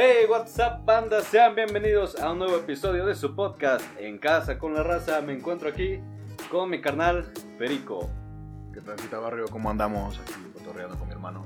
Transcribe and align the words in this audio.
Hey, 0.00 0.26
what's 0.28 0.56
up, 0.60 0.84
banda? 0.84 1.22
Sean 1.22 1.56
bienvenidos 1.56 2.20
a 2.20 2.30
un 2.30 2.38
nuevo 2.38 2.54
episodio 2.54 3.04
de 3.04 3.16
su 3.16 3.34
podcast 3.34 3.84
En 3.98 4.18
Casa 4.18 4.56
con 4.56 4.72
la 4.72 4.84
Raza. 4.84 5.20
Me 5.22 5.32
encuentro 5.32 5.68
aquí 5.68 5.98
con 6.52 6.70
mi 6.70 6.80
carnal 6.80 7.32
Perico. 7.58 8.08
¿Qué 8.72 8.80
transita 8.80 9.18
barrio? 9.18 9.46
¿Cómo 9.50 9.68
andamos 9.68 10.16
aquí 10.20 10.34
cotorreando 10.54 10.96
con 10.96 11.08
mi 11.08 11.14
hermano? 11.14 11.44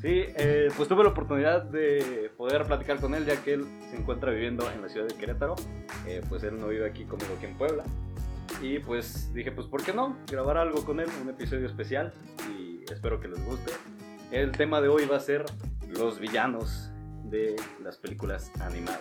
Sí, 0.00 0.26
eh, 0.36 0.70
pues 0.76 0.88
tuve 0.88 1.02
la 1.02 1.10
oportunidad 1.10 1.64
de 1.64 2.30
poder 2.36 2.66
platicar 2.66 3.00
con 3.00 3.16
él 3.16 3.26
ya 3.26 3.42
que 3.42 3.54
él 3.54 3.66
se 3.90 3.96
encuentra 3.96 4.30
viviendo 4.30 4.70
en 4.70 4.80
la 4.80 4.88
ciudad 4.88 5.08
de 5.08 5.16
Querétaro. 5.16 5.56
Eh, 6.06 6.22
pues 6.28 6.44
él 6.44 6.60
no 6.60 6.68
vive 6.68 6.86
aquí 6.86 7.02
conmigo 7.04 7.34
aquí 7.36 7.46
en 7.46 7.58
Puebla. 7.58 7.82
Y 8.60 8.78
pues 8.78 9.34
dije, 9.34 9.50
pues 9.50 9.66
¿por 9.66 9.82
qué 9.82 9.92
no? 9.92 10.16
Grabar 10.30 10.56
algo 10.56 10.84
con 10.84 11.00
él, 11.00 11.08
un 11.20 11.30
episodio 11.30 11.66
especial. 11.66 12.14
Y 12.48 12.84
espero 12.92 13.18
que 13.18 13.26
les 13.26 13.44
guste. 13.44 13.72
El 14.30 14.52
tema 14.52 14.80
de 14.80 14.86
hoy 14.86 15.04
va 15.04 15.16
a 15.16 15.20
ser 15.20 15.46
los 15.88 16.20
villanos 16.20 16.91
de 17.32 17.56
las 17.82 17.96
películas 17.96 18.52
animadas. 18.60 19.00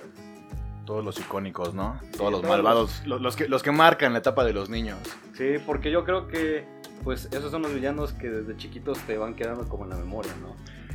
Todos 0.85 1.05
los 1.05 1.19
icónicos, 1.19 1.75
¿no? 1.75 1.99
Todos 2.17 2.31
los 2.31 2.41
todos 2.41 2.49
malvados, 2.57 3.05
los, 3.05 3.21
los 3.21 3.35
que, 3.35 3.47
los 3.47 3.61
que 3.61 3.71
marcan 3.71 4.13
la 4.13 4.19
etapa 4.19 4.43
de 4.43 4.53
los 4.53 4.69
niños. 4.69 4.97
Sí, 5.35 5.57
porque 5.65 5.91
yo 5.91 6.03
creo 6.03 6.27
que 6.27 6.65
pues 7.03 7.25
esos 7.31 7.51
son 7.51 7.61
los 7.61 7.73
villanos 7.73 8.13
que 8.13 8.29
desde 8.29 8.57
chiquitos 8.57 8.97
te 9.05 9.17
van 9.17 9.35
quedando 9.35 9.67
como 9.69 9.83
en 9.83 9.91
la 9.91 9.97
memoria, 9.97 10.33
¿no? 10.41 10.51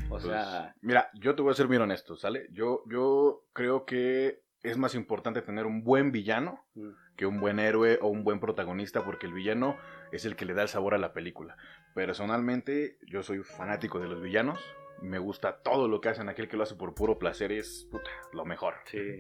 O 0.07 0.09
Pues, 0.09 0.25
sea, 0.25 0.75
mira, 0.83 1.11
yo 1.15 1.35
te 1.35 1.43
voy 1.43 1.53
a 1.53 1.55
ser 1.55 1.67
bien 1.69 1.83
honesto, 1.83 2.17
¿sale? 2.17 2.49
Yo, 2.53 2.83
yo 2.87 3.45
creo 3.53 3.85
que 3.85 4.43
es 4.63 4.77
más 4.77 4.95
importante 4.95 5.43
tener 5.43 5.67
un 5.67 5.85
buen 5.85 6.11
villano 6.13 6.65
mm, 6.75 6.89
que 7.17 7.27
un 7.27 7.41
buen 7.41 7.59
héroe 7.59 7.99
o 8.03 8.09
un 8.09 8.25
buen 8.25 8.41
protagonista, 8.41 9.05
porque 9.05 9.27
el 9.27 9.33
villano 9.33 9.77
es 10.13 10.25
el 10.25 10.37
que 10.37 10.45
le 10.45 10.55
da 10.55 10.63
el 10.63 10.69
sabor 10.69 10.95
a 10.95 10.99
la 10.99 11.13
película. 11.13 11.57
Personalmente, 11.95 12.99
yo 13.07 13.23
soy 13.23 13.43
fanático 13.43 13.99
de 13.99 14.09
los 14.09 14.21
villanos. 14.23 14.61
Me 15.03 15.19
gusta 15.19 15.59
todo 15.63 15.89
lo 15.89 16.01
que 16.01 16.09
hacen. 16.09 16.29
Aquel 16.29 16.49
que 16.49 16.57
lo 16.57 16.63
hace 16.63 16.75
por 16.75 16.95
puro 16.95 17.19
placer 17.19 17.53
es 17.53 17.87
puta, 17.91 18.11
lo 18.33 18.45
mejor. 18.45 18.75
sí. 18.87 19.19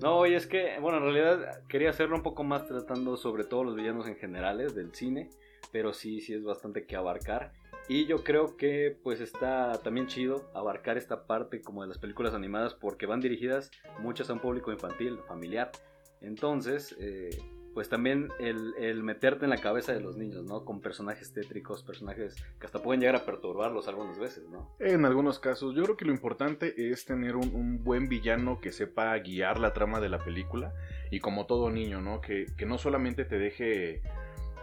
No, 0.00 0.26
y 0.26 0.34
es 0.34 0.46
que, 0.46 0.78
bueno, 0.80 0.98
en 0.98 1.04
realidad 1.04 1.62
quería 1.68 1.90
hacerlo 1.90 2.16
un 2.16 2.22
poco 2.22 2.42
más 2.42 2.66
tratando 2.66 3.16
sobre 3.16 3.44
todo 3.44 3.64
los 3.64 3.76
villanos 3.76 4.06
en 4.06 4.16
generales 4.16 4.74
del 4.74 4.94
cine, 4.94 5.30
pero 5.70 5.92
sí, 5.92 6.20
sí 6.20 6.34
es 6.34 6.42
bastante 6.42 6.86
que 6.86 6.96
abarcar. 6.96 7.52
Y 7.88 8.06
yo 8.06 8.22
creo 8.22 8.56
que 8.56 8.96
pues 9.02 9.20
está 9.20 9.72
también 9.82 10.06
chido 10.06 10.48
abarcar 10.54 10.96
esta 10.96 11.26
parte 11.26 11.60
como 11.60 11.82
de 11.82 11.88
las 11.88 11.98
películas 11.98 12.34
animadas 12.34 12.74
porque 12.74 13.06
van 13.06 13.20
dirigidas 13.20 13.70
muchas 13.98 14.30
a 14.30 14.32
un 14.32 14.40
público 14.40 14.72
infantil, 14.72 15.18
familiar. 15.26 15.70
Entonces, 16.20 16.96
eh, 17.00 17.30
pues 17.74 17.88
también 17.88 18.28
el, 18.40 18.74
el 18.78 19.02
meterte 19.02 19.44
en 19.44 19.50
la 19.50 19.58
cabeza 19.58 19.92
de 19.92 20.00
los 20.00 20.16
niños, 20.16 20.44
¿no? 20.44 20.64
Con 20.64 20.80
personajes 20.80 21.32
tétricos, 21.32 21.82
personajes 21.82 22.34
que 22.58 22.66
hasta 22.66 22.82
pueden 22.82 23.00
llegar 23.00 23.16
a 23.16 23.24
perturbarlos 23.24 23.88
algunas 23.88 24.18
veces, 24.18 24.48
¿no? 24.48 24.74
En 24.78 25.04
algunos 25.04 25.38
casos, 25.38 25.74
yo 25.74 25.84
creo 25.84 25.96
que 25.96 26.04
lo 26.04 26.12
importante 26.12 26.90
es 26.90 27.04
tener 27.04 27.36
un, 27.36 27.54
un 27.54 27.84
buen 27.84 28.08
villano 28.08 28.60
que 28.60 28.72
sepa 28.72 29.16
guiar 29.18 29.58
la 29.58 29.72
trama 29.72 30.00
de 30.00 30.08
la 30.08 30.18
película. 30.18 30.72
Y 31.10 31.20
como 31.20 31.46
todo 31.46 31.70
niño, 31.70 32.00
¿no? 32.00 32.20
Que, 32.20 32.46
que 32.56 32.66
no 32.66 32.78
solamente 32.78 33.24
te 33.24 33.38
deje, 33.38 34.02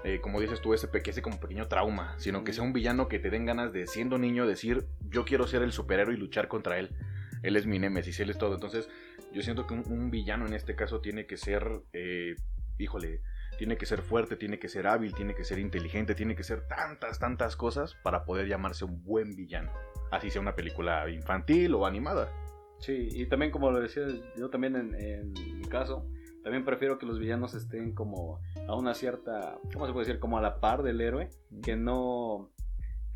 eh, 0.03 0.19
como 0.21 0.39
dices 0.39 0.61
tú, 0.61 0.73
ese, 0.73 0.89
como 1.21 1.39
pequeño 1.39 1.67
trauma, 1.67 2.15
sino 2.17 2.43
que 2.43 2.53
sea 2.53 2.63
un 2.63 2.73
villano 2.73 3.07
que 3.07 3.19
te 3.19 3.29
den 3.29 3.45
ganas 3.45 3.73
de, 3.73 3.87
siendo 3.87 4.17
niño, 4.17 4.47
decir, 4.47 4.85
yo 5.09 5.25
quiero 5.25 5.47
ser 5.47 5.61
el 5.61 5.71
superhéroe 5.71 6.15
y 6.15 6.17
luchar 6.17 6.47
contra 6.47 6.79
él. 6.79 6.95
Él 7.43 7.55
es 7.55 7.65
mi 7.65 7.79
némesis, 7.79 8.19
él 8.19 8.29
es 8.29 8.37
todo. 8.37 8.55
Entonces, 8.55 8.89
yo 9.33 9.41
siento 9.41 9.67
que 9.67 9.73
un, 9.73 9.83
un 9.91 10.09
villano 10.09 10.47
en 10.47 10.53
este 10.53 10.75
caso 10.75 11.01
tiene 11.01 11.25
que 11.25 11.37
ser, 11.37 11.81
eh, 11.93 12.35
híjole, 12.77 13.21
tiene 13.57 13.77
que 13.77 13.85
ser 13.85 14.01
fuerte, 14.01 14.35
tiene 14.35 14.59
que 14.59 14.69
ser 14.69 14.87
hábil, 14.87 15.13
tiene 15.13 15.35
que 15.35 15.43
ser 15.43 15.59
inteligente, 15.59 16.15
tiene 16.15 16.35
que 16.35 16.43
ser 16.43 16.67
tantas, 16.67 17.19
tantas 17.19 17.55
cosas 17.55 17.95
para 18.03 18.25
poder 18.25 18.47
llamarse 18.47 18.85
un 18.85 19.03
buen 19.03 19.35
villano. 19.35 19.71
Así 20.11 20.29
sea 20.29 20.41
una 20.41 20.55
película 20.55 21.09
infantil 21.09 21.73
o 21.73 21.85
animada. 21.85 22.31
Sí, 22.79 23.09
y 23.11 23.25
también 23.25 23.51
como 23.51 23.71
lo 23.71 23.79
decía 23.79 24.03
yo 24.37 24.49
también 24.49 24.75
en, 24.75 24.95
en 24.95 25.33
mi 25.33 25.65
caso, 25.65 26.07
también 26.43 26.63
prefiero 26.63 26.99
que 26.99 27.05
los 27.05 27.19
villanos 27.19 27.55
estén 27.55 27.93
como 27.93 28.39
a 28.67 28.75
una 28.75 28.93
cierta, 28.93 29.57
¿cómo 29.73 29.87
se 29.87 29.93
puede 29.93 30.05
decir? 30.05 30.19
Como 30.19 30.37
a 30.37 30.41
la 30.41 30.59
par 30.59 30.83
del 30.83 31.01
héroe, 31.01 31.29
que 31.63 31.75
no 31.75 32.51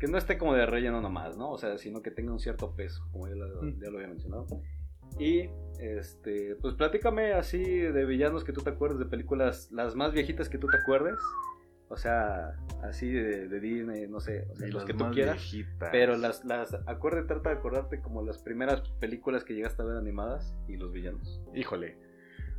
que 0.02 0.08
no 0.08 0.18
esté 0.18 0.36
como 0.36 0.52
de 0.52 0.66
relleno 0.66 1.00
nomás, 1.00 1.36
¿no? 1.36 1.50
O 1.50 1.58
sea, 1.58 1.78
sino 1.78 2.02
que 2.02 2.10
tenga 2.10 2.32
un 2.32 2.40
cierto 2.40 2.74
peso, 2.74 3.06
como 3.12 3.28
ya 3.28 3.36
lo, 3.36 3.62
ya 3.78 3.88
lo 3.88 3.98
había 3.98 4.08
mencionado. 4.08 4.46
Y, 5.18 5.50
este, 5.80 6.56
pues 6.56 6.74
platícame 6.74 7.32
así 7.32 7.62
de 7.62 8.04
villanos 8.04 8.44
que 8.44 8.52
tú 8.52 8.62
te 8.62 8.70
acuerdes, 8.70 8.98
de 8.98 9.06
películas, 9.06 9.70
las 9.72 9.94
más 9.94 10.12
viejitas 10.12 10.48
que 10.48 10.58
tú 10.58 10.66
te 10.68 10.76
acuerdes. 10.76 11.18
O 11.88 11.96
sea, 11.98 12.56
así 12.82 13.12
de, 13.12 13.48
de 13.48 13.60
Disney, 13.60 14.08
no 14.08 14.18
sé, 14.18 14.46
o 14.50 14.56
sea, 14.56 14.68
los 14.68 14.84
que 14.86 14.94
tú 14.94 15.10
quieras. 15.10 15.34
viejitas. 15.34 15.90
Pero 15.92 16.16
las, 16.16 16.42
las, 16.44 16.74
acuérdate, 16.86 17.26
trata 17.26 17.50
de 17.50 17.56
acordarte 17.56 18.00
como 18.00 18.22
las 18.22 18.38
primeras 18.38 18.80
películas 18.98 19.44
que 19.44 19.54
llegaste 19.54 19.82
a 19.82 19.84
ver 19.84 19.98
animadas 19.98 20.56
y 20.68 20.76
los 20.76 20.90
villanos. 20.90 21.42
Híjole, 21.54 21.98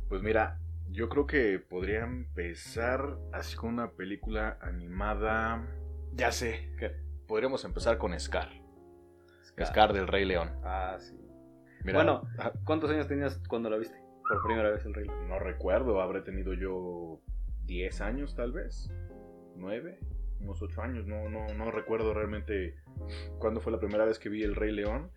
pues 0.08 0.22
mira, 0.22 0.60
yo 0.88 1.08
creo 1.08 1.26
que 1.26 1.58
podría 1.58 2.04
empezar 2.04 3.18
así 3.32 3.56
con 3.56 3.70
una 3.70 3.90
película 3.90 4.56
animada. 4.60 5.66
Ya 6.12 6.30
sé, 6.30 6.70
¿Qué? 6.78 6.92
podríamos 7.26 7.64
empezar 7.64 7.98
con 7.98 8.18
Scar. 8.20 8.50
Scar 9.64 9.92
del 9.92 10.06
Rey 10.06 10.24
León. 10.24 10.50
Ah, 10.62 10.96
sí. 11.00 11.18
Mira, 11.84 11.98
Bueno. 11.98 12.22
ah, 12.38 12.52
¿Cuántos 12.64 12.90
años 12.90 13.06
tenías 13.06 13.40
cuando 13.48 13.70
la 13.70 13.76
viste? 13.76 13.96
Por 14.28 14.42
primera 14.42 14.70
vez 14.70 14.84
el 14.86 14.94
Rey 14.94 15.06
León. 15.06 15.28
no 15.28 15.38
recuerdo, 15.38 16.00
habré 16.00 16.22
tenido 16.22 16.54
yo 16.54 17.20
10 17.66 18.00
años 18.00 18.34
tal 18.34 18.52
vez, 18.52 18.90
9, 19.56 19.98
unos 20.40 20.62
8 20.62 20.82
años, 20.82 21.06
no, 21.06 21.28
no, 21.28 21.46
no 21.54 21.70
recuerdo 21.70 22.12
realmente 22.14 22.74
cuándo 23.38 23.60
fue 23.60 23.70
la 23.72 23.78
primera 23.78 24.04
vez 24.04 24.18
que 24.18 24.28
vi 24.30 24.42
el 24.42 24.54
Rey 24.54 24.72
León. 24.72 25.10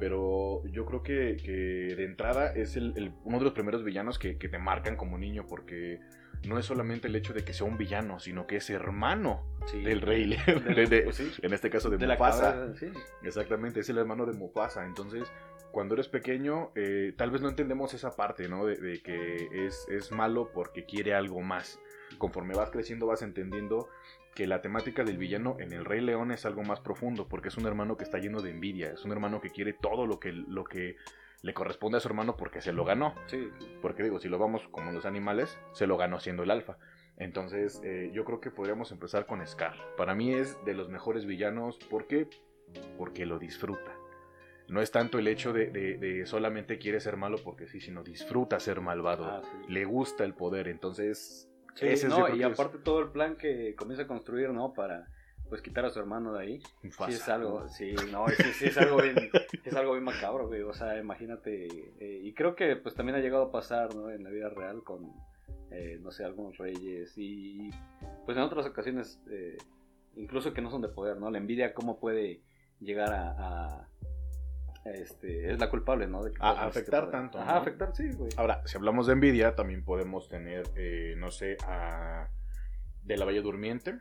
Pero 0.00 0.64
yo 0.68 0.86
creo 0.86 1.02
que, 1.02 1.36
que 1.36 1.52
de 1.94 2.04
entrada 2.04 2.50
es 2.52 2.76
el, 2.76 2.94
el- 2.96 3.12
uno 3.24 3.38
de 3.38 3.44
los 3.44 3.52
primeros 3.52 3.84
villanos 3.84 4.18
que, 4.18 4.38
que 4.38 4.48
te 4.48 4.58
marcan 4.58 4.96
como 4.96 5.18
niño, 5.18 5.44
porque 5.46 6.00
no 6.48 6.58
es 6.58 6.64
solamente 6.64 7.08
el 7.08 7.16
hecho 7.16 7.34
de 7.34 7.44
que 7.44 7.52
sea 7.52 7.66
un 7.66 7.76
villano, 7.76 8.18
sino 8.18 8.46
que 8.46 8.56
es 8.56 8.70
hermano 8.70 9.42
Sí. 9.66 9.82
del 9.82 10.00
Rey 10.00 10.24
León, 10.24 10.44
Del- 10.66 10.74
de- 10.74 10.86
de- 10.86 11.02
pues 11.02 11.16
sí, 11.16 11.30
en 11.42 11.52
este 11.52 11.68
caso 11.70 11.90
de, 11.90 11.98
de 11.98 12.06
Mufasa. 12.06 12.52
cabra, 12.54 12.74
sí. 12.76 12.86
Exactamente, 13.22 13.80
es 13.80 13.88
el 13.90 13.98
hermano 13.98 14.24
de 14.24 14.32
Mufasa. 14.32 14.84
Entonces, 14.86 15.30
cuando 15.76 15.92
eres 15.92 16.08
pequeño, 16.08 16.70
eh, 16.74 17.12
tal 17.18 17.30
vez 17.30 17.42
no 17.42 17.50
entendemos 17.50 17.92
esa 17.92 18.16
parte, 18.16 18.48
¿no? 18.48 18.64
De, 18.64 18.76
de 18.76 19.02
que 19.02 19.66
es, 19.66 19.86
es 19.90 20.10
malo 20.10 20.50
porque 20.50 20.86
quiere 20.86 21.12
algo 21.12 21.42
más. 21.42 21.78
Conforme 22.16 22.54
vas 22.54 22.70
creciendo, 22.70 23.06
vas 23.06 23.20
entendiendo 23.20 23.90
que 24.34 24.46
la 24.46 24.62
temática 24.62 25.04
del 25.04 25.18
villano 25.18 25.58
en 25.60 25.74
el 25.74 25.84
Rey 25.84 26.00
León 26.00 26.32
es 26.32 26.46
algo 26.46 26.62
más 26.62 26.80
profundo, 26.80 27.28
porque 27.28 27.48
es 27.48 27.58
un 27.58 27.66
hermano 27.66 27.98
que 27.98 28.04
está 28.04 28.16
lleno 28.16 28.40
de 28.40 28.52
envidia, 28.52 28.90
es 28.90 29.04
un 29.04 29.12
hermano 29.12 29.42
que 29.42 29.50
quiere 29.50 29.74
todo 29.74 30.06
lo 30.06 30.18
que, 30.18 30.32
lo 30.32 30.64
que 30.64 30.96
le 31.42 31.52
corresponde 31.52 31.98
a 31.98 32.00
su 32.00 32.08
hermano 32.08 32.38
porque 32.38 32.62
se 32.62 32.72
lo 32.72 32.86
ganó. 32.86 33.14
Sí. 33.26 33.50
Porque 33.82 34.02
digo, 34.02 34.18
si 34.18 34.30
lo 34.30 34.38
vamos 34.38 34.66
como 34.68 34.92
los 34.92 35.04
animales, 35.04 35.58
se 35.74 35.86
lo 35.86 35.98
ganó 35.98 36.20
siendo 36.20 36.42
el 36.42 36.52
alfa. 36.52 36.78
Entonces, 37.18 37.82
eh, 37.84 38.10
yo 38.14 38.24
creo 38.24 38.40
que 38.40 38.50
podríamos 38.50 38.92
empezar 38.92 39.26
con 39.26 39.46
Scar. 39.46 39.74
Para 39.98 40.14
mí 40.14 40.32
es 40.32 40.56
de 40.64 40.72
los 40.72 40.88
mejores 40.88 41.26
villanos. 41.26 41.78
¿Por 41.90 42.06
qué? 42.06 42.30
Porque 42.96 43.26
lo 43.26 43.38
disfruta. 43.38 43.95
No 44.68 44.80
es 44.82 44.90
tanto 44.90 45.18
el 45.18 45.28
hecho 45.28 45.52
de, 45.52 45.66
de- 45.70 45.96
de 45.98 46.26
solamente 46.26 46.78
quiere 46.78 47.00
ser 47.00 47.16
malo 47.16 47.38
porque 47.44 47.66
sí, 47.68 47.80
sino 47.80 48.02
disfruta 48.02 48.58
ser 48.60 48.80
malvado. 48.80 49.24
Ah, 49.24 49.42
sí. 49.42 49.72
Le 49.72 49.84
gusta 49.84 50.24
el 50.24 50.34
poder. 50.34 50.68
Entonces, 50.68 51.48
Sí, 51.74 51.86
ese 51.86 52.06
es, 52.06 52.10
no, 52.12 52.24
creo 52.24 52.36
y 52.36 52.42
es 52.42 52.58
aparte 52.58 52.78
todo 52.78 53.00
el 53.00 53.10
plan 53.10 53.36
que 53.36 53.74
comienza 53.76 54.04
a 54.04 54.06
construir, 54.06 54.48
¿no? 54.50 54.72
Para 54.72 55.08
pues 55.48 55.62
quitar 55.62 55.84
a 55.84 55.90
su 55.90 56.00
hermano 56.00 56.32
de 56.32 56.40
ahí. 56.42 56.58
Sí 56.82 57.12
es 57.12 57.28
algo, 57.28 57.68
sí, 57.68 57.94
no, 58.10 58.26
sí, 58.30 58.52
sí 58.54 58.64
es 58.66 58.78
algo 58.78 58.96
bien, 59.00 59.30
es 59.64 59.74
algo 59.74 59.92
bien 59.92 60.02
macabro, 60.02 60.48
güey. 60.48 60.62
O 60.62 60.72
sea, 60.72 60.98
imagínate. 60.98 61.66
eh, 62.00 62.20
y 62.24 62.32
creo 62.34 62.56
que 62.56 62.74
pues 62.76 62.94
también 62.96 63.16
ha 63.16 63.20
llegado 63.20 63.44
a 63.44 63.52
pasar, 63.52 63.94
¿no? 63.94 64.10
En 64.10 64.24
la 64.24 64.30
vida 64.30 64.48
real 64.48 64.82
con, 64.82 65.12
eh, 65.70 65.98
no 66.00 66.10
sé, 66.10 66.24
algunos 66.24 66.56
reyes 66.58 67.12
y 67.16 67.70
pues 68.24 68.36
en 68.36 68.42
otras 68.42 68.66
ocasiones, 68.66 69.20
eh, 69.30 69.56
incluso 70.16 70.52
que 70.52 70.62
no 70.62 70.70
son 70.70 70.80
de 70.82 70.88
poder, 70.88 71.18
¿no? 71.18 71.30
La 71.30 71.38
envidia 71.38 71.74
cómo 71.74 72.00
puede 72.00 72.40
llegar 72.80 73.12
a, 73.12 73.86
este, 74.94 75.50
es 75.52 75.58
la 75.58 75.68
culpable, 75.70 76.06
¿no? 76.06 76.22
De 76.22 76.30
que 76.32 76.38
A 76.40 76.50
este 76.52 76.64
afectar 76.64 77.10
tanto, 77.10 77.38
Ajá, 77.38 77.52
¿no? 77.54 77.58
afectar, 77.58 77.94
sí, 77.94 78.10
güey. 78.12 78.30
Ahora, 78.36 78.62
si 78.66 78.76
hablamos 78.76 79.06
de 79.06 79.12
envidia, 79.14 79.54
también 79.54 79.84
podemos 79.84 80.28
tener, 80.28 80.64
eh, 80.76 81.14
no 81.18 81.30
sé, 81.30 81.56
a... 81.66 82.28
de 83.04 83.16
la 83.16 83.24
Bella 83.24 83.42
Durmiente. 83.42 83.98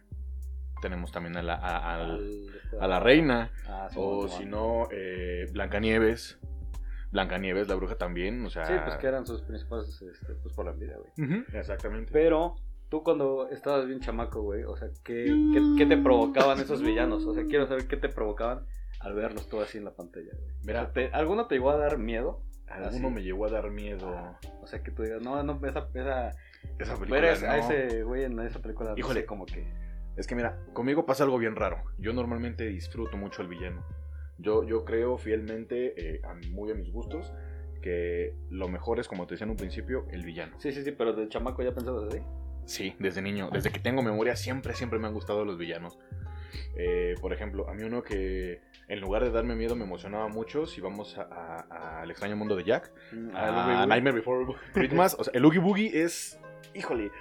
Tenemos 0.81 1.11
también 1.11 1.37
a 1.37 1.41
la, 1.43 1.55
a- 1.55 1.95
al- 1.95 2.11
Al- 2.11 2.81
a 2.81 2.87
la 2.87 2.99
reina. 2.99 3.51
Ah, 3.67 3.87
sí, 3.89 3.95
O 3.99 4.27
si 4.27 4.45
no, 4.45 4.87
eh, 4.91 5.47
Blancanieves. 5.51 6.37
Blancanieves, 7.11 7.67
la 7.69 7.75
bruja 7.75 7.95
también, 7.95 8.45
o 8.45 8.49
sea... 8.49 8.65
Sí, 8.65 8.73
pues 8.83 8.97
que 8.97 9.07
eran 9.07 9.25
sus 9.25 9.41
principales, 9.41 10.01
este, 10.01 10.33
pues 10.35 10.53
por 10.53 10.65
la 10.65 10.71
envidia, 10.71 10.97
güey. 10.97 11.45
Exactamente. 11.53 12.11
Pero 12.11 12.55
tú 12.89 13.03
cuando 13.03 13.47
estabas 13.49 13.87
bien 13.87 14.01
chamaco, 14.01 14.41
güey, 14.41 14.63
o 14.63 14.75
sea, 14.75 14.89
¿qué, 15.03 15.23
qué, 15.53 15.61
qué 15.77 15.85
te 15.85 15.95
provocaban 15.97 16.59
esos 16.59 16.81
villanos? 16.81 17.23
O 17.25 17.33
sea, 17.33 17.45
quiero 17.45 17.67
saber 17.67 17.87
qué 17.87 17.95
te 17.95 18.09
provocaban 18.09 18.65
al 19.05 19.13
verlos 19.13 19.47
todo 19.47 19.61
así 19.61 19.77
en 19.77 19.85
la 19.85 19.91
pantalla, 19.95 20.31
güey. 20.37 20.51
Mira. 20.63 20.81
O 20.81 20.83
sea, 20.85 20.93
¿te- 20.93 21.13
¿Alguno 21.13 21.47
te 21.47 21.55
llegó 21.55 21.69
a 21.71 21.77
dar 21.77 21.97
miedo? 21.97 22.41
Alguno 22.67 23.07
Así. 23.07 23.15
me 23.15 23.21
llegó 23.23 23.45
a 23.45 23.49
dar 23.51 23.69
miedo. 23.69 24.35
O 24.61 24.67
sea, 24.67 24.81
que 24.81 24.91
tú 24.91 25.03
digas, 25.03 25.21
no, 25.21 25.41
no, 25.43 25.59
esa, 25.67 25.87
esa, 25.93 26.31
Esa 26.79 26.95
ver 26.97 27.07
película, 27.09 27.53
a 27.53 27.57
no. 27.57 27.63
ese 27.71 28.03
güey 28.03 28.23
en 28.23 28.39
esa 28.39 28.59
película, 28.59 28.89
no 28.91 28.97
Híjole. 28.97 29.21
sé, 29.21 29.25
como 29.25 29.45
que... 29.45 29.71
Es 30.17 30.25
que 30.27 30.33
mira, 30.35 30.57
conmigo 30.73 31.05
pasa 31.05 31.23
algo 31.25 31.37
bien 31.37 31.55
raro. 31.55 31.83
Yo 31.99 32.11
normalmente 32.13 32.65
disfruto 32.65 33.17
mucho 33.17 33.41
al 33.43 33.47
villano. 33.47 33.85
Yo, 34.39 34.63
yo 34.63 34.83
creo 34.83 35.17
fielmente, 35.17 35.93
eh, 36.15 36.21
a- 36.23 36.33
muy 36.51 36.71
a 36.71 36.75
mis 36.75 36.91
gustos, 36.91 37.31
que 37.83 38.35
lo 38.49 38.67
mejor 38.67 38.99
es, 38.99 39.07
como 39.07 39.27
te 39.27 39.35
decía 39.35 39.45
en 39.45 39.51
un 39.51 39.57
principio, 39.57 40.07
el 40.09 40.23
villano. 40.23 40.59
Sí, 40.59 40.71
sí, 40.71 40.83
sí, 40.83 40.91
pero 40.91 41.13
de 41.13 41.29
chamaco 41.29 41.61
ya 41.61 41.71
pensabas 41.73 42.05
así. 42.11 42.21
Sí, 42.65 42.95
desde 42.99 43.21
niño, 43.21 43.49
desde 43.51 43.69
que 43.71 43.79
tengo 43.79 44.01
memoria, 44.01 44.35
siempre, 44.35 44.73
siempre 44.73 44.97
me 44.97 45.05
han 45.07 45.13
gustado 45.13 45.45
los 45.45 45.57
villanos. 45.59 45.99
Eh, 46.75 47.15
por 47.21 47.33
ejemplo, 47.33 47.69
a 47.69 47.73
mí 47.73 47.83
uno 47.83 48.03
que 48.03 48.61
en 48.87 48.99
lugar 49.01 49.23
de 49.23 49.31
darme 49.31 49.55
miedo 49.55 49.75
me 49.75 49.83
emocionaba 49.83 50.27
mucho, 50.27 50.65
si 50.67 50.79
vamos 50.81 51.17
a- 51.17 51.23
a- 51.69 52.01
al 52.01 52.11
extraño 52.11 52.35
mundo 52.35 52.55
de 52.55 52.63
Jack, 52.63 52.91
Mm, 53.11 53.35
a 53.35 53.51
Boogie. 53.51 53.87
Nightmare 53.87 54.15
Before 54.17 54.45
Christmas, 54.73 55.15
o 55.19 55.23
sea, 55.23 55.33
el 55.33 55.43
Oogie 55.45 55.59
Boogie 55.59 56.03
es, 56.03 56.39
híjole, 56.73 57.11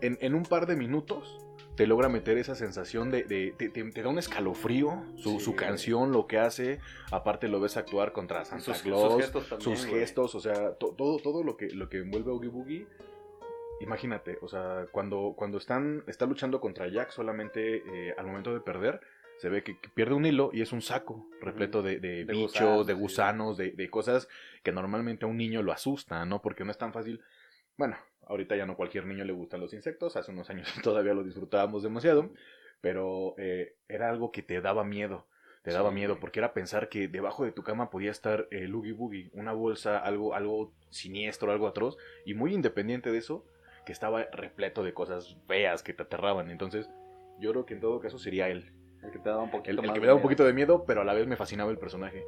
en, 0.00 0.18
en 0.20 0.34
un 0.34 0.42
par 0.42 0.66
de 0.66 0.76
minutos 0.76 1.44
te 1.76 1.86
logra 1.86 2.08
meter 2.08 2.38
esa 2.38 2.56
sensación 2.56 3.10
de, 3.12 3.22
de- 3.22 3.54
te, 3.56 3.68
te- 3.68 3.84
te 3.84 4.02
da 4.02 4.08
un 4.08 4.18
escalofrío, 4.18 5.04
su, 5.16 5.38
Sí, 5.38 5.40
su 5.40 5.54
canción, 5.54 6.10
lo 6.10 6.26
que 6.26 6.38
hace, 6.38 6.80
aparte 7.12 7.46
lo 7.46 7.60
ves 7.60 7.76
actuar 7.76 8.12
contra 8.12 8.44
Santa 8.44 8.64
Sus, 8.64 8.82
Claus, 8.82 9.12
sus 9.12 9.22
gestos 9.22 9.48
también. 9.48 9.76
sus 9.76 9.86
güey. 9.86 10.00
gestos, 10.00 10.34
o 10.34 10.40
sea, 10.40 10.72
to- 10.74 10.94
todo, 10.98 11.18
todo 11.20 11.44
lo 11.44 11.56
que, 11.56 11.68
lo 11.70 11.88
que 11.88 11.98
envuelve 11.98 12.32
a 12.32 12.34
Oogie 12.34 12.48
Boogie. 12.50 12.86
Imagínate, 13.80 14.38
o 14.42 14.48
sea, 14.48 14.86
cuando, 14.90 15.34
cuando 15.36 15.58
están, 15.58 16.02
está 16.06 16.26
luchando 16.26 16.60
contra 16.60 16.88
Jack, 16.88 17.10
solamente 17.10 17.82
eh, 17.86 18.14
al 18.18 18.26
momento 18.26 18.52
de 18.52 18.60
perder, 18.60 19.00
se 19.38 19.48
ve 19.48 19.62
que, 19.62 19.78
que 19.78 19.88
pierde 19.88 20.14
un 20.14 20.26
hilo 20.26 20.50
y 20.52 20.62
es 20.62 20.72
un 20.72 20.82
saco 20.82 21.28
repleto 21.40 21.80
de, 21.82 22.00
de 22.00 22.24
De 22.24 22.32
bichos, 22.32 22.52
gusanos, 22.52 22.86
de 22.86 22.94
sí. 22.94 23.00
gusanos, 23.00 23.56
de, 23.56 23.70
de 23.70 23.90
cosas 23.90 24.28
que 24.64 24.72
normalmente 24.72 25.24
a 25.24 25.28
un 25.28 25.36
niño 25.36 25.62
lo 25.62 25.72
asustan, 25.72 26.28
¿no? 26.28 26.42
Porque 26.42 26.64
no 26.64 26.72
es 26.72 26.78
tan 26.78 26.92
fácil. 26.92 27.22
Bueno, 27.76 27.96
ahorita 28.26 28.56
ya 28.56 28.66
no 28.66 28.76
cualquier 28.76 29.06
niño 29.06 29.24
le 29.24 29.32
gustan 29.32 29.60
los 29.60 29.72
insectos, 29.72 30.16
hace 30.16 30.32
unos 30.32 30.50
años 30.50 30.68
todavía 30.82 31.14
lo 31.14 31.22
disfrutábamos 31.22 31.84
demasiado, 31.84 32.30
pero 32.80 33.34
eh, 33.38 33.76
era 33.88 34.10
algo 34.10 34.32
que 34.32 34.42
te 34.42 34.60
daba 34.60 34.84
miedo. 34.84 35.26
Te 35.62 35.72
daba 35.72 35.90
miedo 35.90 36.18
porque 36.18 36.40
era 36.40 36.54
pensar 36.54 36.88
que 36.88 37.08
debajo 37.08 37.44
de 37.44 37.52
tu 37.52 37.62
cama 37.62 37.90
podía 37.90 38.10
estar 38.10 38.48
el 38.50 38.74
Oogie 38.74 38.92
Boogie, 38.92 39.30
una 39.34 39.52
bolsa, 39.52 39.98
algo, 39.98 40.34
algo 40.34 40.72
siniestro, 40.88 41.52
algo 41.52 41.66
atroz, 41.66 41.98
y 42.24 42.32
muy 42.32 42.54
independiente 42.54 43.12
de 43.12 43.18
eso, 43.18 43.44
que 43.88 43.92
estaba 43.94 44.22
repleto 44.32 44.84
de 44.84 44.92
cosas 44.92 45.38
feas 45.46 45.82
que 45.82 45.94
te 45.94 46.02
aterraban. 46.02 46.50
Entonces, 46.50 46.90
yo 47.40 47.52
creo 47.52 47.64
que 47.64 47.72
en 47.72 47.80
todo 47.80 48.00
caso 48.00 48.18
sería 48.18 48.50
él. 48.50 48.70
El 49.02 49.10
que 49.10 49.18
te 49.18 49.30
daba 49.30 49.44
un 49.44 49.50
poquito 49.50 49.70
El, 49.70 49.78
el 49.78 49.86
más 49.86 49.94
que 49.94 50.00
me 50.00 50.06
daba 50.06 50.16
un 50.16 50.22
poquito 50.22 50.44
de 50.44 50.52
miedo, 50.52 50.84
pero 50.86 51.00
a 51.00 51.04
la 51.04 51.14
vez 51.14 51.26
me 51.26 51.36
fascinaba 51.36 51.70
el 51.70 51.78
personaje. 51.78 52.22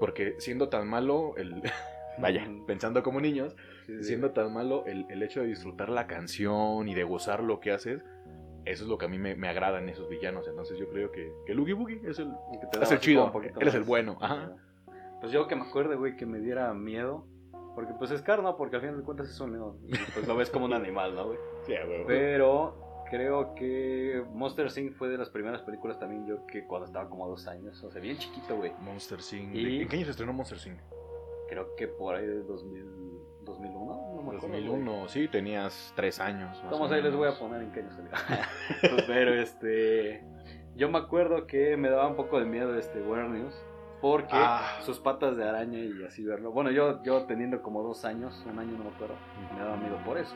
Porque 0.00 0.34
siendo 0.38 0.68
tan 0.68 0.86
malo, 0.86 1.34
el... 1.38 1.62
vaya, 2.18 2.46
pensando 2.66 3.02
como 3.02 3.22
niños, 3.22 3.56
Sí, 3.86 3.96
sí. 3.96 4.04
siendo 4.04 4.32
tan 4.32 4.52
malo, 4.52 4.84
el, 4.84 5.06
el 5.08 5.22
hecho 5.22 5.40
de 5.40 5.46
disfrutar 5.46 5.88
la 5.88 6.06
canción 6.06 6.86
y 6.88 6.94
de 6.94 7.04
gozar 7.04 7.42
lo 7.42 7.58
que 7.58 7.70
haces, 7.70 8.04
eso 8.66 8.84
es 8.84 8.90
lo 8.90 8.98
que 8.98 9.06
a 9.06 9.08
mí 9.08 9.16
me, 9.16 9.34
me 9.34 9.48
agrada 9.48 9.78
en 9.78 9.88
esos 9.88 10.10
villanos. 10.10 10.46
Entonces 10.46 10.78
yo 10.78 10.90
creo 10.90 11.10
que, 11.10 11.32
que 11.46 11.52
el 11.52 11.58
Oogie 11.58 11.72
Boogie 11.72 12.02
es 12.04 12.18
el, 12.18 12.28
El 12.52 12.60
que 12.60 12.66
te 12.66 12.82
es 12.84 12.92
el 12.92 12.98
chido, 13.00 13.32
él 13.58 13.66
es 13.68 13.74
el 13.74 13.84
bueno. 13.84 14.18
Ajá. 14.20 14.52
Pues 15.22 15.32
yo 15.32 15.46
que 15.46 15.56
me 15.56 15.62
acuerdo, 15.62 15.98
güey, 15.98 16.16
que 16.16 16.26
me 16.26 16.38
diera 16.38 16.74
miedo. 16.74 17.24
Porque 17.78 17.94
pues 17.94 18.10
es 18.10 18.22
caro, 18.22 18.42
¿no? 18.42 18.56
Porque 18.56 18.74
al 18.74 18.82
final 18.82 18.96
de 18.96 19.04
cuentas 19.04 19.28
es 19.30 19.38
un 19.38 19.52
león. 19.52 19.78
Y, 19.86 19.92
pues 20.12 20.26
lo 20.26 20.34
ves 20.34 20.50
como 20.50 20.64
un 20.64 20.72
animal, 20.72 21.14
¿no, 21.14 21.26
güey? 21.26 21.38
Sí, 21.64 21.74
huevo. 21.74 22.06
Pero 22.08 23.04
creo 23.08 23.54
que 23.54 24.20
Monster 24.32 24.66
Inc. 24.76 24.94
fue 24.94 25.08
de 25.08 25.16
las 25.16 25.30
primeras 25.30 25.62
películas 25.62 25.96
también 26.00 26.26
yo 26.26 26.44
que 26.46 26.64
cuando 26.66 26.86
estaba 26.86 27.08
como 27.08 27.28
dos 27.28 27.46
años. 27.46 27.80
O 27.84 27.92
sea, 27.92 28.02
bien 28.02 28.18
chiquito, 28.18 28.56
güey. 28.56 28.72
Monster 28.80 29.22
Sing. 29.22 29.54
Y- 29.54 29.82
¿En 29.82 29.88
qué 29.88 29.94
año 29.94 30.06
se 30.06 30.10
estronó 30.10 30.32
Monster 30.32 30.58
Sing? 30.58 30.76
Creo 31.48 31.76
que 31.76 31.86
por 31.86 32.16
ahí 32.16 32.26
de 32.26 32.42
2000, 32.42 32.84
2001. 33.44 34.12
No 34.16 34.22
me 34.22 34.36
acuerdo, 34.36 34.48
güey. 34.48 34.64
2001, 34.66 35.08
sí, 35.08 35.28
tenías 35.28 35.92
tres 35.94 36.18
años. 36.18 36.60
más 36.64 36.72
Vamos 36.72 36.90
o 36.90 36.94
ahí 36.94 37.00
les 37.00 37.14
voy 37.14 37.28
a 37.28 37.38
poner 37.38 37.62
en 37.62 37.70
qué 37.70 37.78
año 37.78 37.92
salió. 37.92 38.10
Pero 39.06 39.34
este. 39.34 40.24
Yo 40.74 40.90
me 40.90 40.98
acuerdo 40.98 41.46
que 41.46 41.76
me 41.76 41.90
daba 41.90 42.08
un 42.08 42.16
poco 42.16 42.40
de 42.40 42.44
miedo 42.44 42.76
este 42.76 43.00
Warner 43.02 43.30
News. 43.30 43.54
Porque 44.00 44.28
Ah. 44.32 44.78
sus 44.80 45.00
patas 45.00 45.36
de 45.36 45.48
araña 45.48 45.78
y 45.78 46.04
así 46.04 46.24
verlo. 46.24 46.52
Bueno, 46.52 46.70
yo, 46.70 47.02
yo 47.02 47.24
teniendo 47.26 47.60
como 47.62 47.82
dos 47.82 48.04
años, 48.04 48.44
un 48.48 48.58
año 48.58 48.76
no 48.78 48.84
me 48.84 48.90
acuerdo, 48.90 49.14
me 49.54 49.60
daba 49.60 49.76
miedo 49.76 49.98
por 50.04 50.18
eso. 50.18 50.34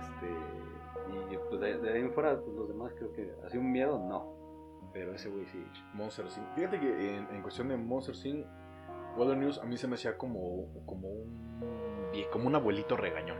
Este. 0.00 1.34
Y 1.34 1.36
pues 1.48 1.60
de, 1.60 1.78
de 1.78 1.92
ahí 1.92 2.00
en 2.00 2.12
fuera, 2.12 2.38
pues 2.38 2.54
los 2.56 2.68
demás 2.68 2.92
creo 2.96 3.12
que 3.12 3.32
así 3.44 3.58
un 3.58 3.72
miedo, 3.72 3.98
no. 3.98 4.38
Pero 4.92 5.14
ese 5.14 5.28
güey 5.30 5.46
sí. 5.46 5.64
Monster 5.94 6.30
Sing. 6.30 6.44
Fíjate 6.54 6.78
que 6.80 7.16
en, 7.16 7.28
en 7.34 7.42
cuestión 7.42 7.68
de 7.68 7.76
Monster 7.76 8.14
Sing, 8.14 8.44
Water 9.16 9.36
News 9.36 9.58
a 9.58 9.64
mí 9.64 9.76
se 9.76 9.88
me 9.88 9.94
hacía 9.94 10.16
como, 10.16 10.66
como 10.86 11.08
un 11.08 12.10
como 12.32 12.46
un 12.46 12.54
abuelito 12.54 12.96
regañón. 12.96 13.38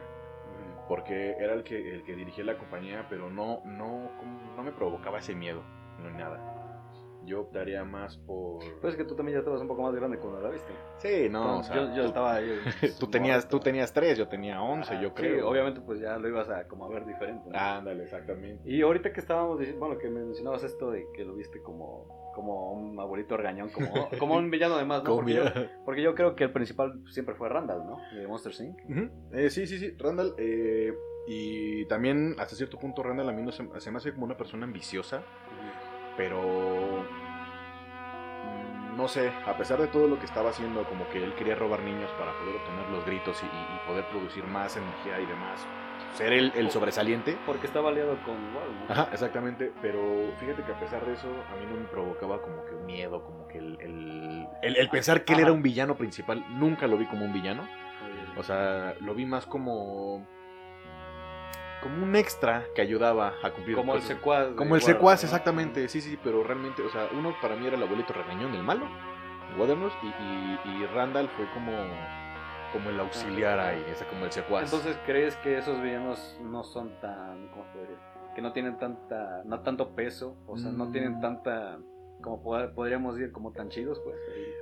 Porque 0.89 1.33
era 1.39 1.55
el 1.55 1.63
que, 1.63 1.95
el 1.95 2.03
que 2.03 2.17
dirigía 2.17 2.45
la 2.45 2.59
compañía, 2.59 3.07
pero 3.09 3.31
no, 3.31 3.63
no, 3.65 4.11
no 4.57 4.63
me 4.63 4.73
provocaba 4.73 5.19
ese 5.19 5.35
miedo, 5.37 5.63
no 6.03 6.11
nada. 6.11 6.60
Yo 7.25 7.43
optaría 7.43 7.85
más 7.85 8.17
por. 8.17 8.59
Pues 8.81 8.95
es 8.95 8.97
que 8.99 9.05
tú 9.05 9.15
también 9.15 9.35
ya 9.37 9.39
estabas 9.41 9.61
un 9.61 9.69
poco 9.69 9.83
más 9.83 9.95
grande 9.95 10.19
cuando 10.19 10.41
la 10.41 10.49
viste. 10.51 10.73
sí, 10.99 11.29
no, 11.31 11.59
o 11.59 11.63
sea, 11.63 11.77
yo, 11.77 11.95
yo 11.95 12.03
tú, 12.03 12.09
estaba 12.09 12.35
ahí. 12.35 12.59
tú 12.99 13.07
tenías, 13.09 13.49
tú 13.49 13.61
tenías 13.61 13.93
tres, 13.93 14.17
yo 14.17 14.27
tenía 14.29 14.63
once, 14.63 14.95
Ajá, 14.95 15.03
yo 15.03 15.09
sí, 15.11 15.15
creo. 15.17 15.49
obviamente 15.49 15.81
pues 15.81 16.01
ya 16.01 16.17
lo 16.19 16.29
ibas 16.29 16.49
a 16.49 16.67
como 16.67 16.87
a 16.87 16.89
ver 16.89 17.05
diferente. 17.07 17.51
¿no? 17.51 17.59
Ándale, 17.59 18.05
exactamente. 18.05 18.69
Y 18.69 18.81
ahorita 18.83 19.13
que 19.13 19.21
estábamos 19.21 19.59
diciendo, 19.59 19.85
bueno, 19.85 20.01
que 20.01 20.09
me 20.09 20.21
mencionabas 20.25 20.65
esto 20.65 20.91
de 20.91 21.07
que 21.15 21.25
lo 21.25 21.35
viste 21.35 21.61
como, 21.63 22.33
como 22.35 22.73
un 22.73 22.99
abuelito 22.99 23.37
regañón, 23.37 23.69
como, 23.71 24.09
como 24.19 24.37
un 24.37 24.51
villano 24.51 24.79
de 24.79 24.85
más, 24.87 25.05
¿no? 25.05 25.15
Porque 25.15 25.35
yo, 25.35 25.45
porque 25.85 26.03
yo 26.03 26.15
creo 26.15 26.35
que 26.35 26.45
el 26.45 26.53
principal 26.53 27.03
siempre 27.11 27.35
fue 27.35 27.49
Randall, 27.51 27.87
¿no? 27.87 27.99
De 28.15 28.27
Monster 28.27 28.53
Inc. 28.61 28.79
Ujú. 28.89 29.11
Eh, 29.33 29.51
sí, 29.51 29.67
sí, 29.67 29.79
sí, 29.79 29.95
Randall. 29.99 30.35
eh, 30.39 30.95
y 31.27 31.85
también 31.87 32.35
hasta 32.39 32.57
cierto 32.57 32.79
punto 32.79 33.03
Randall 33.03 33.29
a 33.29 33.33
mí 33.33 33.43
no 33.43 33.53
se, 33.53 33.63
se 33.79 33.91
me 33.91 33.99
hace 33.99 34.13
como 34.13 34.25
una 34.25 34.37
persona 34.37 34.65
ambiciosa, 34.65 35.23
pero 36.21 36.39
mm, 38.45 38.97
no 38.97 39.09
sé, 39.09 39.33
a 39.47 39.57
pesar 39.57 39.81
de 39.81 39.87
todo 39.87 40.07
lo 40.07 40.19
que 40.19 40.27
estaba 40.27 40.51
haciendo, 40.51 40.85
como 40.85 41.09
que 41.09 41.25
él 41.25 41.33
quería 41.35 41.55
robar 41.55 41.81
niños 41.83 42.11
para 42.19 42.33
poder 42.39 42.57
obtener 42.57 42.87
los 42.91 43.07
gritos 43.07 43.43
y, 43.43 43.89
poder 43.89 44.05
producir 44.09 44.45
más 44.45 44.77
energía 44.77 45.19
y 45.19 45.25
demás, 45.27 45.67
ser 46.15 46.35
el, 46.35 46.53
el 46.55 46.71
sobresaliente. 46.71 47.39
Porque 47.47 47.67
estaba 47.67 47.89
aliado 47.89 48.19
con 48.27 48.35
Walmart. 48.55 48.91
Ajá, 48.91 49.09
exactamente, 49.13 49.73
pero 49.81 50.31
fíjate 50.39 50.63
que 50.63 50.73
a 50.73 50.79
pesar 50.79 51.07
de 51.07 51.15
eso, 51.15 51.29
a 51.51 51.57
mí 51.57 51.65
no 51.67 51.81
me 51.81 51.87
provocaba 51.87 52.43
como 52.43 52.63
que 52.67 52.75
un 52.75 52.85
miedo, 52.85 53.25
como 53.25 53.49
que 53.49 53.57
el, 53.59 53.79
el, 53.81 54.47
el- 54.61 54.77
el 54.77 54.89
pensar 54.91 55.25
que 55.25 55.33
él 55.33 55.41
era 55.41 55.53
un 55.53 55.63
villano 55.63 55.95
principal, 55.97 56.45
nunca 56.51 56.87
lo 56.87 56.99
vi 56.99 57.07
como 57.07 57.25
un 57.25 57.33
villano. 57.33 57.67
O 58.37 58.43
sea, 58.43 58.95
lo 59.01 59.15
vi 59.15 59.25
más 59.25 59.47
como. 59.47 60.27
Como 61.83 62.03
un 62.03 62.15
extra 62.17 62.67
que 62.75 62.83
ayudaba 62.83 63.35
a 63.43 63.51
cumplir. 63.53 63.77
como 63.77 63.95
el 63.95 64.03
secuaz. 64.03 64.49
Como 64.49 64.75
el 64.77 64.83
Warner, 64.83 64.83
secuaz, 64.83 65.23
¿no? 65.23 65.27
exactamente. 65.27 65.89
Sí, 65.89 66.01
sí, 66.01 66.19
pero 66.23 66.43
realmente, 66.45 66.83
o 66.83 66.91
sea, 66.91 67.09
uno 67.13 67.35
para 67.41 67.57
mí 67.57 67.67
era 67.67 67.77
el 67.77 67.83
abuelito 67.83 68.13
regañón, 68.13 68.55
el 68.55 68.63
malo, 68.63 68.87
Waternos, 69.59 69.93
y, 70.03 70.07
y, 70.07 70.59
y 70.83 70.87
Randall 70.87 71.29
fue 71.31 71.47
como. 71.55 71.73
como 72.73 72.91
el 72.91 73.01
auxiliar 73.01 73.59
ahí, 73.59 73.85
ese 73.91 74.05
como 74.07 74.25
el 74.25 74.31
secuaz. 74.33 74.65
Entonces, 74.65 74.97
¿crees 75.05 75.35
que 75.39 75.59
esos 75.59 75.81
villanos 75.83 76.39
no 76.43 76.63
son 76.63 76.91
tan, 77.01 77.49
¿cómo 77.49 77.65
decir? 77.75 77.97
Que 78.37 78.43
no 78.43 78.53
tienen 78.53 78.79
tanta, 78.79 79.43
no 79.45 79.61
tanto 79.63 79.91
peso, 79.97 80.37
o 80.47 80.57
sea, 80.57 80.71
no 80.71 80.87
Mm. 80.87 80.93
tienen 80.93 81.21
tanta, 81.21 81.79
como 82.23 82.41
pod- 82.45 82.73
podríamos 82.75 83.17
decir, 83.17 83.33
como 83.33 83.51
tan 83.51 83.71
chidos, 83.71 84.01
pues. 84.05 84.15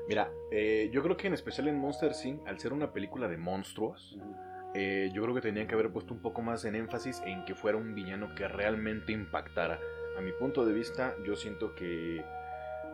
Mira, 0.08 0.30
eh, 0.50 0.88
yo 0.90 1.02
creo 1.02 1.18
que 1.18 1.26
en 1.26 1.34
especial 1.34 1.68
en 1.68 1.78
Monster 1.78 2.12
Inc., 2.24 2.48
al 2.48 2.58
ser 2.58 2.72
una 2.72 2.92
película 2.94 3.28
de 3.28 3.36
monstruos. 3.36 4.16
Eh, 4.74 5.10
yo 5.12 5.22
creo 5.22 5.34
que 5.34 5.40
tenían 5.40 5.66
que 5.66 5.74
haber 5.74 5.90
puesto 5.90 6.14
un 6.14 6.20
poco 6.20 6.42
más 6.42 6.64
en 6.64 6.74
énfasis 6.74 7.22
en 7.24 7.44
que 7.44 7.54
fuera 7.54 7.78
un 7.78 7.94
villano 7.94 8.34
que 8.34 8.46
realmente 8.48 9.12
impactara. 9.12 9.78
A 10.16 10.20
mi 10.20 10.32
punto 10.32 10.64
de 10.64 10.72
vista, 10.72 11.14
yo 11.24 11.36
siento 11.36 11.74
que, 11.74 12.24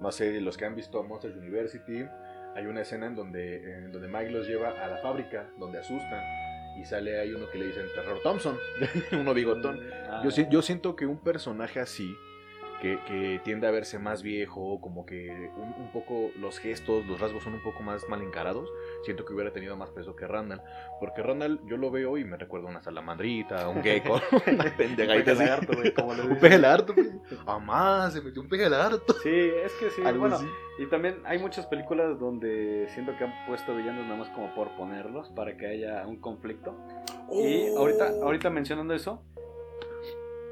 no 0.01 0.13
sé, 0.13 0.41
los 0.41 0.57
que 0.57 0.67
han 0.67 0.77
visto 0.77 1.03
Monsters 1.03 1.37
University, 1.37 2.07
hay 2.55 2.67
una 2.67 2.83
escena 2.83 3.07
en 3.07 3.15
donde, 3.17 3.79
en 3.79 3.93
donde 3.93 4.09
Mike 4.09 4.31
los 4.31 4.47
lleva 4.47 4.71
a 4.71 4.87
la 4.89 4.99
fábrica, 4.99 5.49
donde 5.59 5.79
asustan, 5.79 6.23
y 6.79 6.85
sale 6.85 7.19
ahí 7.19 7.33
uno 7.33 7.49
que 7.51 7.59
le 7.59 7.67
dicen 7.67 7.87
Terror 7.95 8.21
Thompson, 8.23 8.57
uno 9.13 9.35
bigotón. 9.35 9.81
Ah, 10.09 10.23
Yo, 10.25 10.31
yo 10.49 10.63
siento 10.63 10.97
que 10.97 11.07
un 11.07 11.19
personaje 11.19 11.81
así, 11.81 12.15
que, 12.81 12.99
que 13.07 13.41
tiende 13.45 13.67
a 13.67 13.71
verse 13.71 13.99
más 13.99 14.23
viejo, 14.23 14.81
como 14.81 15.07
que 15.07 15.31
un, 15.57 15.75
un 15.85 15.91
poco 15.93 16.31
los 16.39 16.59
gestos, 16.59 17.07
los 17.07 17.21
rasgos 17.21 17.43
son 17.43 17.55
un 17.55 17.63
poco 17.63 17.83
más 17.83 18.09
mal 18.09 18.23
encarados, 18.23 18.69
siento 19.05 19.25
que 19.25 19.33
hubiera 19.35 19.53
tenido 19.53 19.77
más 19.77 19.91
peso 19.91 20.15
que 20.17 20.27
Randall. 20.27 20.61
Porque 21.01 21.23
Randall 21.23 21.61
yo 21.67 21.77
lo 21.77 21.91
veo 21.91 22.19
y 22.19 22.25
me 22.25 22.37
recuerda 22.37 22.69
a 22.69 22.71
una 22.71 22.83
salamandrita, 22.83 23.69
un 23.69 23.83
gecko, 23.83 24.21
una 24.53 24.65
Un 24.65 24.71
pendejadita 24.77 25.33
peje 25.33 25.51
así. 25.51 25.93
como 25.93 26.15
le 26.15 26.23
Un 26.29 26.39
peje 26.39 26.59
lagarto. 26.59 26.95
Amá, 27.47 28.11
se 28.11 28.21
metió 28.21 28.43
un 28.43 28.49
peje 28.49 28.69
lagarto. 28.69 29.15
Sí, 29.23 29.31
es 29.65 29.73
que 29.75 29.91
sí, 29.91 30.03
Algo 30.05 30.21
bueno, 30.21 30.37
así. 30.37 30.47
y 30.79 30.87
también 30.87 31.17
hay 31.25 31.39
muchas 31.39 31.67
películas 31.67 32.19
donde 32.19 32.87
siento 32.95 33.17
que 33.17 33.25
han 33.25 33.47
puesto 33.47 33.75
villanos 33.75 34.05
nada 34.05 34.17
más 34.19 34.29
como 34.31 34.55
por 34.55 34.71
ponerlos 34.77 35.29
para 35.31 35.57
que 35.57 35.67
haya 35.67 36.07
un 36.07 36.17
conflicto. 36.21 36.75
Y 37.33 37.69
Oh. 37.71 37.79
ahorita, 37.79 38.09
ahorita 38.23 38.51
mencionando 38.51 38.93
eso, 38.95 39.23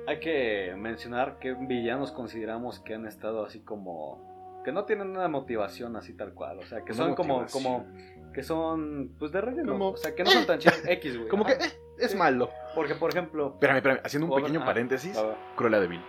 hay 0.07 0.21
que 0.21 0.75
mencionar 0.77 1.39
que 1.39 1.55
villanos 1.55 2.13
consideramos 2.13 2.81
que 2.81 2.95
han 2.95 3.07
estado 3.07 3.45
así 3.45 3.61
como 3.61 4.61
que 4.65 4.73
no 4.73 4.85
tienen 4.85 5.11
una 5.11 5.29
motivación 5.29 5.97
así 5.97 6.17
tal 6.17 6.35
cual, 6.35 6.59
o 6.59 6.63
sea, 6.63 6.79
que 6.85 6.93
Una 6.93 7.05
son 7.05 7.15
como 7.15 7.47
como 7.53 7.87
que 8.33 8.43
son 8.43 9.15
pues 9.19 9.33
de 9.33 9.41
relleno, 9.41 9.73
Como, 9.73 9.89
o 9.91 9.97
sea, 9.97 10.15
que 10.15 10.23
no 10.25 10.31
son 10.31 10.47
tan 10.47 10.59
chidos 10.59 10.83
X, 10.87 11.17
güey. 11.17 11.29
Como 11.29 11.45
que 11.45 11.53
eh, 11.53 11.59
es 11.99 12.13
Sí. 12.13 12.17
malo. 12.17 12.49
porque 12.75 12.95
por 12.95 13.11
ejemplo, 13.11 13.49
Espérame, 13.55 13.77
espérame, 13.79 14.01
haciendo 14.05 14.29
un 14.33 14.41
pequeño 14.41 14.65
paréntesis, 14.65 15.19
Cruella 15.57 15.81
de 15.81 15.89
Vil. 15.89 16.01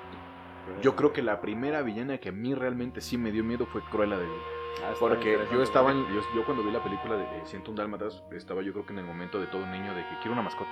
Yo 0.82 0.96
creo 0.96 1.12
que 1.12 1.22
la 1.22 1.42
primera 1.42 1.82
villana 1.82 2.20
que 2.20 2.30
a 2.30 2.32
mí 2.32 2.54
realmente 2.56 3.02
sí 3.02 3.18
me 3.18 3.32
dio 3.32 3.44
miedo 3.44 3.66
fue 3.66 3.82
Cruella 3.92 4.18
de 4.18 4.24
Vil. 4.26 4.42
Ah, 4.84 4.94
Porque 5.00 5.38
yo 5.52 5.62
estaba, 5.62 5.92
en- 5.92 6.08
yo, 6.08 6.22
yo 6.36 6.46
cuando 6.46 6.64
vi 6.64 6.72
la 6.72 6.82
película 6.84 7.16
de, 7.18 7.26
de 7.26 7.46
101 7.46 7.76
Dálmatas, 7.78 8.24
estaba 8.32 8.62
yo 8.64 8.72
creo 8.74 8.86
que 8.86 8.94
en 8.94 9.00
el 9.00 9.06
momento 9.06 9.40
de 9.40 9.48
todo 9.48 9.62
un 9.64 9.72
niño 9.72 9.94
de 9.94 10.02
que 10.02 10.16
quiero 10.20 10.34
una 10.34 10.42
mascota. 10.42 10.72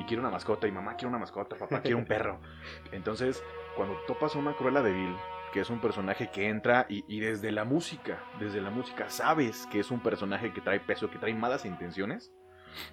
Y 0.00 0.04
quiero 0.04 0.22
una 0.22 0.30
mascota, 0.30 0.66
y 0.66 0.72
mamá 0.72 0.94
quiere 0.96 1.08
una 1.08 1.18
mascota, 1.18 1.56
papá 1.56 1.82
quiere 1.82 1.94
un 1.94 2.04
perro. 2.06 2.40
Entonces, 2.90 3.42
cuando 3.76 3.96
topas 4.06 4.34
a 4.34 4.38
una 4.38 4.54
Cruella 4.56 4.80
de 4.82 4.92
Vil, 4.92 5.14
que 5.52 5.60
es 5.60 5.68
un 5.68 5.80
personaje 5.80 6.30
que 6.30 6.48
entra 6.48 6.86
y, 6.88 7.04
y 7.06 7.20
desde 7.20 7.52
la 7.52 7.64
música, 7.64 8.22
desde 8.38 8.60
la 8.62 8.70
música 8.70 9.10
sabes 9.10 9.66
que 9.70 9.80
es 9.80 9.90
un 9.90 10.00
personaje 10.00 10.52
que 10.52 10.60
trae 10.60 10.80
peso, 10.80 11.10
que 11.10 11.18
trae 11.18 11.34
malas 11.34 11.64
intenciones. 11.64 12.32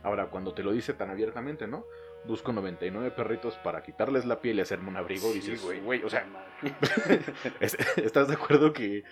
Ahora, 0.04 0.26
cuando 0.32 0.54
te 0.56 0.64
lo 0.64 0.72
dice 0.72 0.94
tan 0.94 1.12
abiertamente, 1.12 1.68
¿no? 1.68 1.86
Busco 2.26 2.52
99 2.52 3.12
perritos 3.12 3.56
para 3.60 3.84
quitarles 3.84 4.26
la 4.26 4.42
piel 4.42 4.58
y 4.58 4.62
hacerme 4.62 4.90
un 4.90 4.98
abrigo, 4.98 5.28
Sí, 5.30 5.36
dices, 5.36 5.64
güey. 5.64 5.80
güey, 5.82 6.04
o 6.04 6.10
sea, 6.10 6.26
¿Estás 7.60 8.28
de 8.28 8.34
acuerdo 8.34 8.74
que 8.74 9.04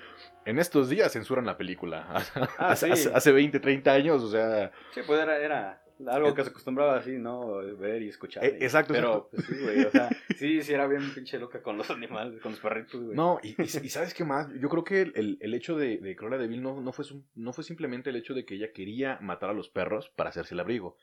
en 0.46 0.60
estos 0.60 0.90
días 0.90 1.14
censuran 1.14 1.46
la 1.46 1.56
película? 1.58 2.08
Ah, 2.58 2.72
hace, 2.72 2.96
sí. 2.96 3.10
hace 3.14 3.32
20, 3.32 3.60
30 3.60 3.92
años, 3.92 4.24
o 4.24 4.30
sea... 4.30 4.72
Sí, 4.92 5.02
pues 5.06 5.20
era, 5.22 5.38
era 5.38 5.84
algo 6.08 6.34
que 6.34 6.44
se 6.44 6.50
acostumbraba 6.50 6.98
así, 6.98 7.12
¿no? 7.18 7.58
Ver 7.78 8.02
y 8.02 8.10
escuchar. 8.10 8.44
Eh, 8.46 8.58
exacto, 8.62 8.94
Pero, 8.94 9.30
pues 9.32 9.46
sí, 9.46 9.54
güey, 9.62 9.84
o 9.86 9.92
sea, 9.92 10.10
sí, 10.38 10.62
sí 10.62 10.74
era 10.74 10.88
bien 10.88 11.14
pinche 11.14 11.40
loca 11.40 11.62
con 11.62 11.78
los 11.78 11.90
animales, 11.90 12.42
con 12.42 12.52
los 12.52 12.60
perritos, 12.62 13.02
güey. 13.04 13.16
No, 13.16 13.40
y, 13.44 13.50
y- 13.50 13.86
y 13.86 13.90
¿sabes 13.90 14.14
qué 14.14 14.24
más? 14.24 14.50
Yo 14.60 14.70
creo 14.70 14.84
que 14.84 15.02
el, 15.02 15.38
el- 15.42 15.54
hecho 15.54 15.78
de, 15.78 15.98
de 15.98 16.16
Cruella 16.16 16.38
de 16.38 16.48
Vil 16.48 16.62
no, 16.62 16.82
no, 16.82 16.92
fue, 16.92 17.06
no 17.36 17.54
fue 17.54 17.64
simplemente 17.64 18.10
el 18.10 18.16
hecho 18.18 18.34
de 18.34 18.46
que 18.46 18.56
ella 18.56 18.72
quería 18.74 19.18
matar 19.22 19.50
a 19.50 19.54
los 19.54 19.70
perros 19.70 20.10
para 20.16 20.30
hacerse 20.30 20.54
el 20.54 20.60
abrigo, 20.60 20.98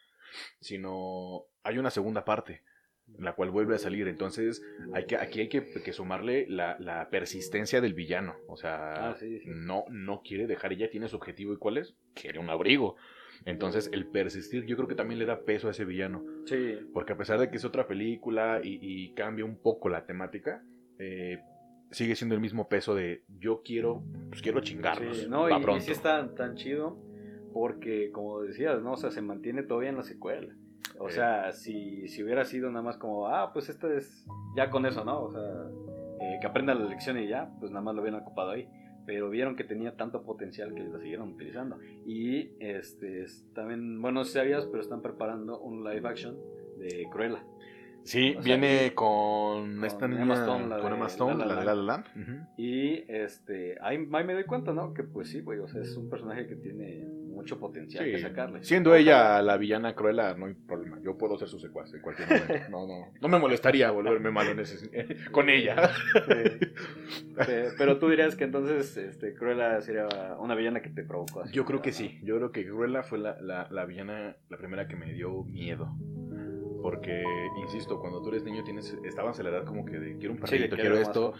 sino 0.60 1.44
hay 1.62 1.78
una 1.78 1.90
segunda 1.90 2.24
parte, 2.24 2.62
la 3.18 3.34
cual 3.34 3.50
vuelve 3.50 3.74
a 3.74 3.78
salir. 3.78 4.08
Entonces, 4.08 4.62
hay 4.94 5.06
que, 5.06 5.16
aquí 5.16 5.40
hay 5.40 5.48
que, 5.48 5.64
que 5.82 5.92
sumarle 5.92 6.46
la, 6.48 6.76
la 6.78 7.08
persistencia 7.10 7.80
del 7.80 7.94
villano. 7.94 8.36
O 8.46 8.56
sea, 8.56 9.10
Ah, 9.10 9.16
sí, 9.18 9.38
sí. 9.40 9.48
no, 9.50 9.84
no 9.90 10.22
quiere 10.22 10.46
dejar, 10.46 10.72
ella 10.72 10.90
tiene 10.90 11.08
su 11.08 11.16
objetivo. 11.16 11.52
¿Y 11.52 11.56
cuál 11.58 11.78
es? 11.78 11.94
Quiere 12.14 12.38
un 12.38 12.50
abrigo. 12.50 12.96
Entonces, 13.44 13.90
el 13.92 14.06
persistir 14.06 14.64
yo 14.66 14.76
creo 14.76 14.88
que 14.88 14.94
también 14.94 15.18
le 15.18 15.26
da 15.26 15.40
peso 15.40 15.68
a 15.68 15.72
ese 15.72 15.84
villano. 15.84 16.22
Sí, 16.46 16.76
Porque 16.92 17.12
a 17.12 17.16
pesar 17.16 17.38
de 17.40 17.50
que 17.50 17.56
es 17.56 17.64
otra 17.64 17.86
película 17.86 18.60
y, 18.62 18.78
y 18.80 19.12
cambia 19.14 19.44
un 19.44 19.56
poco 19.56 19.88
la 19.88 20.06
temática, 20.06 20.62
eh, 20.98 21.40
sigue 21.90 22.14
siendo 22.14 22.34
el 22.34 22.40
mismo 22.40 22.68
peso 22.68 22.94
de 22.94 23.24
yo 23.38 23.62
quiero, 23.64 24.02
pues 24.30 24.40
quiero 24.42 24.60
chingarlos. 24.60 25.18
sí, 25.18 25.26
no, 25.28 25.42
va 25.42 25.50
y, 25.58 25.60
y 25.60 25.62
pronto. 25.62 25.84
sí 25.84 25.90
está 25.92 26.34
tan 26.34 26.54
chido 26.54 26.96
porque, 27.52 28.10
como 28.12 28.40
decías, 28.42 28.80
¿no? 28.82 28.92
O 28.92 28.96
sea, 28.96 29.10
se 29.10 29.20
mantiene 29.22 29.62
todavía 29.62 29.90
en 29.90 29.96
la 29.96 30.02
secuela. 30.04 30.54
O 30.98 31.08
Eh. 31.08 31.12
sea, 31.12 31.52
si, 31.52 32.08
si 32.08 32.22
hubiera 32.22 32.44
sido 32.44 32.70
nada 32.70 32.82
más 32.82 32.96
como, 32.96 33.26
ah, 33.28 33.52
pues 33.52 33.68
esta 33.68 33.92
es 33.94 34.24
ya 34.56 34.70
con 34.70 34.86
eso, 34.86 35.04
¿no? 35.04 35.22
O 35.24 35.32
sea, 35.32 35.42
eh, 36.20 36.38
que 36.40 36.46
aprenda 36.46 36.74
la 36.74 36.84
lección 36.88 37.18
y 37.18 37.28
ya, 37.28 37.50
pues 37.60 37.70
nada 37.72 37.82
más 37.82 37.94
lo 37.94 38.02
hubieran 38.02 38.20
ocupado 38.22 38.50
ahí. 38.52 38.68
Pero 39.06 39.30
vieron 39.30 39.56
que 39.56 39.64
tenía 39.64 39.96
tanto 39.96 40.22
potencial 40.22 40.74
que 40.74 40.84
lo 40.84 40.98
siguieron 41.00 41.30
utilizando. 41.32 41.78
Y 42.06 42.50
este 42.60 43.22
es- 43.22 43.44
también, 43.54 44.00
bueno, 44.00 44.20
no 44.20 44.24
sé 44.24 44.32
si 44.32 44.38
sabías, 44.38 44.66
pero 44.66 44.80
están 44.82 45.02
preparando 45.02 45.58
un 45.60 45.82
live 45.84 46.08
action 46.08 46.36
de 46.78 47.06
Cruella. 47.10 47.44
Sí, 48.04 48.30
O 48.30 48.42
sea, 48.42 48.56
viene 48.56 48.94
con, 48.94 49.76
con 49.76 49.84
esta 49.84 50.06
Emma 50.06 50.18
niña, 50.20 50.34
Stone, 50.34 50.66
la 50.66 50.78
con 50.80 50.90
de 50.90 50.96
Emma 50.96 51.06
Stone, 51.06 51.36
La 51.38 51.46
La 51.46 51.54
la 51.54 51.60
de 51.60 51.66
La 51.66 51.74
La. 51.74 52.04
Ujú. 52.20 52.46
Y 52.56 53.04
este, 53.08 53.76
ahí, 53.80 53.96
ahí 54.12 54.24
me 54.24 54.32
doy 54.34 54.44
cuenta, 54.44 54.72
¿no? 54.72 54.92
Que 54.92 55.04
pues 55.04 55.28
sí, 55.28 55.40
güey, 55.40 55.60
o 55.60 55.68
sea, 55.68 55.82
es 55.82 55.96
un 55.96 56.10
personaje 56.10 56.48
que 56.48 56.56
tiene 56.56 57.06
mucho 57.42 57.58
potencial 57.58 58.04
Sí, 58.04 58.10
que 58.12 58.18
sacarle. 58.20 58.64
Siendo 58.64 58.94
ella 58.94 59.42
la 59.42 59.56
villana 59.56 59.94
cruela, 59.94 60.34
no 60.34 60.46
hay 60.46 60.54
problema. 60.54 60.98
Yo 61.02 61.18
puedo 61.18 61.36
ser 61.36 61.48
su 61.48 61.58
secuaz 61.58 61.92
en 61.92 62.00
cualquier 62.00 62.28
momento. 62.28 62.70
No, 62.70 62.86
no, 62.86 63.12
no 63.20 63.28
me 63.28 63.38
molestaría 63.38 63.90
volverme 63.90 64.30
malo 64.30 64.52
en 64.52 64.60
ese, 64.60 64.88
con 65.30 65.48
ella. 65.50 65.90
Sí. 66.26 67.46
Pero 67.78 67.98
tú 67.98 68.08
dirías 68.08 68.36
que 68.36 68.44
entonces 68.44 68.96
este, 68.96 69.34
Cruella 69.34 69.80
sería 69.80 70.06
una 70.38 70.54
villana 70.54 70.80
que 70.82 70.90
te 70.90 71.02
provocó. 71.02 71.40
así, 71.42 71.52
Yo 71.52 71.64
creo 71.64 71.82
que 71.82 71.92
sí. 71.92 72.18
Yo 72.22 72.36
creo 72.36 72.52
que 72.52 72.64
Cruella 72.66 73.02
fue 73.02 73.18
la, 73.18 73.40
la, 73.40 73.68
la 73.70 73.84
villana, 73.84 74.36
la 74.48 74.56
primera 74.56 74.86
que 74.88 74.96
me 74.96 75.12
dio 75.12 75.44
miedo. 75.44 75.94
Porque, 76.82 77.24
insisto, 77.62 78.00
cuando 78.00 78.20
tú 78.20 78.30
eres 78.30 78.42
niño 78.42 78.64
tienes, 78.64 78.96
estabas 79.04 79.38
en 79.38 79.44
la 79.44 79.50
edad 79.50 79.64
como 79.64 79.84
que 79.84 79.98
de 80.00 80.18
quiero 80.18 80.34
un 80.34 80.38
Sí, 80.38 80.56
perrito, 80.56 80.76
que 80.76 80.82
quiero 80.82 80.96
esto, 80.98 81.32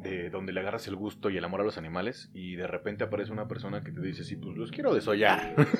de 0.00 0.30
donde 0.30 0.52
le 0.52 0.60
agarras 0.60 0.88
el 0.88 0.96
gusto 0.96 1.28
y 1.28 1.36
el 1.36 1.44
amor 1.44 1.60
a 1.60 1.64
los 1.64 1.76
animales, 1.76 2.30
y 2.32 2.56
de 2.56 2.66
repente 2.66 3.04
aparece 3.04 3.30
una 3.30 3.46
persona 3.46 3.84
que 3.84 3.92
te 3.92 4.00
dice, 4.00 4.24
sí, 4.24 4.36
pues 4.36 4.56
los 4.56 4.70
quiero 4.70 4.94
desollar. 4.94 5.54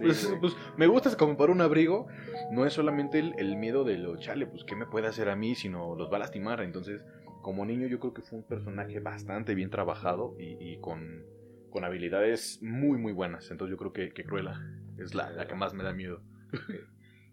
Sí, 0.00 0.06
pues, 0.06 0.34
pues, 0.40 0.56
me 0.76 0.86
gusta 0.86 1.14
como 1.16 1.36
para 1.36 1.52
un 1.52 1.60
abrigo, 1.60 2.06
no 2.52 2.64
es 2.66 2.72
solamente 2.72 3.18
el, 3.18 3.34
el 3.38 3.56
miedo 3.56 3.84
de 3.84 3.98
lo 3.98 4.16
chale, 4.16 4.46
pues 4.46 4.64
qué 4.64 4.76
me 4.76 4.86
puede 4.86 5.08
hacer 5.08 5.28
a 5.28 5.36
mí, 5.36 5.54
sino 5.54 5.94
los 5.96 6.10
va 6.10 6.16
a 6.16 6.20
lastimar. 6.20 6.60
Entonces, 6.62 7.04
como 7.42 7.64
niño 7.64 7.86
yo 7.88 7.98
creo 7.98 8.14
que 8.14 8.22
fue 8.22 8.38
un 8.38 8.44
personaje 8.46 9.00
bastante 9.00 9.54
bien 9.54 9.70
trabajado 9.70 10.36
y, 10.38 10.56
y 10.60 10.78
con, 10.80 11.24
con 11.70 11.84
habilidades 11.84 12.60
muy 12.62 12.98
muy 12.98 13.12
buenas. 13.12 13.50
Entonces 13.50 13.72
yo 13.72 13.78
creo 13.78 13.92
que, 13.92 14.12
que 14.12 14.24
Cruella 14.24 14.60
es 14.98 15.14
la, 15.14 15.30
la 15.30 15.46
que 15.46 15.54
más 15.54 15.74
me 15.74 15.82
da 15.82 15.92
miedo. 15.92 16.20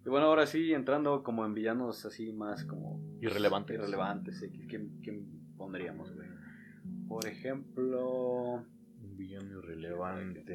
Y 0.07 0.09
bueno, 0.09 0.27
ahora 0.27 0.45
sí, 0.47 0.73
entrando 0.73 1.21
como 1.21 1.45
en 1.45 1.53
villanos 1.53 2.05
así 2.05 2.31
más 2.31 2.63
como... 2.63 3.01
Irrelevantes. 3.19 3.77
Irrelevantes, 3.77 4.39
sí. 4.39 4.49
¿Quién, 4.69 5.01
quién 5.03 5.27
pondríamos, 5.57 6.15
güey? 6.15 6.29
Por 7.09 7.27
ejemplo... 7.27 8.63
Un 9.03 9.17
villano 9.17 9.59
irrelevante. 9.59 10.45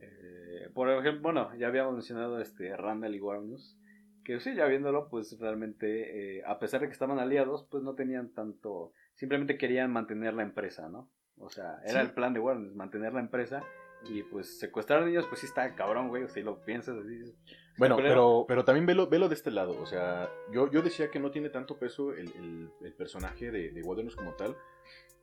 Eh, 0.00 0.70
por 0.72 0.88
ejemplo, 0.88 1.20
bueno, 1.20 1.54
ya 1.58 1.66
habíamos 1.66 1.92
mencionado 1.92 2.40
este 2.40 2.74
Randall 2.74 3.14
y 3.14 3.20
Warnus, 3.20 3.78
que 4.24 4.40
sí, 4.40 4.54
ya 4.54 4.64
viéndolo, 4.64 5.10
pues 5.10 5.38
realmente, 5.38 6.38
eh, 6.38 6.42
a 6.46 6.58
pesar 6.58 6.80
de 6.80 6.86
que 6.86 6.94
estaban 6.94 7.18
aliados, 7.18 7.66
pues 7.70 7.82
no 7.82 7.94
tenían 7.94 8.30
tanto, 8.30 8.94
simplemente 9.16 9.58
querían 9.58 9.92
mantener 9.92 10.32
la 10.32 10.44
empresa, 10.44 10.88
¿no? 10.88 11.10
O 11.36 11.50
sea, 11.50 11.78
era 11.84 12.00
Sí. 12.00 12.06
el 12.08 12.14
plan 12.14 12.32
de 12.32 12.40
Warnus, 12.40 12.74
mantener 12.74 13.12
la 13.12 13.20
empresa, 13.20 13.62
y 14.10 14.22
pues 14.22 14.58
secuestrar 14.58 15.02
a 15.02 15.06
niños, 15.06 15.26
pues 15.28 15.40
sí 15.40 15.46
está 15.46 15.74
cabrón, 15.74 16.08
güey, 16.08 16.22
o 16.24 16.26
sea, 16.26 16.34
si 16.34 16.42
lo 16.42 16.64
piensas 16.64 16.96
así. 16.98 17.34
Bueno, 17.78 17.96
pero, 17.96 18.44
pero 18.48 18.64
también 18.64 18.86
velo, 18.86 19.06
velo 19.08 19.28
de 19.28 19.34
este 19.34 19.50
lado. 19.50 19.78
O 19.80 19.86
sea, 19.86 20.30
yo, 20.52 20.70
yo 20.70 20.80
decía 20.82 21.10
que 21.10 21.18
no 21.20 21.30
tiene 21.30 21.50
tanto 21.50 21.78
peso 21.78 22.12
el, 22.12 22.28
el- 22.36 22.70
el 22.82 22.92
personaje 22.94 23.50
de, 23.50 23.70
de 23.70 23.82
Wilderness 23.82 24.16
como 24.16 24.32
tal. 24.34 24.56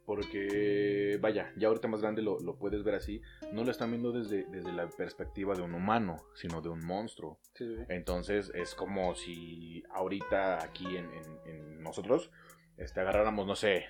Porque, 0.06 1.18
vaya, 1.22 1.52
ya 1.56 1.70
ahorita 1.70 1.88
más 1.88 2.02
grande 2.02 2.22
lo, 2.22 2.40
lo 2.42 2.58
puedes 2.58 2.84
ver 2.84 2.96
así. 2.96 3.22
No 3.54 3.64
lo 3.64 3.72
están 3.72 3.90
viendo 3.90 4.12
desde, 4.12 4.44
desde 4.52 4.72
la 4.74 4.88
perspectiva 4.90 5.56
de 5.56 5.62
un 5.62 5.74
humano, 5.74 6.18
sino 6.36 6.62
de 6.62 6.70
un 6.70 6.86
monstruo. 6.86 7.40
Sí, 7.54 7.66
sí, 7.66 7.76
sí. 7.78 7.84
Entonces 7.90 8.52
es 8.54 8.76
como 8.76 9.16
si 9.16 9.82
ahorita 9.92 10.64
aquí 10.64 10.86
en, 10.98 11.06
en- 11.14 11.40
en 11.46 11.82
nosotros 11.82 12.32
este, 12.78 13.00
agarráramos, 13.00 13.48
no 13.48 13.56
sé, 13.56 13.86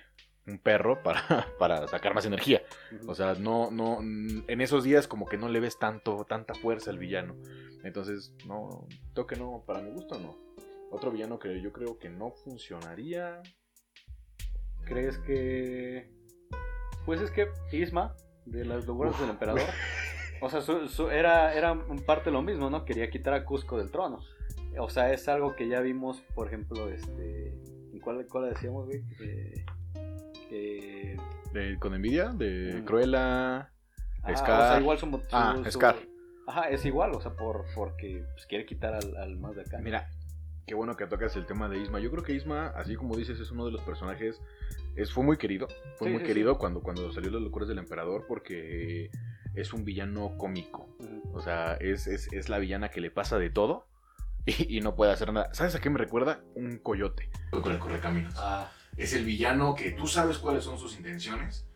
un 0.46 0.58
perro 0.58 1.02
para, 1.02 1.46
para 1.58 1.86
sacar 1.88 2.14
más 2.14 2.26
energía. 2.26 2.62
O 3.06 3.14
sea, 3.14 3.34
no, 3.34 3.70
no, 3.70 4.00
en 4.00 4.60
esos 4.60 4.84
días 4.84 5.08
como 5.08 5.26
que 5.26 5.36
no 5.38 5.48
le 5.48 5.60
ves 5.60 5.78
tanto, 5.78 6.24
tanta 6.28 6.54
fuerza 6.54 6.90
al 6.90 6.98
villano. 6.98 7.34
Entonces, 7.82 8.34
no, 8.46 8.86
creo 9.14 9.26
que 9.26 9.36
no, 9.36 9.62
para 9.66 9.80
mi 9.80 9.90
gusto 9.90 10.18
no. 10.18 10.36
Otro 10.90 11.10
villano 11.10 11.38
que 11.38 11.60
yo 11.60 11.72
creo 11.72 11.98
que 11.98 12.08
no 12.08 12.30
funcionaría. 12.30 13.42
¿Crees 14.84 15.18
que... 15.18 16.10
Pues 17.06 17.20
es 17.20 17.30
que 17.30 17.48
Isma, 17.72 18.14
de 18.46 18.64
las 18.64 18.86
locuras 18.86 19.18
del 19.20 19.30
emperador, 19.30 19.62
o 20.40 20.48
sea, 20.48 20.60
su- 20.62 20.88
su- 20.88 21.10
era, 21.10 21.54
era 21.54 21.78
parte 22.06 22.30
lo 22.30 22.42
mismo, 22.42 22.70
¿no? 22.70 22.84
Quería 22.84 23.10
quitar 23.10 23.34
a 23.34 23.44
Cusco 23.44 23.76
del 23.78 23.90
trono. 23.90 24.20
O 24.78 24.88
sea, 24.88 25.12
es 25.12 25.28
algo 25.28 25.54
que 25.54 25.68
ya 25.68 25.80
vimos, 25.80 26.22
por 26.34 26.46
ejemplo, 26.48 26.88
este... 26.90 27.48
¿en 27.92 28.00
cuál, 28.00 28.26
cuál 28.26 28.50
decíamos, 28.50 28.86
güey? 28.86 29.02
Que- 29.18 29.64
que- 30.48 31.16
De- 31.52 31.78
con 31.78 31.94
envidia, 31.94 32.30
de 32.30 32.76
Ujú. 32.76 32.84
Cruella. 32.84 33.70
ah, 34.22 34.36
Scar. 34.36 34.60
O 34.60 34.68
sea, 34.72 34.80
igual 34.80 34.98
su, 34.98 35.06
su- 35.06 35.22
Ah, 35.32 35.56
su- 35.64 35.70
Scar. 35.72 35.96
Ajá, 36.46 36.68
es 36.68 36.84
igual, 36.84 37.12
o 37.14 37.20
sea, 37.20 37.32
por, 37.32 37.64
porque 37.74 38.24
pues, 38.34 38.46
quiere 38.46 38.66
quitar 38.66 38.94
al, 38.94 39.16
al 39.16 39.36
más 39.38 39.54
de 39.56 39.62
acá. 39.62 39.78
Mira, 39.78 40.08
qué 40.66 40.74
bueno 40.74 40.96
que 40.96 41.06
tocas 41.06 41.34
el 41.36 41.46
tema 41.46 41.68
de 41.68 41.78
Isma. 41.78 42.00
Yo 42.00 42.10
creo 42.10 42.22
que 42.22 42.32
Isma, 42.34 42.68
así 42.76 42.96
como 42.96 43.16
dices, 43.16 43.38
es 43.40 43.50
uno 43.50 43.64
de 43.66 43.72
los 43.72 43.80
personajes. 43.82 44.40
Es, 44.96 45.12
fue 45.12 45.24
muy 45.24 45.36
querido. 45.38 45.68
Fue 45.96 46.08
Sí, 46.08 46.12
muy 46.12 46.20
sí, 46.20 46.26
querido 46.26 46.56
Cuando, 46.58 46.80
cuando 46.80 47.10
salió 47.12 47.30
Las 47.30 47.42
locuras 47.42 47.68
del 47.68 47.78
emperador 47.78 48.26
porque 48.28 49.10
es 49.54 49.72
un 49.72 49.84
villano 49.84 50.36
cómico. 50.36 50.88
O 51.32 51.40
sea, 51.40 51.74
es, 51.80 52.06
es, 52.06 52.32
es 52.32 52.48
la 52.48 52.58
villana 52.58 52.90
que 52.90 53.00
le 53.00 53.10
pasa 53.10 53.38
de 53.38 53.50
todo 53.50 53.86
y, 54.46 54.76
y 54.78 54.80
no 54.82 54.94
puede 54.96 55.12
hacer 55.12 55.32
nada. 55.32 55.52
¿Sabes 55.54 55.74
a 55.76 55.80
qué 55.80 55.88
me 55.90 55.98
recuerda? 55.98 56.42
Un 56.54 56.78
coyote. 56.78 57.30
Con 57.50 57.72
el 57.72 57.78
correcaminos. 57.78 58.34
Ah, 58.38 58.70
Es 58.96 59.12
el 59.12 59.24
villano 59.24 59.74
que 59.74 59.90
tú 59.92 60.06
sabes 60.06 60.38
cuáles 60.38 60.64
son 60.64 60.78
sus 60.78 60.96
intenciones, 60.96 61.66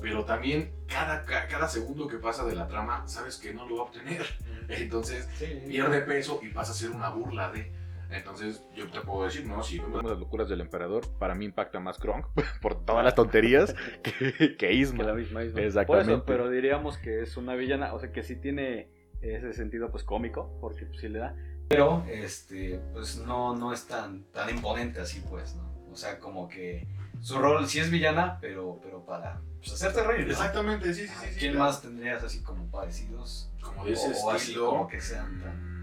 pero 0.00 0.24
también 0.24 0.72
cada, 0.86 1.22
ca- 1.22 1.46
cada 1.48 1.68
segundo 1.68 2.06
que 2.08 2.16
pasa 2.18 2.44
de 2.44 2.54
la 2.54 2.66
trama 2.68 3.06
sabes 3.08 3.36
que 3.38 3.54
no 3.54 3.66
lo 3.68 3.76
va 3.76 3.82
a 3.82 3.84
obtener. 3.86 4.26
Entonces 4.68 5.26
pierde 5.66 6.00
peso 6.02 6.40
y 6.42 6.48
pasa 6.48 6.72
a 6.72 6.74
ser 6.74 6.90
una 6.90 7.08
burla 7.10 7.50
de... 7.50 7.72
Entonces 8.10 8.62
yo 8.76 8.90
te 8.90 9.00
puedo 9.00 9.24
decir, 9.24 9.46
no, 9.46 9.62
si 9.62 9.78
vemos 9.78 10.04
las 10.04 10.18
locuras 10.18 10.46
del 10.48 10.60
emperador, 10.60 11.02
para 11.18 11.34
mí 11.34 11.46
impacta 11.46 11.80
más 11.80 11.96
Kronk 11.98 12.26
por 12.60 12.84
todas 12.84 13.02
las 13.02 13.14
tonterías 13.14 13.74
que, 14.02 14.34
que 14.38 14.56
que 14.56 14.72
Isma. 14.74 15.04
la 15.04 15.14
misma 15.14 15.42
Isma. 15.44 15.60
Exactamente. 15.62 16.08
Por 16.08 16.14
eso, 16.18 16.24
pero 16.26 16.50
diríamos 16.50 16.98
que 16.98 17.22
es 17.22 17.38
una 17.38 17.54
villana, 17.54 17.94
o 17.94 17.98
sea, 17.98 18.12
que 18.12 18.22
sí 18.22 18.36
tiene 18.36 18.90
ese 19.22 19.54
sentido 19.54 19.90
pues 19.90 20.04
cómico, 20.04 20.58
porque 20.60 20.84
pues, 20.84 21.00
sí 21.00 21.08
le 21.08 21.20
da. 21.20 21.34
Pero, 21.68 22.04
este, 22.06 22.80
pues 22.92 23.16
no, 23.16 23.56
no 23.56 23.72
es 23.72 23.86
tan, 23.86 24.24
tan 24.24 24.50
imponente 24.50 25.00
así, 25.00 25.22
pues, 25.30 25.54
¿no? 25.54 25.71
O 25.92 25.96
sea, 25.96 26.18
como 26.18 26.48
que 26.48 26.86
su 27.20 27.38
rol 27.38 27.66
sí 27.68 27.78
es 27.80 27.90
villana, 27.90 28.38
pero, 28.40 28.80
pero 28.82 29.04
para 29.04 29.40
pues, 29.58 29.72
hacerte 29.72 30.02
reír. 30.02 30.26
¿no? 30.26 30.32
Exactamente, 30.32 30.92
sí, 30.94 31.06
sí, 31.06 31.14
sí. 31.20 31.26
sí, 31.32 31.38
¿Quién 31.38 31.52
claro. 31.52 31.66
más 31.66 31.82
tendrías 31.82 32.22
así 32.24 32.40
como 32.42 32.66
parecidos? 32.70 33.50
Como 33.60 33.84
de 33.84 33.92
ese 33.92 34.12
o, 34.12 34.26
o 34.26 34.30
así 34.30 34.46
estilo, 34.50 34.66
como 34.70 34.88
que 34.88 35.00
sean 35.00 35.40
tan... 35.40 35.56
Mm, 35.56 35.82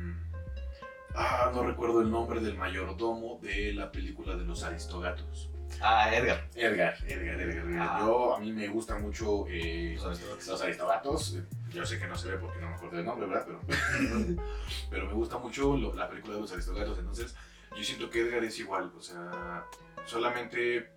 Ah, 1.16 1.52
no 1.54 1.64
recuerdo 1.64 2.02
el 2.02 2.12
nombre 2.12 2.40
del 2.40 2.56
mayordomo 2.56 3.40
de 3.42 3.74
la 3.74 3.92
película 3.92 4.36
de 4.36 4.46
los 4.46 4.64
Aristogatos. 4.64 5.50
Ah, 5.82 6.14
Edgar. 6.16 6.48
Edgar, 6.56 6.96
Edgar, 7.08 7.42
Edgar. 7.42 7.66
Edgar. 7.68 7.80
Ah. 7.90 7.98
Yo, 8.02 8.36
a 8.36 8.40
mí 8.40 8.52
me 8.52 8.68
gusta 8.68 8.98
mucho 9.00 9.46
eh, 9.48 9.94
Los 9.96 10.06
Aristogatos. 10.06 10.48
los 10.48 10.62
Aristogatos. 10.62 11.38
Yo 11.74 11.86
sé 11.86 11.98
que 12.00 12.08
no 12.08 12.16
se 12.16 12.30
ve 12.30 12.38
porque 12.38 12.60
no 12.60 12.70
me 12.70 12.76
acuerdo 12.76 12.98
del 12.98 13.06
nombre, 13.08 13.26
¿verdad? 13.28 13.46
Pero, 13.48 13.60
pero 14.92 15.06
me 15.08 15.14
gusta 15.14 15.40
mucho 15.40 15.76
lo- 15.76 15.94
la 15.96 16.08
película 16.10 16.36
de 16.36 16.42
los 16.42 16.52
Aristogatos. 16.52 17.00
Entonces, 17.00 17.36
yo 17.76 17.84
siento 17.84 18.10
que 18.10 18.22
Edgar 18.22 18.44
es 18.44 18.60
igual. 18.60 18.92
O 18.96 19.02
sea, 19.02 19.66
solamente 20.06 20.90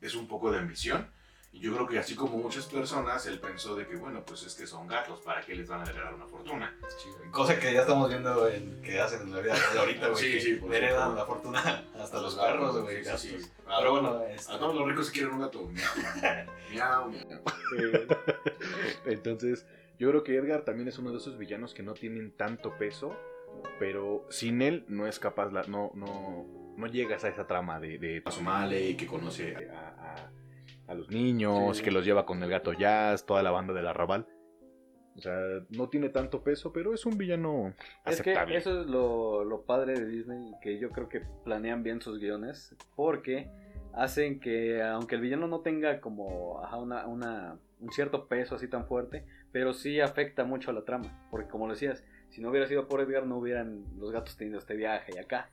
es 0.00 0.14
un 0.14 0.28
poco 0.28 0.50
de 0.50 0.58
ambición. 0.58 1.10
Y 1.54 1.60
yo 1.60 1.72
creo 1.72 1.86
que 1.86 2.00
así 2.00 2.16
como 2.16 2.36
muchas 2.38 2.66
personas, 2.66 3.24
él 3.26 3.38
pensó 3.38 3.76
de 3.76 3.86
que, 3.86 3.94
bueno, 3.94 4.24
pues 4.26 4.42
es 4.42 4.54
que 4.54 4.66
son 4.66 4.88
gatos, 4.88 5.20
¿para 5.20 5.40
qué 5.40 5.54
les 5.54 5.68
van 5.68 5.86
a 5.86 5.88
heredar 5.88 6.12
una 6.12 6.26
fortuna? 6.26 6.76
Sí. 6.98 7.08
Cosa 7.30 7.60
que 7.60 7.72
ya 7.72 7.82
estamos 7.82 8.08
viendo 8.08 8.48
en, 8.48 8.82
que 8.82 9.00
hacen 9.00 9.22
en 9.22 9.32
la 9.32 9.40
vida 9.40 9.54
real 9.54 9.78
ahorita, 9.78 10.08
güey. 10.08 10.24
Sí, 10.24 10.32
que 10.32 10.40
sí, 10.40 10.54
por 10.56 10.74
heredan 10.74 11.14
la 11.14 11.24
fortuna 11.24 11.84
hasta 11.94 12.20
los 12.20 12.34
perros, 12.34 12.82
güey. 12.82 13.04
Sí, 13.04 13.10
sí, 13.16 13.36
sí. 13.38 13.50
Pero 13.64 13.92
bueno, 13.92 14.20
este, 14.24 14.52
A 14.52 14.58
todos 14.58 14.74
los 14.74 14.88
ricos 14.88 15.06
se 15.06 15.12
quieren 15.12 15.32
un 15.32 15.40
gato. 15.42 15.62
Miau, 16.72 17.08
miau, 17.08 17.26
miau. 17.28 17.42
Entonces, 19.06 19.64
yo 19.96 20.10
creo 20.10 20.24
que 20.24 20.36
Edgar 20.36 20.62
también 20.62 20.88
es 20.88 20.98
uno 20.98 21.12
de 21.12 21.18
esos 21.18 21.38
villanos 21.38 21.72
que 21.72 21.84
no 21.84 21.94
tienen 21.94 22.32
tanto 22.36 22.76
peso, 22.78 23.16
pero 23.78 24.26
sin 24.28 24.60
él 24.60 24.84
no 24.88 25.06
es 25.06 25.20
capaz, 25.20 25.52
la, 25.52 25.62
no, 25.64 25.92
no, 25.94 26.63
no 26.76 26.86
llegas 26.86 27.24
a 27.24 27.28
esa 27.28 27.46
trama 27.46 27.78
de, 27.80 27.98
de 27.98 28.20
Tasumale 28.20 28.90
y 28.90 28.96
que 28.96 29.06
conoce 29.06 29.54
a, 29.56 29.88
a- 29.88 30.30
a 30.86 30.94
los 30.94 31.08
niños, 31.10 31.78
Sí. 31.78 31.82
que 31.84 31.90
los 31.90 32.04
lleva 32.04 32.26
con 32.26 32.42
el 32.42 32.50
gato 32.50 32.72
Jazz, 32.74 33.24
toda 33.24 33.42
la 33.42 33.50
banda 33.50 33.72
del 33.72 33.86
arrabal. 33.86 34.26
O 35.16 35.20
sea, 35.20 35.32
no 35.70 35.88
tiene 35.88 36.08
tanto 36.08 36.42
peso, 36.42 36.72
pero 36.72 36.92
es 36.92 37.06
un 37.06 37.16
villano 37.16 37.72
Es 38.04 38.20
que 38.20 38.32
aceptable. 38.32 38.56
eso 38.56 38.80
es 38.80 38.86
lo, 38.88 39.44
lo 39.44 39.62
padre 39.62 39.94
de 39.94 40.06
Disney, 40.06 40.52
que 40.60 40.78
yo 40.80 40.90
creo 40.90 41.08
que 41.08 41.22
planean 41.44 41.82
bien 41.84 42.00
sus 42.02 42.18
guiones, 42.18 42.74
porque 42.96 43.48
hacen 43.94 44.40
que, 44.40 44.82
aunque 44.82 45.14
el 45.14 45.20
villano 45.20 45.46
no 45.46 45.60
tenga 45.60 46.00
como 46.00 46.60
ajá, 46.62 46.76
una, 46.78 47.06
una- 47.06 47.58
un 47.80 47.92
cierto 47.92 48.26
peso 48.26 48.56
así 48.56 48.66
tan 48.68 48.86
fuerte, 48.86 49.24
pero 49.52 49.72
sí 49.72 50.00
afecta 50.00 50.44
mucho 50.44 50.70
a 50.70 50.74
la 50.74 50.84
trama, 50.84 51.26
porque 51.30 51.48
como 51.48 51.66
lo 51.68 51.74
decías, 51.74 52.04
si 52.30 52.40
no 52.42 52.50
hubiera 52.50 52.66
sido 52.66 52.88
por 52.88 53.00
Edgar 53.00 53.24
no 53.26 53.38
hubieran 53.38 53.84
los 53.96 54.10
gatos 54.10 54.36
tenido 54.36 54.58
este 54.58 54.74
viaje 54.74 55.12
y 55.14 55.18
acá. 55.18 55.48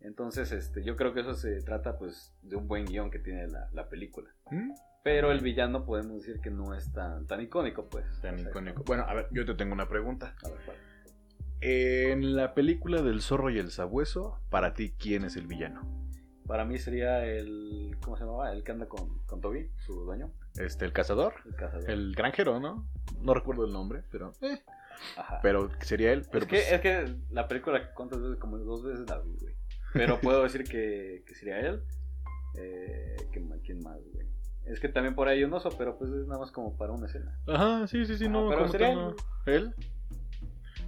Entonces, 0.00 0.50
este, 0.52 0.82
yo 0.82 0.96
creo 0.96 1.12
que 1.12 1.20
eso 1.20 1.34
se 1.34 1.60
trata 1.62 1.98
pues 1.98 2.32
de 2.42 2.56
un 2.56 2.66
buen 2.68 2.86
guion 2.86 3.10
que 3.10 3.18
tiene 3.18 3.46
la, 3.48 3.68
la 3.72 3.88
película. 3.88 4.30
¿Mm? 4.50 4.72
Pero 5.02 5.32
el 5.32 5.40
villano 5.40 5.84
podemos 5.84 6.18
decir 6.22 6.40
que 6.40 6.50
no 6.50 6.74
es 6.74 6.92
tan, 6.92 7.26
tan 7.26 7.40
icónico, 7.40 7.88
pues. 7.88 8.04
Tan 8.20 8.34
O 8.34 8.38
sea, 8.38 8.50
icónico. 8.50 8.82
Bueno, 8.84 9.04
a 9.06 9.14
ver, 9.14 9.28
yo 9.30 9.44
te 9.46 9.54
tengo 9.54 9.72
una 9.72 9.88
pregunta. 9.88 10.34
a 10.44 10.48
ver, 10.48 10.58
¿cuál? 10.64 10.76
En 11.62 12.36
la 12.36 12.54
película 12.54 13.02
del 13.02 13.20
zorro 13.20 13.50
y 13.50 13.58
el 13.58 13.70
sabueso, 13.70 14.38
para 14.50 14.72
ti, 14.74 14.94
¿quién 14.98 15.24
es 15.24 15.36
el 15.36 15.46
villano? 15.46 15.82
Para 16.46 16.64
mí 16.64 16.78
sería 16.78 17.24
el. 17.24 17.96
¿Cómo 18.02 18.16
se 18.16 18.24
llamaba? 18.24 18.52
El 18.52 18.64
que 18.64 18.72
anda 18.72 18.86
con, 18.88 19.18
con 19.26 19.40
Toby, 19.40 19.70
su 19.84 20.04
dueño. 20.04 20.32
Este, 20.56 20.84
el 20.84 20.92
cazador, 20.92 21.34
El 21.44 21.54
cazador. 21.54 21.90
el 21.90 22.14
granjero, 22.14 22.58
¿no? 22.58 22.88
No 23.20 23.34
recuerdo 23.34 23.66
el 23.66 23.72
nombre, 23.72 24.02
pero 24.10 24.32
eh, 24.40 24.58
Ajá. 25.16 25.38
pero 25.42 25.70
sería 25.80 26.12
él. 26.12 26.26
Pero 26.32 26.44
es, 26.46 26.50
que, 26.50 26.56
pues, 26.56 26.72
es 26.72 26.80
que 26.80 27.16
la 27.30 27.46
película, 27.46 27.92
¿cuántas 27.94 28.20
veces? 28.20 28.38
Como 28.38 28.58
dos 28.58 28.82
veces 28.82 29.08
la 29.08 29.18
vi, 29.20 29.36
güey. 29.40 29.54
Pero 29.92 30.20
puedo 30.20 30.42
decir 30.42 30.64
que, 30.64 31.22
que 31.26 31.34
sería 31.34 31.58
él. 31.60 31.82
Eh, 32.58 33.16
¿quién, 33.32 33.48
ma- 33.48 33.56
quién 33.64 33.80
más, 33.82 33.98
güey? 34.12 34.26
Es 34.66 34.78
que 34.80 34.88
también 34.88 35.14
por 35.14 35.28
ahí 35.28 35.38
hay 35.38 35.44
un 35.44 35.52
oso, 35.54 35.70
pero 35.76 35.96
pues 35.98 36.10
es 36.12 36.26
nada 36.26 36.40
más 36.40 36.52
como 36.52 36.76
para 36.76 36.92
una 36.92 37.06
escena. 37.06 37.36
Ajá, 37.48 37.86
sí, 37.86 38.04
sí, 38.04 38.16
sí, 38.18 38.26
Ah, 38.26 38.30
no. 38.30 38.48
pero 38.48 38.68
sería 38.68 38.94
no. 38.94 39.14
¿Él? 39.46 39.74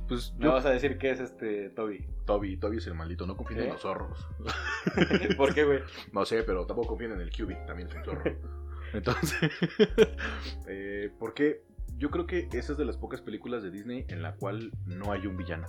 Pues 0.09 0.35
Me 0.39 0.45
yo, 0.47 0.53
vas 0.53 0.67
a 0.67 0.71
decir 0.71 0.99
que 0.99 1.11
es 1.11 1.21
este 1.21 1.71
Toby. 1.71 2.07
Toby, 2.27 2.57
Toby 2.59 2.77
es 2.79 2.87
el 2.87 2.95
maldito, 2.95 3.27
no 3.27 3.37
confíen 3.37 3.61
¿Sí? 3.61 3.67
en 3.67 3.73
los 3.73 3.81
zorros. 3.81 4.29
¿Por 5.37 5.55
qué, 5.55 5.65
güey? 5.65 5.81
No 6.13 6.25
sé, 6.27 6.43
pero 6.43 6.67
tampoco 6.67 6.89
confíen 6.89 7.13
en 7.13 7.21
el 7.21 7.31
QB, 7.31 7.67
también 7.67 7.89
es 7.89 7.95
un 7.95 8.05
zorro. 8.05 8.23
Entonces, 8.93 9.39
eh, 10.69 11.11
porque 11.19 11.63
yo 11.97 12.11
creo 12.11 12.27
que 12.27 12.49
esa 12.53 12.73
es 12.73 12.79
de 12.79 12.85
las 12.85 12.97
pocas 12.99 13.21
películas 13.23 13.63
de 13.63 13.71
Disney 13.71 14.05
en 14.09 14.23
la 14.23 14.35
cual 14.37 14.71
no 14.87 15.13
hay 15.13 15.27
un 15.27 15.37
villano. 15.37 15.67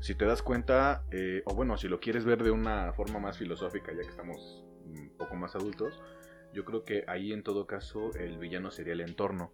Si 0.00 0.14
te 0.14 0.24
das 0.24 0.42
cuenta, 0.42 1.04
eh, 1.10 1.42
o 1.44 1.54
bueno, 1.54 1.76
si 1.76 1.88
lo 1.88 2.00
quieres 2.00 2.24
ver 2.24 2.42
de 2.42 2.50
una 2.50 2.92
forma 2.94 3.18
más 3.18 3.38
filosófica, 3.38 3.92
ya 3.92 4.00
que 4.00 4.08
estamos 4.08 4.64
un 4.84 5.10
poco 5.18 5.36
más 5.36 5.54
adultos, 5.54 6.02
yo 6.52 6.64
creo 6.64 6.84
que 6.84 7.04
ahí 7.06 7.32
en 7.32 7.42
todo 7.42 7.66
caso 7.66 8.10
el 8.14 8.38
villano 8.38 8.70
sería 8.70 8.94
el 8.94 9.02
entorno. 9.02 9.52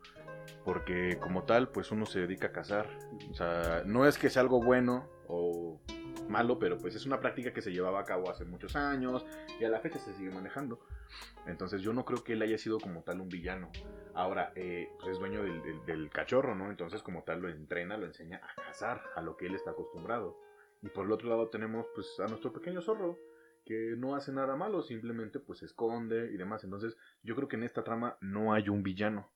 Porque 0.65 1.19
como 1.19 1.43
tal, 1.43 1.71
pues 1.71 1.91
uno 1.91 2.07
se 2.07 2.21
dedica 2.21 2.49
a 2.49 2.53
cazar. 2.53 2.89
O 3.31 3.35
sea, 3.35 3.83
no 3.85 4.07
es 4.07 4.19
que 4.19 4.31
sea 4.31 4.43
algo 4.43 4.63
bueno 4.63 5.09
o 5.29 5.81
malo, 6.29 6.59
pero 6.59 6.77
pues 6.79 6.95
es 6.95 7.07
una 7.07 7.21
práctica 7.21 7.53
que 7.53 7.63
se 7.63 7.71
llevaba 7.73 8.01
a 8.01 8.05
cabo 8.05 8.31
hace 8.31 8.45
muchos 8.45 8.75
años 8.77 9.25
y 9.61 9.65
a 9.65 9.69
la 9.69 9.81
fecha 9.81 9.99
se 9.99 10.13
sigue 10.15 10.31
manejando. 10.31 10.81
Entonces 11.47 11.83
yo 11.83 11.93
no 11.93 12.05
creo 12.05 12.25
que 12.25 12.33
él 12.33 12.43
haya 12.43 12.59
sido 12.59 12.81
como 12.81 13.03
tal 13.03 13.21
un 13.21 13.29
villano. 13.29 13.71
Ahora, 14.15 14.53
eh, 14.57 14.89
pues 14.99 15.13
es 15.13 15.19
dueño 15.19 15.43
del, 15.43 15.85
del- 15.85 16.11
cachorro, 16.11 16.55
¿no? 16.55 16.71
Entonces 16.71 17.03
como 17.03 17.23
tal 17.23 17.41
lo 17.43 17.49
entrena, 17.49 17.97
lo 17.97 18.07
enseña 18.07 18.41
a 18.43 18.63
cazar, 18.63 19.03
a 19.15 19.21
lo 19.23 19.37
que 19.37 19.47
él 19.47 19.55
está 19.55 19.71
acostumbrado. 19.73 20.39
Y 20.83 20.89
por 20.89 21.07
el 21.07 21.13
otro 21.13 21.29
lado 21.29 21.49
tenemos 21.49 21.87
pues 21.95 22.19
a 22.21 22.27
nuestro 22.27 22.53
pequeño 22.53 22.81
zorro, 22.81 23.19
que 23.65 23.95
no 23.97 24.15
hace 24.15 24.33
nada 24.33 24.57
malo, 24.57 24.83
simplemente 24.83 25.39
pues 25.41 25.59
se 25.61 25.67
esconde 25.67 26.33
y 26.33 26.37
demás. 26.37 26.65
Entonces 26.65 26.97
yo 27.23 27.35
creo 27.37 27.49
que 27.49 27.57
en 27.57 27.65
esta 27.65 27.85
trama 27.85 28.17
no 28.21 28.53
hay 28.53 28.69
un 28.69 28.83
villano. 28.83 29.31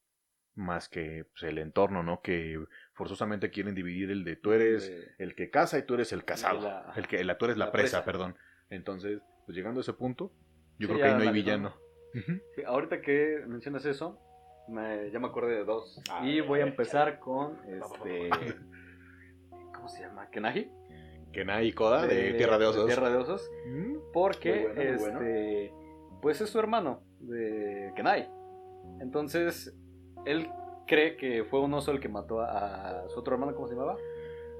Más 0.57 0.89
que 0.89 1.25
pues, 1.31 1.45
el 1.45 1.59
entorno, 1.59 2.03
¿no? 2.03 2.21
Que 2.23 2.63
forzosamente 2.95 3.51
quieren 3.51 3.75
dividir 3.75 4.11
el 4.11 4.25
de 4.25 4.37
tú 4.37 4.53
eres 4.53 4.89
De- 4.89 5.09
el 5.19 5.35
que 5.35 5.49
caza 5.51 5.79
y 5.79 5.83
tú 5.85 5.95
eres 5.95 6.13
el 6.13 6.25
cazado. 6.25 6.61
La- 6.63 6.93
el 6.97 7.07
que 7.07 7.23
la, 7.25 7.39
tú 7.39 7.45
eres 7.47 7.57
la, 7.57 7.67
la 7.67 7.73
presa, 7.73 7.99
presa. 7.99 8.05
perdón. 8.05 8.37
Entonces, 8.69 9.21
pues 9.47 9.57
llegando 9.57 9.81
a 9.81 9.83
ese 9.83 9.93
punto, 9.93 10.33
yo 10.79 10.87
Sí, 10.89 10.95
creo 10.95 10.97
que 10.99 11.05
ahí 11.05 11.15
no 11.15 11.23
hay 11.23 11.33
villano. 11.33 11.75
Sí, 12.57 12.63
ahorita 12.67 13.01
que 13.01 13.43
mencionas 13.47 13.85
eso, 13.87 14.19
me, 14.69 15.11
ya 15.13 15.19
me 15.21 15.29
acordé 15.29 15.55
de 15.57 15.65
dos. 15.65 16.03
A 16.11 16.27
y 16.27 16.41
voy 16.41 16.61
a 16.61 16.65
empezar 16.65 17.21
con 17.21 17.57
este. 17.69 18.29
¿Cómo 19.75 19.89
se 19.89 20.03
llama? 20.03 20.29
¿Kenahi? 20.31 20.71
Kenai 21.33 21.69
y 21.69 21.73
Koda 21.73 22.07
de, 22.07 22.35
Tierra 22.35 22.59
de 22.59 22.67
Osos. 22.67 22.87
Tierra 22.87 23.09
de 23.09 23.17
Osos. 23.17 23.49
Mm, 23.67 23.95
Porque, 24.13 24.69
bueno, 24.75 24.99
bueno. 24.99 25.21
este. 25.21 25.73
Pues 26.21 26.41
es 26.41 26.51
su 26.51 26.59
hermano 26.59 27.03
de 27.21 27.93
Kenai. 27.97 28.29
Entonces, 29.01 29.75
él 30.27 30.49
cree 30.87 31.17
que 31.17 31.45
fue 31.45 31.61
un 31.61 31.73
oso 31.75 31.93
el 31.93 32.01
que 32.01 32.09
mató 32.09 32.41
a, 32.41 33.01
a 33.05 33.09
su 33.09 33.21
otro 33.21 33.35
hermano, 33.35 33.55
¿cómo 33.55 33.69
se 33.69 33.75
llamaba? 33.75 33.97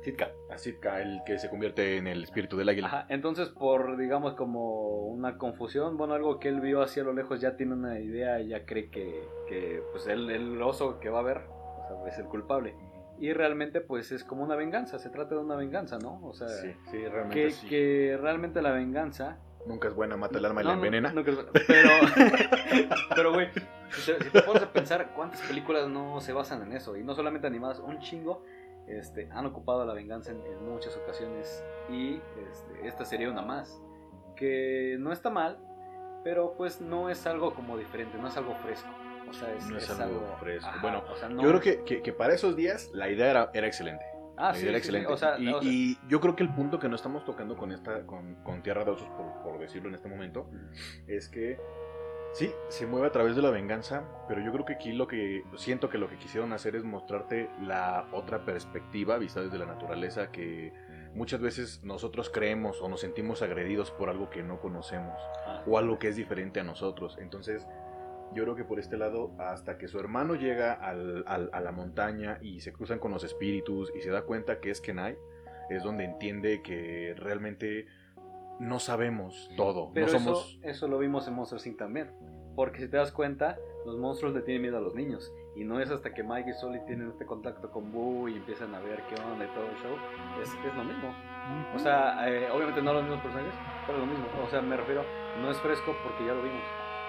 Sitka. 0.03 0.31
A 0.51 0.57
Sitka, 0.57 1.03
el 1.03 1.21
que 1.27 1.39
se 1.39 1.51
convierte 1.51 1.97
en 1.99 2.07
el 2.07 2.23
espíritu 2.23 2.57
del 2.57 2.69
águila. 2.71 2.87
Ajá, 2.87 3.07
entonces 3.11 3.49
por, 3.51 3.99
digamos, 3.99 4.33
como 4.35 5.01
una 5.09 5.37
confusión, 5.37 5.97
bueno, 5.99 6.15
algo 6.15 6.39
que 6.39 6.49
él 6.49 6.61
vio 6.61 6.81
hacia 6.81 7.03
lo 7.05 7.13
lejos, 7.13 7.41
ya 7.41 7.57
tiene 7.57 7.75
una 7.75 7.99
idea 8.01 8.41
y 8.41 8.49
ya 8.49 8.65
cree 8.65 8.89
que, 8.91 9.23
que 9.49 9.83
pues 9.93 10.07
el, 10.07 10.31
el 10.31 10.63
oso 10.63 11.01
que 11.01 11.11
va 11.11 11.19
a 11.19 11.23
ver, 11.23 11.43
o 11.49 11.87
sea, 12.03 12.13
es 12.13 12.19
el 12.19 12.25
culpable. 12.27 12.75
Y 13.19 13.35
realmente, 13.35 13.83
pues 13.83 14.11
es 14.13 14.25
como 14.25 14.43
una 14.43 14.57
venganza, 14.57 14.99
se 14.99 15.11
trata 15.11 15.35
de 15.35 15.43
una 15.43 15.55
venganza, 15.57 15.99
¿no? 15.99 16.19
O 16.25 16.33
sea, 16.33 16.49
Sí, 16.49 16.73
sí, 16.91 16.97
realmente 17.07 17.35
que, 17.35 17.51
sí. 17.51 17.69
que 17.69 18.19
realmente 18.19 18.63
la 18.63 18.71
venganza... 18.73 19.37
Nunca 19.67 19.89
es 19.89 19.95
buena, 19.95 20.17
mata 20.17 20.39
el 20.39 20.47
alma 20.47 20.63
y 20.63 20.65
No, 20.65 20.71
la 20.71 20.77
envenena. 20.77 21.13
no, 21.13 21.21
no, 21.21 21.25
pero, 21.27 21.43
pero, 23.15 23.33
güey, 23.35 23.49
si 23.93 24.13
te, 24.13 24.25
si 24.25 24.31
te 24.31 24.43
pones 24.43 24.63
a 24.63 24.73
pensar 24.73 25.13
cuántas 25.15 25.41
películas 25.43 25.89
no 25.89 26.21
se 26.21 26.33
basan 26.33 26.63
en 26.63 26.73
eso, 26.73 26.97
y 26.97 27.05
no 27.05 27.15
solamente 27.15 27.47
animadas, 27.47 27.79
un 27.81 27.99
chingo, 28.01 28.43
este, 28.87 29.29
han 29.33 29.47
ocupado 29.47 29.85
la 29.85 29.95
venganza 29.95 30.31
en, 30.33 30.45
en 30.47 30.69
muchas 30.69 30.97
ocasiones, 30.97 31.65
y 31.91 32.21
este, 32.51 32.87
esta 32.87 33.05
sería 33.05 33.31
una 33.31 33.43
más, 33.43 33.81
que 34.37 34.97
no 34.99 35.13
está 35.13 35.31
mal, 35.31 35.59
pero 36.25 36.55
pues 36.57 36.81
no 36.81 37.09
es 37.11 37.27
algo 37.27 37.55
como 37.55 37.77
diferente, 37.79 38.19
no 38.19 38.29
es 38.29 38.37
algo 38.37 38.55
fresco. 38.57 38.89
O 39.29 39.33
sea, 39.33 39.53
es, 39.55 39.67
No 39.71 39.79
es 39.79 39.89
algo 39.91 40.37
fresco. 40.41 40.69
Bueno, 40.83 41.05
o 41.09 41.15
sea, 41.17 41.29
no 41.29 41.43
yo 41.43 41.49
creo 41.49 41.61
es- 41.61 41.63
que, 41.79 41.85
que- 41.85 42.03
que 42.03 42.13
para 42.13 42.35
esos 42.35 42.57
días 42.57 42.91
la 42.93 43.09
idea 43.11 43.31
era, 43.31 43.51
era 43.55 43.67
excelente. 43.67 44.05
Ah, 44.37 44.53
sí, 44.55 44.63
sí, 44.63 44.69
sí, 44.69 44.75
excelente. 44.75 45.13
o 45.13 45.17
sea, 45.17 45.39
y, 45.39 45.49
o 45.49 45.61
sea- 45.63 45.71
y 45.71 45.99
yo 46.09 46.21
creo 46.21 46.35
que 46.35 46.43
el 46.43 46.53
punto 46.53 46.79
que 46.81 46.89
no 46.89 46.97
estamos 46.97 47.25
tocando 47.25 47.57
con 47.57 47.71
esta, 47.73 48.05
con, 48.07 48.37
con 48.43 48.63
Tierra 48.63 48.85
de 48.85 48.91
Osos, 48.93 49.09
por, 49.11 49.43
por 49.43 49.59
decirlo 49.61 49.89
en 49.91 49.95
este 49.95 50.09
momento, 50.09 50.49
es 51.07 51.29
que 51.29 51.61
sí, 52.33 52.53
se 52.69 52.87
mueve 52.87 53.07
a 53.09 53.13
través 53.13 53.37
de 53.37 53.43
la 53.43 53.51
venganza, 53.51 54.05
pero 54.29 54.41
yo 54.41 54.53
creo 54.53 54.65
que 54.65 54.75
aquí 54.75 54.93
lo 54.93 55.07
que 55.07 55.45
siento 55.57 55.89
que 55.89 55.99
lo 55.99 56.09
que 56.09 56.17
quisieron 56.17 56.53
hacer 56.53 56.77
es 56.77 56.85
mostrarte 56.85 57.51
la 57.61 58.07
otra 58.13 58.45
perspectiva 58.45 59.19
vista 59.19 59.41
desde 59.41 59.59
la 59.59 59.67
naturaleza 59.67 60.31
que 60.31 60.73
muchas 61.15 61.41
veces 61.41 61.83
nosotros 61.83 62.31
creemos 62.31 62.81
o 62.81 62.89
nos 62.89 63.01
sentimos 63.01 63.43
agredidos 63.43 63.91
por 63.91 64.09
algo 64.11 64.31
que 64.31 64.43
no 64.43 64.61
conocemos 64.61 65.19
Ah, 65.47 65.63
o 65.67 65.77
algo 65.79 65.99
que 65.99 66.09
es 66.09 66.17
diferente 66.17 66.61
a 66.61 66.65
nosotros. 66.65 67.19
Entonces, 67.21 67.67
yo 68.33 68.45
creo 68.45 68.55
que 68.55 68.65
por 68.65 68.79
este 68.79 68.97
lado, 68.97 69.33
hasta 69.41 69.77
que 69.77 69.89
su 69.89 69.99
hermano 69.99 70.37
llega 70.37 70.73
al- 70.73 71.25
al- 71.27 71.51
a 71.53 71.61
la 71.61 71.73
montaña 71.73 72.39
y 72.41 72.61
se 72.61 72.73
cruzan 72.73 73.01
con 73.01 73.11
los 73.11 73.25
espíritus 73.25 73.93
y 73.97 74.03
se 74.03 74.11
da 74.11 74.23
cuenta 74.23 74.61
que 74.61 74.71
es 74.71 74.81
Kenai, 74.81 75.19
es 75.69 75.83
donde 75.83 76.05
entiende 76.05 76.63
que 76.63 77.15
realmente 77.17 77.87
no 78.61 78.79
sabemos 78.79 79.51
todo. 79.57 79.91
Pero 79.93 80.07
no 80.07 80.13
somos... 80.19 80.59
eso, 80.61 80.69
eso 80.69 80.89
lo 80.89 80.99
vimos 80.99 81.27
en 81.27 81.35
Monster 81.35 81.59
Inc. 81.67 81.79
también. 81.79 82.11
Porque 82.55 82.81
si 82.81 82.89
te 82.89 82.97
das 82.97 83.11
cuenta, 83.13 83.59
los 83.87 83.97
monstruos 83.97 84.35
le 84.35 84.43
tienen 84.43 84.63
miedo 84.63 84.77
a 84.77 84.81
los 84.81 84.95
niños. 84.95 85.33
Y 85.57 85.65
no 85.65 85.81
es 85.81 85.91
hasta 85.91 86.13
que 86.13 86.23
Mike 86.23 86.51
y 86.51 86.55
Sully 86.55 86.81
tienen 86.87 87.09
este 87.09 87.25
contacto 87.27 87.71
con 87.71 87.91
Boo 87.93 88.29
y 88.29 88.37
empiezan 88.37 88.75
a 88.75 88.81
ver 88.81 89.03
qué 89.09 89.15
onda 89.21 89.45
y 89.45 89.49
todo 89.49 89.65
el 89.65 89.77
show. 89.83 89.97
Es, 90.43 90.49
es 90.49 90.75
lo 90.77 90.85
mismo. 90.85 91.13
O 91.75 91.79
sea, 91.79 92.29
eh, 92.29 92.49
obviamente 92.53 92.83
no 92.83 92.93
los 92.93 93.03
mismos 93.03 93.21
personajes, 93.23 93.55
pero 93.87 93.99
lo 93.99 94.07
mismo. 94.07 94.27
O 94.47 94.51
sea, 94.51 94.61
me 94.63 94.77
refiero, 94.77 95.05
no 95.41 95.51
es 95.51 95.59
fresco 95.59 95.95
porque 96.05 96.27
ya 96.27 96.35
lo 96.35 96.43
vimos. 96.43 96.63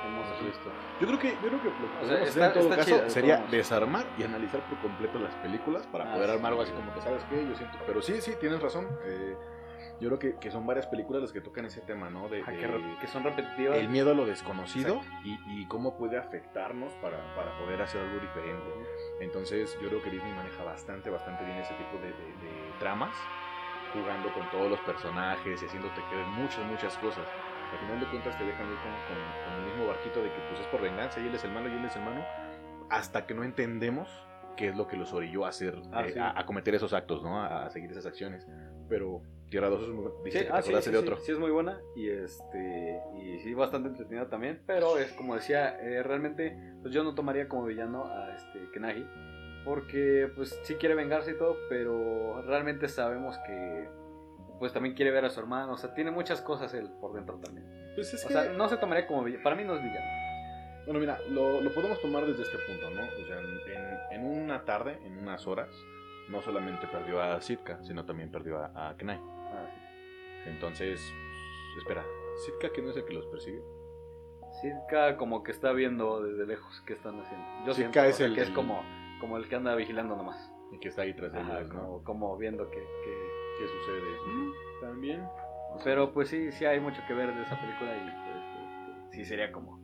Hemos 0.05 0.25
visto. 0.43 0.69
Yo 0.99 1.05
creo 1.07 1.19
que, 1.19 1.29
yo 1.29 1.47
creo 1.49 1.61
que 1.61 1.69
lo 1.69 1.75
que 1.75 1.85
O 1.85 1.89
sea, 1.89 1.99
podemos 2.01 2.29
hacer 2.29 2.41
está- 2.41 2.45
en 2.47 2.53
todo 2.53 2.63
está 2.63 2.75
caso 2.77 2.89
chida, 2.97 3.09
sería 3.09 3.37
desarmar 3.51 4.05
y 4.17 4.23
analizar 4.23 4.61
por 4.67 4.79
completo 4.79 5.19
las 5.19 5.35
películas 5.35 5.85
para 5.87 6.09
Ah, 6.09 6.13
poder 6.15 6.29
sí, 6.29 6.35
armar 6.37 6.51
algo 6.53 6.63
así 6.63 6.71
sí. 6.71 6.77
como 6.77 6.93
que, 6.95 7.01
¿sabes 7.01 7.23
qué? 7.29 7.47
Yo 7.47 7.55
siento. 7.55 7.77
Pero 7.85 8.01
sí, 8.01 8.19
sí, 8.21 8.31
tienes 8.39 8.61
razón. 8.61 8.87
eh, 9.05 9.35
yo 10.01 10.09
creo 10.09 10.19
que, 10.19 10.35
que 10.39 10.51
son 10.51 10.65
varias 10.65 10.87
películas 10.87 11.21
las 11.21 11.31
que 11.31 11.39
tocan 11.41 11.63
ese 11.65 11.79
tema, 11.81 12.09
¿no? 12.09 12.27
De, 12.27 12.37
de- 12.37 12.43
que, 12.43 12.97
que 12.99 13.07
son 13.07 13.23
repetitivas. 13.23 13.77
el 13.77 13.87
miedo 13.87 14.11
a 14.11 14.13
lo 14.13 14.25
desconocido 14.25 14.99
y, 15.23 15.37
y 15.61 15.65
cómo 15.67 15.95
puede 15.95 16.17
afectarnos 16.17 16.91
para, 16.95 17.17
para 17.35 17.57
poder 17.59 17.81
hacer 17.81 18.01
algo 18.01 18.19
diferente. 18.19 18.65
Entonces 19.21 19.77
yo 19.81 19.87
creo 19.89 20.01
que 20.01 20.09
Disney 20.09 20.33
maneja 20.33 20.63
bastante, 20.63 21.09
bastante 21.09 21.45
bien 21.45 21.57
ese 21.59 21.73
tipo 21.75 21.97
de, 21.97 22.07
de- 22.07 22.13
de 22.13 22.71
tramas, 22.79 23.15
jugando 23.93 24.33
con 24.33 24.49
todos 24.49 24.69
los 24.69 24.79
personajes 24.81 25.61
y 25.61 25.65
haciéndote 25.65 26.01
creer 26.09 26.25
muchas, 26.27 26.65
muchas 26.65 26.97
cosas. 26.97 27.27
Al 27.71 27.77
final 27.79 27.99
de 27.99 28.05
cuentas 28.07 28.37
te 28.37 28.43
dejan 28.45 28.67
ir 28.71 28.77
con, 28.79 28.91
con- 28.91 29.43
con 29.45 29.53
el 29.59 29.65
mismo 29.71 29.87
barquito 29.87 30.21
de 30.23 30.29
que 30.31 30.39
pues 30.49 30.59
es 30.61 30.67
por 30.67 30.81
venganza 30.81 31.19
y 31.21 31.27
él 31.27 31.35
es 31.35 31.43
el 31.43 31.51
malo 31.51 31.69
y 31.69 31.73
él 31.77 31.85
es 31.85 31.95
el 31.95 32.01
malo, 32.01 32.25
hasta 32.89 33.25
que 33.25 33.33
no 33.33 33.43
entendemos 33.43 34.09
qué 34.57 34.69
es 34.69 34.75
lo 34.75 34.87
que 34.87 34.97
los 34.97 35.13
orilló 35.13 35.45
a 35.45 35.49
hacer, 35.49 35.81
Ah, 35.93 36.05
eh, 36.05 36.11
sí. 36.13 36.19
a, 36.19 36.37
a 36.37 36.45
cometer 36.45 36.75
esos 36.75 36.91
actos, 36.93 37.23
¿no? 37.23 37.39
A, 37.41 37.65
a 37.65 37.69
seguir 37.69 37.91
esas 37.91 38.05
acciones. 38.05 38.45
Pero 38.89 39.21
Tierra 39.51 39.69
2 39.69 39.83
es 39.83 39.89
muy 39.89 40.03
buena. 40.05 40.17
Sí, 40.23 40.31
que 40.31 40.47
ah, 40.51 40.61
sí, 40.63 40.73
sí, 40.81 40.89
de 40.91 40.97
otro. 40.97 41.17
sí 41.19 41.31
es 41.33 41.37
muy 41.37 41.51
buena 41.51 41.79
y 41.95 42.09
este 42.09 42.99
y 43.21 43.37
sí 43.41 43.53
bastante 43.53 43.89
entretenida 43.89 44.27
también, 44.29 44.63
pero 44.65 44.97
es 44.97 45.11
como 45.11 45.35
decía, 45.35 45.77
eh, 45.81 46.01
realmente 46.01 46.57
pues 46.81 46.93
yo 46.93 47.03
no 47.03 47.13
tomaría 47.13 47.47
como 47.47 47.65
villano 47.65 48.05
a 48.05 48.33
este 48.33 48.59
Kenagi 48.73 49.05
porque 49.65 50.31
pues 50.35 50.57
sí 50.63 50.75
quiere 50.75 50.95
vengarse 50.95 51.31
y 51.31 51.37
todo, 51.37 51.55
pero 51.69 52.41
realmente 52.43 52.87
sabemos 52.87 53.37
que 53.45 53.87
pues 54.57 54.73
también 54.73 54.95
quiere 54.95 55.11
ver 55.11 55.25
a 55.25 55.29
su 55.29 55.39
hermano, 55.39 55.73
o 55.73 55.77
sea, 55.77 55.93
tiene 55.93 56.11
muchas 56.11 56.41
cosas 56.41 56.73
él 56.73 56.89
por 56.99 57.13
dentro 57.13 57.37
también. 57.39 57.67
Pues 57.95 58.13
es 58.13 58.23
O 58.23 58.27
que- 58.29 58.33
sea, 58.33 58.53
no 58.53 58.69
se 58.69 58.77
tomaría 58.77 59.05
como 59.05 59.23
villano, 59.23 59.43
para 59.43 59.55
mí 59.55 59.63
no 59.63 59.75
es 59.75 59.83
villano. 59.83 60.07
Bueno, 60.85 60.99
mira, 60.99 61.19
lo, 61.29 61.61
lo 61.61 61.71
podemos 61.73 61.99
tomar 62.01 62.25
desde 62.25 62.41
este 62.43 62.57
punto, 62.67 62.89
¿no? 62.89 63.01
O 63.03 63.27
sea, 63.27 63.39
en, 63.39 64.21
en 64.21 64.25
una 64.43 64.63
tarde, 64.65 64.97
en 65.05 65.17
unas 65.17 65.45
horas, 65.45 65.69
no 66.29 66.41
solamente 66.41 66.87
perdió 66.87 67.21
a 67.21 67.39
Sitka, 67.41 67.83
sino 67.83 68.05
también 68.05 68.31
perdió 68.31 68.57
a, 68.59 68.89
a 68.89 68.97
Kenai. 68.97 69.19
Entonces, 70.45 71.13
pues, 71.73 71.77
espera, 71.83 72.05
¿Sitka 72.45 72.71
que 72.71 72.81
no 72.81 72.89
es 72.89 72.97
el 72.97 73.05
que 73.05 73.13
los 73.13 73.25
persigue? 73.27 73.61
Sitka 74.61 75.17
como 75.17 75.43
que 75.43 75.51
está 75.51 75.71
viendo 75.71 76.21
desde 76.21 76.45
lejos 76.45 76.81
qué 76.85 76.93
están 76.93 77.19
haciendo. 77.19 77.45
Yo 77.65 77.73
Sitka 77.73 78.01
o 78.01 78.05
es 78.05 78.15
sea, 78.15 78.27
el- 78.27 78.35
que 78.35 78.41
es 78.41 78.49
como, 78.51 78.83
como 79.19 79.37
el 79.37 79.47
que 79.47 79.55
anda 79.55 79.75
vigilando 79.75 80.15
nomás. 80.15 80.51
Y 80.71 80.79
que 80.79 80.87
está 80.89 81.01
ahí 81.03 81.13
tras 81.13 81.31
de 81.33 81.39
Ajá, 81.39 81.59
ellos, 81.59 81.73
¿no? 81.73 81.81
como, 81.81 82.03
como 82.03 82.37
viendo 82.37 82.69
que, 82.69 82.77
que- 82.79 83.41
¿Qué 83.59 83.67
sucede? 83.67 84.01
También. 84.81 85.23
Pero 85.83 86.11
pues 86.13 86.29
sí, 86.29 86.51
sí 86.51 86.65
hay 86.65 86.79
mucho 86.79 87.01
que 87.07 87.13
ver 87.13 87.33
de 87.35 87.43
esa 87.43 87.59
película 87.59 87.95
y 87.95 87.99
pues 88.01 88.35
este, 88.35 89.17
sí 89.17 89.25
sería 89.25 89.51
como... 89.51 89.79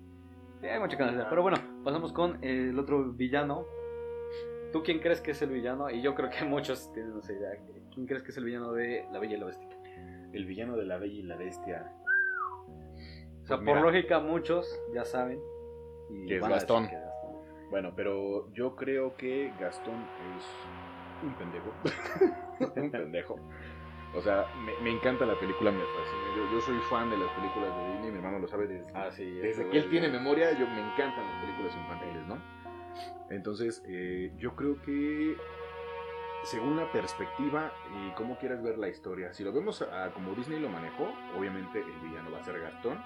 Sí, 0.61 0.67
hay 0.67 0.79
mucho 0.79 0.97
que 0.97 1.03
analizar. 1.03 1.29
Pero 1.29 1.41
bueno, 1.43 1.57
pasamos 1.83 2.11
con 2.13 2.43
el 2.43 2.77
otro 2.79 3.11
villano. 3.13 3.65
¿Tú 4.73 4.81
quién 4.83 4.99
crees 4.99 5.21
que 5.21 5.31
es 5.31 5.41
el 5.41 5.49
villano? 5.51 5.89
Y 5.89 6.01
yo 6.01 6.15
creo 6.15 6.29
que 6.29 6.43
muchos 6.45 6.91
tienen 6.93 7.17
esa 7.19 7.31
idea. 7.33 7.51
¿Quién 7.93 8.07
crees 8.07 8.23
que 8.23 8.31
es 8.31 8.37
el 8.37 8.45
villano 8.45 8.73
de 8.73 9.05
La 9.11 9.19
Bella 9.19 9.35
y 9.35 9.39
la 9.39 9.45
Bestia? 9.45 9.66
El 10.33 10.45
villano 10.45 10.75
de 10.77 10.85
la 10.85 10.97
Bella 10.97 11.13
y 11.19 11.23
la 11.23 11.35
Bestia. 11.37 11.91
O 13.43 13.45
sea, 13.47 13.57
Pues 13.57 13.65
por 13.65 13.75
mira. 13.77 13.81
lógica 13.81 14.19
muchos 14.19 14.67
ya 14.93 15.05
saben. 15.05 15.39
y 16.09 16.25
Que 16.27 16.35
es 16.37 16.47
Gastón. 16.47 16.87
que 16.87 16.95
Gastón. 16.95 17.07
Bueno, 17.69 17.93
pero 17.95 18.51
yo 18.53 18.75
creo 18.75 19.15
que 19.17 19.51
Gastón 19.59 19.95
es 20.37 21.23
un 21.23 21.33
pendejo. 21.35 21.73
un 22.75 22.91
pendejo. 22.91 23.35
O 24.15 24.21
sea, 24.21 24.45
me, 24.65 24.71
me 24.83 24.95
encanta 24.97 25.25
la 25.25 25.37
película, 25.39 25.69
me 25.71 25.79
fascina. 25.79 26.35
Yo, 26.37 26.51
yo 26.53 26.61
soy 26.61 26.77
fan 26.89 27.09
de 27.09 27.17
las 27.17 27.29
películas 27.31 27.75
de 27.75 27.91
Disney, 27.91 28.11
mi 28.11 28.17
hermano 28.17 28.39
lo 28.39 28.47
sabe 28.47 28.67
desde, 28.67 28.89
Ah, 28.95 29.11
sí. 29.11 29.25
desde 29.25 29.69
que 29.69 29.77
él 29.79 29.89
tiene 29.89 30.07
memoria, 30.07 30.51
yo 30.57 30.65
me 30.65 30.79
encantan 30.79 31.23
las 31.25 31.43
películas 31.43 31.75
infantiles, 31.75 32.25
¿no? 32.27 32.41
Entonces, 33.29 33.83
eh, 33.87 34.31
yo 34.37 34.55
creo 34.55 34.81
que 34.81 35.35
según 36.43 36.77
la 36.77 36.91
perspectiva 36.91 37.71
y 37.93 38.11
cómo 38.11 38.37
quieras 38.37 38.61
ver 38.63 38.77
la 38.77 38.87
historia, 38.87 39.33
si 39.33 39.43
lo 39.43 39.51
vemos 39.51 39.81
a- 39.81 40.11
como 40.13 40.33
Disney 40.33 40.59
lo 40.59 40.69
manejó, 40.69 41.11
obviamente 41.37 41.79
el 41.79 41.99
villano 42.01 42.31
va 42.31 42.39
a 42.39 42.43
ser 42.43 42.59
Gastón, 42.59 43.01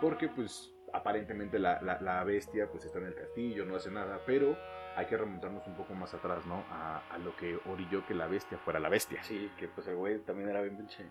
porque 0.00 0.28
pues 0.28 0.72
aparentemente 0.92 1.58
la, 1.58 1.80
la- 1.82 2.00
la 2.00 2.24
bestia 2.24 2.68
pues 2.70 2.84
está 2.84 2.98
en 2.98 3.06
el 3.06 3.14
castillo, 3.14 3.64
no 3.66 3.76
hace 3.76 3.90
nada, 3.90 4.20
pero 4.24 4.56
hay 4.96 5.06
que 5.06 5.16
remontarnos 5.16 5.66
un 5.66 5.76
poco 5.76 5.94
más 5.94 6.14
atrás, 6.14 6.44
¿no? 6.46 6.64
A, 6.70 7.02
a 7.10 7.18
lo 7.18 7.36
que 7.36 7.58
orilló 7.66 8.04
que 8.06 8.14
la 8.14 8.26
bestia 8.26 8.58
fuera 8.58 8.80
la 8.80 8.88
bestia. 8.88 9.22
Sí, 9.22 9.50
que 9.58 9.68
pues 9.68 9.86
el 9.86 9.96
güey 9.96 10.18
también 10.20 10.48
era 10.48 10.60
bien 10.62 10.76
pinche. 10.76 11.04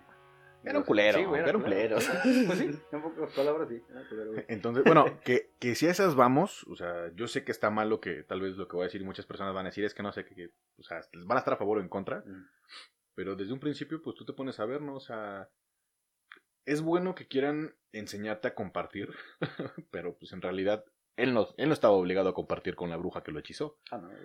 Era 0.69 0.79
un 0.79 0.85
culero, 0.85 1.17
Sí, 1.19 1.25
güey, 1.25 1.41
era 1.41 1.57
un 1.57 1.63
culero. 1.63 1.95
pues 2.47 2.59
sí, 2.59 2.69
en 2.91 3.01
pocas 3.01 3.33
palabras 3.33 3.69
sí. 3.69 3.81
Era 3.89 4.07
culero, 4.07 4.31
güey. 4.33 4.45
Entonces, 4.47 4.83
bueno, 4.83 5.19
que, 5.23 5.51
que 5.59 5.75
si 5.75 5.87
a 5.87 5.91
esas 5.91 6.15
vamos, 6.15 6.63
o 6.67 6.75
sea, 6.75 7.11
yo 7.15 7.27
sé 7.27 7.43
que 7.43 7.51
está 7.51 7.69
mal 7.69 7.89
lo 7.89 7.99
que 7.99 8.23
tal 8.23 8.41
vez 8.41 8.55
lo 8.57 8.67
que 8.67 8.75
voy 8.75 8.83
a 8.83 8.87
decir 8.87 9.01
y 9.01 9.05
muchas 9.05 9.25
personas 9.25 9.53
van 9.53 9.65
a 9.65 9.69
decir 9.69 9.85
es 9.85 9.93
que 9.93 10.03
no 10.03 10.11
sé, 10.11 10.25
que, 10.25 10.35
que, 10.35 10.51
o 10.77 10.83
sea, 10.83 11.01
van 11.25 11.37
a 11.37 11.39
estar 11.39 11.53
a 11.53 11.57
favor 11.57 11.77
o 11.77 11.81
en 11.81 11.89
contra, 11.89 12.19
Mm. 12.25 12.47
pero 13.15 13.35
desde 13.35 13.53
un 13.53 13.59
principio 13.59 14.01
pues 14.01 14.15
tú 14.15 14.25
te 14.25 14.33
pones 14.33 14.59
a 14.59 14.65
ver, 14.65 14.81
¿no? 14.81 14.95
O 14.95 14.99
sea, 14.99 15.49
es 16.65 16.81
bueno 16.81 17.15
que 17.15 17.27
quieran 17.27 17.75
enseñarte 17.93 18.47
a 18.49 18.53
compartir, 18.55 19.09
pero 19.91 20.17
pues 20.17 20.33
en 20.33 20.41
realidad 20.41 20.83
él 21.15 21.33
no, 21.33 21.47
él 21.57 21.67
no 21.69 21.73
estaba 21.73 21.93
obligado 21.95 22.29
a 22.29 22.33
compartir 22.33 22.75
con 22.75 22.89
la 22.89 22.97
bruja 22.97 23.23
que 23.23 23.31
lo 23.31 23.39
hechizó. 23.39 23.79
Ah, 23.91 23.97
no, 23.97 24.07
güey. 24.09 24.19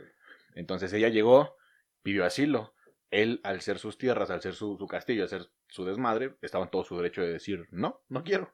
Entonces 0.55 0.93
ella 0.93 1.09
llegó, 1.09 1.57
pidió 2.03 2.25
asilo. 2.25 2.75
Él, 3.13 3.41
al 3.45 3.61
ser 3.61 3.79
sus 3.79 3.97
tierras, 3.99 4.31
al 4.31 4.41
ser 4.43 4.55
su, 4.55 4.77
su 4.77 4.87
castillo, 4.89 5.23
al 5.23 5.29
ser 5.29 5.43
su 5.69 5.85
desmadre, 5.85 6.35
estaba 6.43 6.65
en 6.65 6.71
todo 6.71 6.83
su 6.83 6.97
derecho 6.97 7.21
de 7.23 7.33
decir, 7.33 7.69
no, 7.71 8.01
no 8.09 8.25
quiero. 8.25 8.53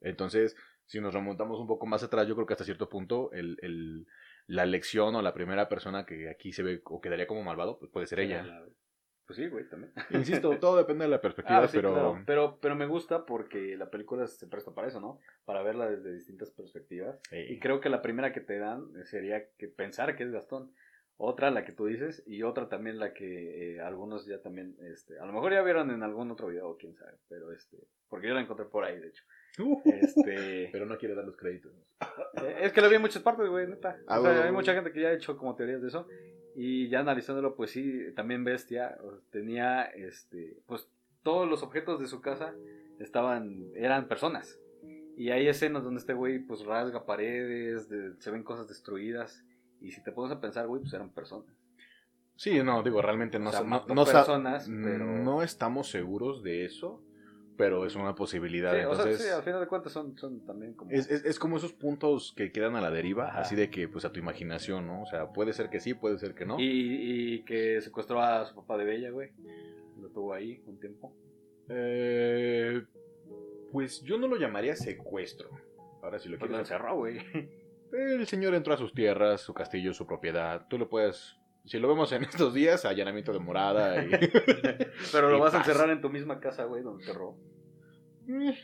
Entonces, 0.00 0.56
si 0.84 1.00
nos 1.00 1.14
remontamos 1.14 1.58
un 1.58 1.66
poco 1.66 1.86
más 1.86 2.02
atrás, 2.02 2.26
yo 2.28 2.34
creo 2.34 2.46
que 2.46 2.52
hasta 2.52 2.64
cierto 2.64 2.88
punto 2.88 3.30
el, 3.32 3.56
el- 3.62 4.06
la 4.48 4.64
lección 4.66 5.14
o 5.16 5.22
la 5.22 5.34
primera 5.34 5.68
persona 5.68 6.06
que 6.06 6.28
aquí 6.28 6.52
se 6.52 6.62
ve 6.62 6.80
o 6.84 7.00
quedaría 7.00 7.26
como 7.26 7.42
malvado, 7.42 7.78
pues 7.78 7.90
puede 7.90 8.06
ser 8.06 8.20
ella. 8.20 8.44
La- 8.44 8.66
Pues 9.26 9.36
sí, 9.38 9.48
güey, 9.48 9.68
también. 9.68 9.92
Insisto, 10.10 10.56
todo 10.60 10.76
depende 10.76 11.04
de 11.04 11.10
la 11.10 11.20
perspectiva, 11.20 11.62
Ah, 11.64 11.68
sí, 11.68 11.78
pero... 11.78 11.92
claro. 11.92 12.22
pero 12.26 12.58
pero 12.60 12.76
me 12.76 12.86
gusta 12.86 13.26
porque 13.26 13.76
la 13.76 13.90
película 13.90 14.26
se 14.28 14.46
presta 14.46 14.72
para 14.72 14.86
eso, 14.86 15.00
¿no? 15.00 15.18
Para 15.44 15.62
verla 15.62 15.88
desde 15.90 16.12
distintas 16.12 16.52
perspectivas. 16.52 17.20
Y 17.32 17.58
creo 17.58 17.80
que 17.80 17.88
la 17.88 18.02
primera 18.02 18.32
que 18.32 18.40
te 18.40 18.58
dan 18.58 18.86
sería 19.04 19.48
que 19.58 19.66
pensar 19.66 20.14
que 20.16 20.22
es 20.22 20.30
Gastón. 20.30 20.72
Otra 21.18 21.50
la 21.50 21.64
que 21.64 21.72
tú 21.72 21.86
dices 21.86 22.22
y 22.26 22.42
otra 22.42 22.68
también 22.68 22.98
la 22.98 23.14
que 23.14 23.76
eh, 23.76 23.80
algunos 23.80 24.26
ya 24.26 24.42
también, 24.42 24.76
este, 24.92 25.18
a 25.18 25.24
lo 25.24 25.32
mejor 25.32 25.52
ya 25.52 25.62
vieron 25.62 25.90
en 25.90 26.02
algún 26.02 26.30
otro 26.30 26.48
video, 26.48 26.76
quién 26.78 26.94
sabe, 26.94 27.12
pero 27.28 27.52
este, 27.52 27.78
porque 28.10 28.28
yo 28.28 28.34
la 28.34 28.42
encontré 28.42 28.66
por 28.66 28.84
ahí, 28.84 29.00
de 29.00 29.08
hecho. 29.08 29.24
Este, 29.84 30.68
Pero 30.72 30.84
no 30.84 30.98
quiere 30.98 31.14
dar 31.14 31.24
los 31.24 31.36
créditos. 31.36 31.72
eh, 32.42 32.58
es 32.60 32.72
que 32.72 32.82
lo 32.82 32.90
vi 32.90 32.96
en 32.96 33.00
muchas 33.02 33.22
partes, 33.22 33.48
güey, 33.48 33.66
neta. 33.66 33.98
Ah, 34.06 34.18
o 34.20 34.22
sea, 34.22 34.30
bueno, 34.30 34.30
hay 34.34 34.38
bueno. 34.48 34.52
mucha 34.58 34.74
gente 34.74 34.92
que 34.92 35.00
ya 35.00 35.08
ha 35.08 35.12
hecho 35.14 35.36
como 35.38 35.56
teorías 35.56 35.80
de 35.80 35.88
eso. 35.88 36.06
Y 36.54 36.88
ya 36.88 37.00
analizándolo, 37.00 37.54
pues 37.56 37.70
sí, 37.70 38.12
también 38.14 38.44
Bestia 38.44 38.98
tenía, 39.30 39.84
este, 39.84 40.58
pues 40.66 40.88
todos 41.22 41.48
los 41.48 41.62
objetos 41.62 41.98
de 42.00 42.06
su 42.06 42.20
casa 42.20 42.54
estaban, 42.98 43.70
eran 43.74 44.08
personas. 44.08 44.58
Y 45.16 45.30
hay 45.30 45.48
escenas 45.48 45.82
donde 45.82 46.00
este 46.00 46.12
güey, 46.12 46.38
pues 46.40 46.64
rasga 46.66 47.06
paredes, 47.06 47.88
de- 47.88 48.14
se 48.20 48.30
ven 48.30 48.42
cosas 48.42 48.68
destruidas. 48.68 49.42
Y 49.80 49.90
si 49.92 50.02
te 50.02 50.12
pones 50.12 50.36
a 50.36 50.40
pensar, 50.40 50.66
güey, 50.66 50.80
pues 50.82 50.92
eran 50.94 51.10
personas. 51.10 51.54
Sí, 52.36 52.62
no, 52.62 52.82
digo, 52.82 53.00
realmente 53.00 53.38
no, 53.38 53.48
O 53.48 53.52
sea, 53.52 53.62
no, 53.62 53.84
no 53.86 54.04
personas, 54.04 54.68
pero- 54.68 55.06
no 55.06 55.42
estamos 55.42 55.88
seguros 55.90 56.42
de 56.42 56.64
eso, 56.66 57.02
pero 57.56 57.86
es 57.86 57.96
una 57.96 58.14
posibilidad. 58.14 58.72
Sí, 58.72 58.78
o 58.84 58.94
sea, 58.94 59.04
Entonces, 59.04 59.26
sí, 59.26 59.32
al 59.32 59.42
final 59.42 59.60
de 59.60 59.66
cuentas 59.66 59.92
son, 59.92 60.18
son 60.18 60.44
también 60.44 60.74
como... 60.74 60.90
Es, 60.90 61.10
es, 61.10 61.24
es 61.24 61.38
como 61.38 61.56
esos 61.56 61.72
puntos 61.72 62.34
que 62.36 62.52
quedan 62.52 62.76
a 62.76 62.82
la 62.82 62.90
deriva, 62.90 63.28
Ajá. 63.28 63.40
así 63.40 63.56
de 63.56 63.70
que, 63.70 63.88
pues, 63.88 64.04
a 64.04 64.12
tu 64.12 64.18
imaginación, 64.20 64.86
¿no? 64.86 65.02
O 65.02 65.06
sea, 65.06 65.32
puede 65.32 65.54
ser 65.54 65.70
que 65.70 65.80
sí, 65.80 65.94
puede 65.94 66.18
ser 66.18 66.34
que 66.34 66.44
no. 66.44 66.60
y, 66.60 66.64
y 67.36 67.42
que 67.44 67.80
secuestró 67.80 68.20
a 68.20 68.44
su 68.44 68.54
papá 68.54 68.76
de 68.76 68.84
Bella, 68.84 69.10
güey. 69.10 69.30
Lo 70.00 70.10
tuvo 70.10 70.34
ahí 70.34 70.62
un 70.66 70.78
tiempo. 70.78 71.14
Eh, 71.70 72.84
pues 73.72 74.02
yo 74.02 74.18
no 74.18 74.28
lo 74.28 74.36
llamaría 74.36 74.76
secuestro. 74.76 75.48
Ahora 76.02 76.18
sí 76.18 76.28
lo 76.28 76.38
Pues 76.38 76.50
lo 76.50 76.56
quieres. 76.58 76.70
encerró, 76.70 76.96
güey. 76.96 77.18
El 77.92 78.26
señor 78.26 78.54
entró 78.54 78.74
a 78.74 78.76
sus 78.76 78.92
tierras, 78.92 79.40
su 79.40 79.54
castillo, 79.54 79.94
su 79.94 80.06
propiedad. 80.06 80.66
Tú 80.68 80.78
lo 80.78 80.88
puedes. 80.88 81.36
Si 81.64 81.78
lo 81.78 81.88
vemos 81.88 82.12
en 82.12 82.22
estos 82.24 82.54
días, 82.54 82.84
allanamiento 82.84 83.32
de 83.32 83.38
morada 83.40 84.02
y. 84.04 84.08
Pero 85.12 85.30
lo 85.30 85.38
Y 85.38 85.40
vas 85.40 85.54
a 85.54 85.58
encerrar 85.58 85.90
en 85.90 86.00
tu 86.00 86.10
misma 86.10 86.38
casa, 86.40 86.64
güey, 86.64 86.82
donde 86.82 87.04
te 87.04 87.12
robó. 87.12 87.38
Eh. 88.28 88.56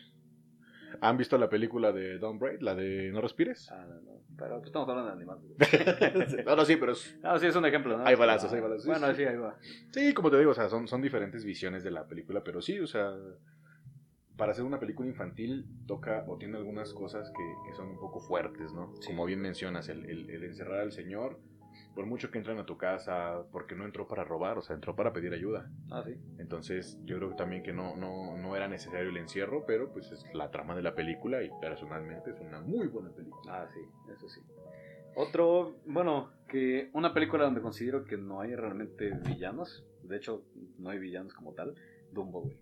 ¿Han 1.01 1.17
visto 1.17 1.39
la 1.39 1.49
película 1.49 1.91
de 1.93 2.19
Don't 2.19 2.41
Break? 2.41 2.63
La 2.63 2.75
de 2.75 3.11
No 3.13 3.21
Respires. 3.21 3.71
Ah, 3.73 3.85
no, 3.89 3.95
no. 4.03 4.13
Pero 4.37 4.57
pues, 4.57 4.67
estamos 4.67 4.89
hablando 4.89 5.11
de 5.11 5.17
animales. 5.17 5.45
güey. 6.35 6.45
no, 6.45 6.57
no, 6.57 6.65
sí, 6.65 6.77
pero 6.77 6.93
es- 6.93 7.19
Ah, 7.23 7.39
sí, 7.39 7.47
es 7.47 7.57
un 7.57 7.65
ejemplo, 7.67 7.97
¿no? 7.97 8.05
Hay 8.07 8.15
balazos, 8.15 8.53
hay 8.53 8.61
balazos. 8.61 8.87
Bueno, 8.87 9.09
Sí, 9.11 9.17
sí, 9.17 9.25
ahí 9.25 9.37
va. 9.37 9.57
Sí, 9.91 10.15
como 10.15 10.31
te 10.31 10.39
digo, 10.39 10.51
o 10.51 10.55
sea, 10.55 10.69
son, 10.69 10.87
son 10.89 11.01
diferentes 11.03 11.45
visiones 11.45 11.83
de 11.83 11.91
la 11.91 12.07
película, 12.07 12.43
pero 12.45 12.61
sí, 12.61 12.79
o 12.79 12.87
sea, 12.87 13.13
para 14.37 14.53
hacer 14.53 14.65
una 14.65 14.81
película 14.81 15.09
infantil 15.09 15.67
toca 15.87 16.25
o 16.27 16.37
tiene 16.39 16.57
algunas 16.57 16.93
cosas 16.93 17.31
que, 17.37 17.57
que 17.65 17.75
son 17.75 17.89
un 17.89 17.99
poco 17.99 18.21
fuertes, 18.21 18.73
¿no? 18.73 18.93
Como 19.07 19.25
bien 19.27 19.41
mencionas, 19.41 19.89
el, 19.89 20.05
el- 20.07 20.31
el 20.31 20.45
encerrar 20.45 20.81
al 20.81 20.93
señor, 20.93 21.41
por 21.95 22.07
mucho 22.07 22.31
que 22.31 22.39
entren 22.39 22.59
a 22.59 22.65
tu 22.67 22.77
casa, 22.79 23.45
porque 23.53 23.75
no 23.75 23.85
entró 23.85 24.09
para 24.09 24.25
robar, 24.25 24.57
o 24.59 24.63
sea, 24.63 24.75
entró 24.75 24.97
para 24.97 25.13
pedir 25.13 25.33
ayuda. 25.35 25.71
Ah, 25.91 26.03
sí. 26.07 26.17
Entonces, 26.39 26.99
yo 27.05 27.17
creo 27.19 27.31
que 27.31 27.37
también 27.37 27.63
que 27.63 27.73
no, 27.73 27.97
no, 27.97 28.37
no 28.37 28.57
era 28.57 28.69
necesario 28.69 29.11
el 29.11 29.17
encierro, 29.19 29.65
pero 29.67 29.91
pues 29.93 30.11
es 30.13 30.25
la 30.35 30.51
trama 30.51 30.75
de 30.75 30.83
la 30.83 30.95
película 30.95 31.43
y 31.43 31.51
personalmente 31.61 32.31
es 32.31 32.41
una 32.41 32.61
muy 32.61 32.89
buena 32.89 33.11
película. 33.11 33.63
Ah, 33.63 33.69
sí, 33.75 33.81
eso 34.11 34.29
sí. 34.29 34.41
Otro, 35.15 35.77
bueno, 35.85 36.31
que 36.49 36.89
una 36.95 37.13
película 37.13 37.45
donde 37.45 37.61
considero 37.61 38.05
que 38.05 38.17
no 38.17 38.41
hay 38.41 38.55
realmente 38.57 39.11
villanos, 39.27 39.85
de 40.03 40.17
hecho 40.17 40.43
no 40.79 40.89
hay 40.89 40.99
villanos 40.99 41.35
como 41.35 41.53
tal, 41.53 41.75
Dumbo, 42.11 42.41
güey. 42.43 42.57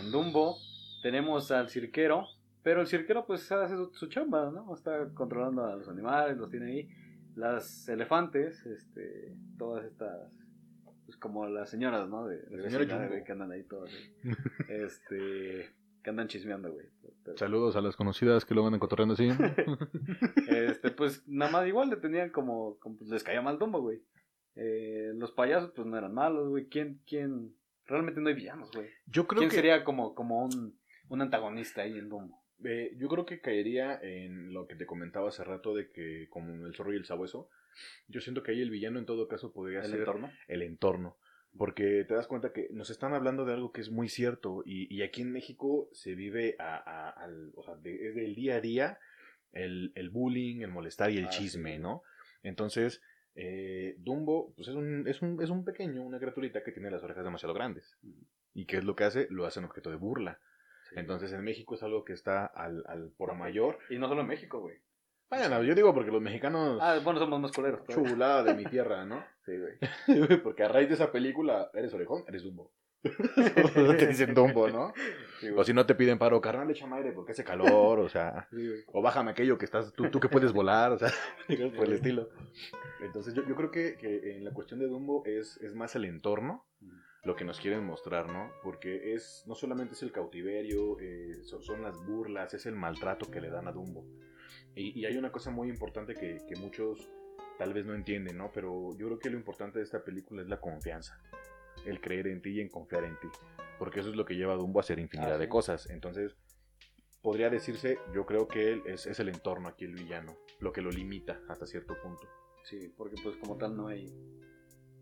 En 0.00 0.10
Dumbo 0.10 0.58
tenemos 1.02 1.50
al 1.50 1.68
cirquero, 1.68 2.26
pero 2.62 2.80
el 2.80 2.86
cirquero 2.86 3.26
pues 3.26 3.50
hace 3.52 3.76
su, 3.76 3.90
su 3.92 4.06
chamba, 4.08 4.50
¿no? 4.50 4.74
Está 4.74 5.08
controlando 5.14 5.64
a 5.64 5.76
los 5.76 5.88
animales, 5.88 6.36
los 6.36 6.50
tiene 6.50 6.66
ahí. 6.66 6.88
Las 7.36 7.88
elefantes, 7.88 8.66
este, 8.66 9.34
todas 9.56 9.84
estas, 9.84 10.30
pues 11.06 11.16
como 11.16 11.46
las 11.46 11.70
señoras, 11.70 12.08
¿no? 12.08 12.26
De, 12.26 12.38
de 12.42 12.56
La 12.56 12.70
señora 12.70 13.06
güey, 13.08 13.24
que 13.24 13.32
andan 13.32 13.52
ahí 13.52 13.62
todas, 13.64 13.90
güey. 13.90 14.34
este, 14.68 15.70
que 16.02 16.10
andan 16.10 16.28
chismeando, 16.28 16.72
güey. 16.72 16.86
Pero- 17.24 17.38
Saludos 17.38 17.76
a 17.76 17.80
las 17.80 17.96
conocidas 17.96 18.44
que 18.44 18.54
lo 18.54 18.62
van 18.64 18.74
encontrando 18.74 19.14
así. 19.14 19.28
este, 20.48 20.90
pues 20.90 21.26
nada 21.28 21.50
más 21.50 21.66
igual 21.66 21.90
le 21.90 21.96
tenían 21.96 22.30
como, 22.30 22.78
como, 22.78 22.96
pues, 22.98 23.10
les 23.10 23.22
caía 23.22 23.42
mal 23.42 23.58
Dumbo, 23.58 23.80
güey. 23.80 24.02
Eh, 24.56 25.12
los 25.14 25.32
payasos 25.32 25.70
pues 25.74 25.86
no 25.86 25.96
eran 25.96 26.12
malos, 26.12 26.48
güey. 26.48 26.68
¿Quién, 26.68 27.00
quién? 27.06 27.54
Realmente 27.86 28.20
no 28.20 28.28
hay 28.28 28.34
villanos, 28.34 28.70
güey. 28.72 28.88
Yo 29.06 29.26
creo 29.26 29.38
¿Quién 29.40 29.50
que 29.50 29.56
sería 29.56 29.84
como, 29.84 30.14
como 30.14 30.44
un, 30.44 30.78
un 31.10 31.20
antagonista 31.22 31.82
ahí 31.82 31.98
en 31.98 32.08
Dumbo? 32.08 32.40
Eh, 32.64 32.94
yo 32.96 33.08
creo 33.08 33.24
que 33.26 33.40
caería 33.40 33.98
en 34.02 34.52
lo 34.52 34.66
que 34.66 34.74
te 34.76 34.86
comentaba 34.86 35.28
hace 35.28 35.44
rato 35.44 35.74
de 35.74 35.90
que 35.90 36.26
como 36.30 36.66
el 36.66 36.74
zorro 36.74 36.92
y 36.92 36.96
el 36.96 37.04
sabueso, 37.04 37.48
yo 38.08 38.20
siento 38.20 38.42
que 38.42 38.52
ahí 38.52 38.60
el 38.60 38.70
villano 38.70 38.98
en 38.98 39.06
todo 39.06 39.28
caso 39.28 39.52
podría 39.52 39.80
El 39.80 39.86
ser 39.90 39.98
entorno. 40.00 40.30
el 40.48 40.62
entorno. 40.62 41.16
Porque 41.56 42.04
te 42.04 42.14
das 42.14 42.28
cuenta 42.28 42.52
que 42.52 42.68
nos 42.70 42.90
están 42.90 43.12
hablando 43.12 43.44
de 43.44 43.54
algo 43.54 43.72
que 43.72 43.80
es 43.80 43.90
muy 43.90 44.08
cierto 44.08 44.62
y, 44.64 44.94
y 44.94 45.02
aquí 45.02 45.22
en 45.22 45.32
México 45.32 45.88
se 45.92 46.14
vive 46.14 46.54
a, 46.58 46.76
a- 46.76 47.10
al, 47.10 47.50
o 47.56 47.62
sea, 47.64 47.74
de- 47.76 48.08
es 48.08 48.14
del 48.14 48.34
día 48.34 48.56
a 48.56 48.60
día 48.60 48.98
el, 49.52 49.90
el 49.96 50.10
bullying, 50.10 50.60
el 50.60 50.70
molestar 50.70 51.10
y 51.10 51.18
el 51.18 51.26
Ah, 51.26 51.30
chisme, 51.30 51.74
sí. 51.74 51.78
¿no? 51.80 52.02
Entonces, 52.44 53.02
eh, 53.34 53.96
Dumbo 53.98 54.52
pues 54.54 54.68
es 54.68 54.74
un, 54.74 55.08
es, 55.08 55.22
un, 55.22 55.42
es 55.42 55.50
un 55.50 55.64
pequeño, 55.64 56.02
una 56.02 56.18
criaturita 56.18 56.62
que 56.62 56.72
tiene 56.72 56.90
las 56.90 57.02
orejas 57.02 57.24
demasiado 57.24 57.54
grandes. 57.54 57.96
¿Y 58.54 58.66
qué 58.66 58.76
es 58.76 58.84
lo 58.84 58.94
que 58.94 59.04
hace? 59.04 59.26
Lo 59.30 59.44
hace 59.46 59.58
en 59.60 59.64
objeto 59.66 59.90
de 59.90 59.96
burla. 59.96 60.38
Sí. 60.90 60.96
Entonces 60.98 61.32
en 61.32 61.42
México 61.42 61.74
es 61.74 61.82
algo 61.82 62.04
que 62.04 62.12
está 62.12 62.46
al, 62.46 62.84
al 62.86 63.10
por 63.16 63.34
mayor. 63.34 63.78
Y 63.88 63.98
no 63.98 64.08
solo 64.08 64.20
en 64.22 64.26
México, 64.26 64.60
güey. 64.60 64.76
Bueno, 65.30 65.62
yo 65.62 65.76
digo 65.76 65.94
porque 65.94 66.10
los 66.10 66.20
mexicanos... 66.20 66.78
Ah, 66.82 66.98
bueno, 67.04 67.20
somos 67.20 67.40
más 67.40 67.52
coleros. 67.52 67.84
todavía. 67.86 68.10
Chulada 68.10 68.42
de 68.42 68.54
mi 68.54 68.64
tierra, 68.70 69.04
¿no? 69.04 69.24
Sí, 69.46 69.52
güey. 69.56 70.42
porque 70.42 70.64
a 70.64 70.68
raíz 70.68 70.88
de 70.88 70.94
esa 70.94 71.12
película, 71.12 71.70
¿eres 71.72 71.94
orejón? 71.94 72.24
Eres 72.26 72.42
Dumbo. 72.42 72.72
te 73.04 74.06
dicen 74.08 74.34
Dumbo, 74.34 74.68
¿no? 74.68 74.92
Sí, 75.40 75.48
O 75.56 75.62
si 75.62 75.72
no 75.72 75.86
te 75.86 75.94
piden 75.94 76.18
paro, 76.18 76.40
carnal, 76.40 76.68
échame 76.70 76.96
aire 76.96 77.12
porque 77.12 77.32
hace 77.32 77.44
calor, 77.44 78.00
o 78.00 78.08
sea... 78.08 78.48
Sí. 78.50 78.68
O 78.88 79.00
bájame 79.02 79.30
aquello 79.30 79.56
que 79.56 79.64
estás, 79.66 79.92
tú, 79.92 80.10
tú 80.10 80.18
que 80.18 80.28
puedes 80.28 80.52
volar, 80.52 80.90
o 80.92 80.98
sea, 80.98 81.10
por 81.46 81.86
el 81.86 81.92
estilo. 81.92 82.28
Entonces 83.00 83.32
yo, 83.32 83.46
yo 83.46 83.54
creo 83.54 83.70
que, 83.70 83.96
que 83.96 84.36
en 84.36 84.44
la 84.44 84.52
cuestión 84.52 84.80
de 84.80 84.88
Dumbo 84.88 85.22
es, 85.24 85.58
es 85.58 85.76
más 85.76 85.94
el 85.94 86.06
entorno 86.06 86.66
lo 87.24 87.36
que 87.36 87.44
nos 87.44 87.60
quieren 87.60 87.84
mostrar, 87.84 88.28
¿no? 88.32 88.50
Porque 88.62 89.14
es 89.14 89.44
no 89.46 89.54
solamente 89.54 89.94
es 89.94 90.02
el 90.02 90.12
cautiverio, 90.12 90.98
eh, 91.00 91.42
son, 91.44 91.62
son 91.62 91.82
las 91.82 91.96
burlas, 92.06 92.54
es 92.54 92.66
el 92.66 92.74
maltrato 92.74 93.30
que 93.30 93.40
le 93.40 93.50
dan 93.50 93.68
a 93.68 93.72
Dumbo. 93.72 94.04
Y, 94.74 94.98
y 95.00 95.04
hay 95.06 95.16
una 95.16 95.30
cosa 95.32 95.50
muy 95.50 95.68
importante 95.68 96.14
que, 96.14 96.38
que 96.48 96.56
muchos 96.60 97.10
tal 97.58 97.74
vez 97.74 97.84
no 97.84 97.94
entienden, 97.94 98.38
¿no? 98.38 98.50
Pero 98.52 98.96
yo 98.96 99.06
creo 99.08 99.18
que 99.18 99.30
lo 99.30 99.36
importante 99.36 99.78
de 99.78 99.84
esta 99.84 100.02
película 100.02 100.42
es 100.42 100.48
la 100.48 100.60
confianza. 100.60 101.20
El 101.84 102.00
creer 102.00 102.26
en 102.28 102.40
ti 102.42 102.50
y 102.50 102.60
en 102.60 102.68
confiar 102.68 103.04
en 103.04 103.18
ti. 103.20 103.28
Porque 103.78 104.00
eso 104.00 104.10
es 104.10 104.16
lo 104.16 104.24
que 104.24 104.34
lleva 104.34 104.54
a 104.54 104.56
Dumbo 104.56 104.78
a 104.78 104.82
hacer 104.82 104.98
infinidad 104.98 105.34
Ah, 105.34 105.38
de 105.38 105.44
sí. 105.44 105.50
cosas. 105.50 105.90
Entonces, 105.90 106.36
podría 107.22 107.50
decirse, 107.50 107.98
yo 108.14 108.24
creo 108.26 108.48
que 108.48 108.72
él 108.72 108.82
es, 108.86 109.06
es 109.06 109.18
el 109.20 109.28
entorno 109.28 109.68
aquí, 109.68 109.84
el 109.84 109.94
villano. 109.94 110.36
Lo 110.60 110.72
que 110.72 110.80
lo 110.82 110.90
limita 110.90 111.40
hasta 111.48 111.66
cierto 111.66 111.94
punto. 112.02 112.26
Sí, 112.64 112.92
porque 112.96 113.16
pues 113.22 113.36
como 113.36 113.56
tal 113.56 113.76
no 113.76 113.88
hay 113.88 114.06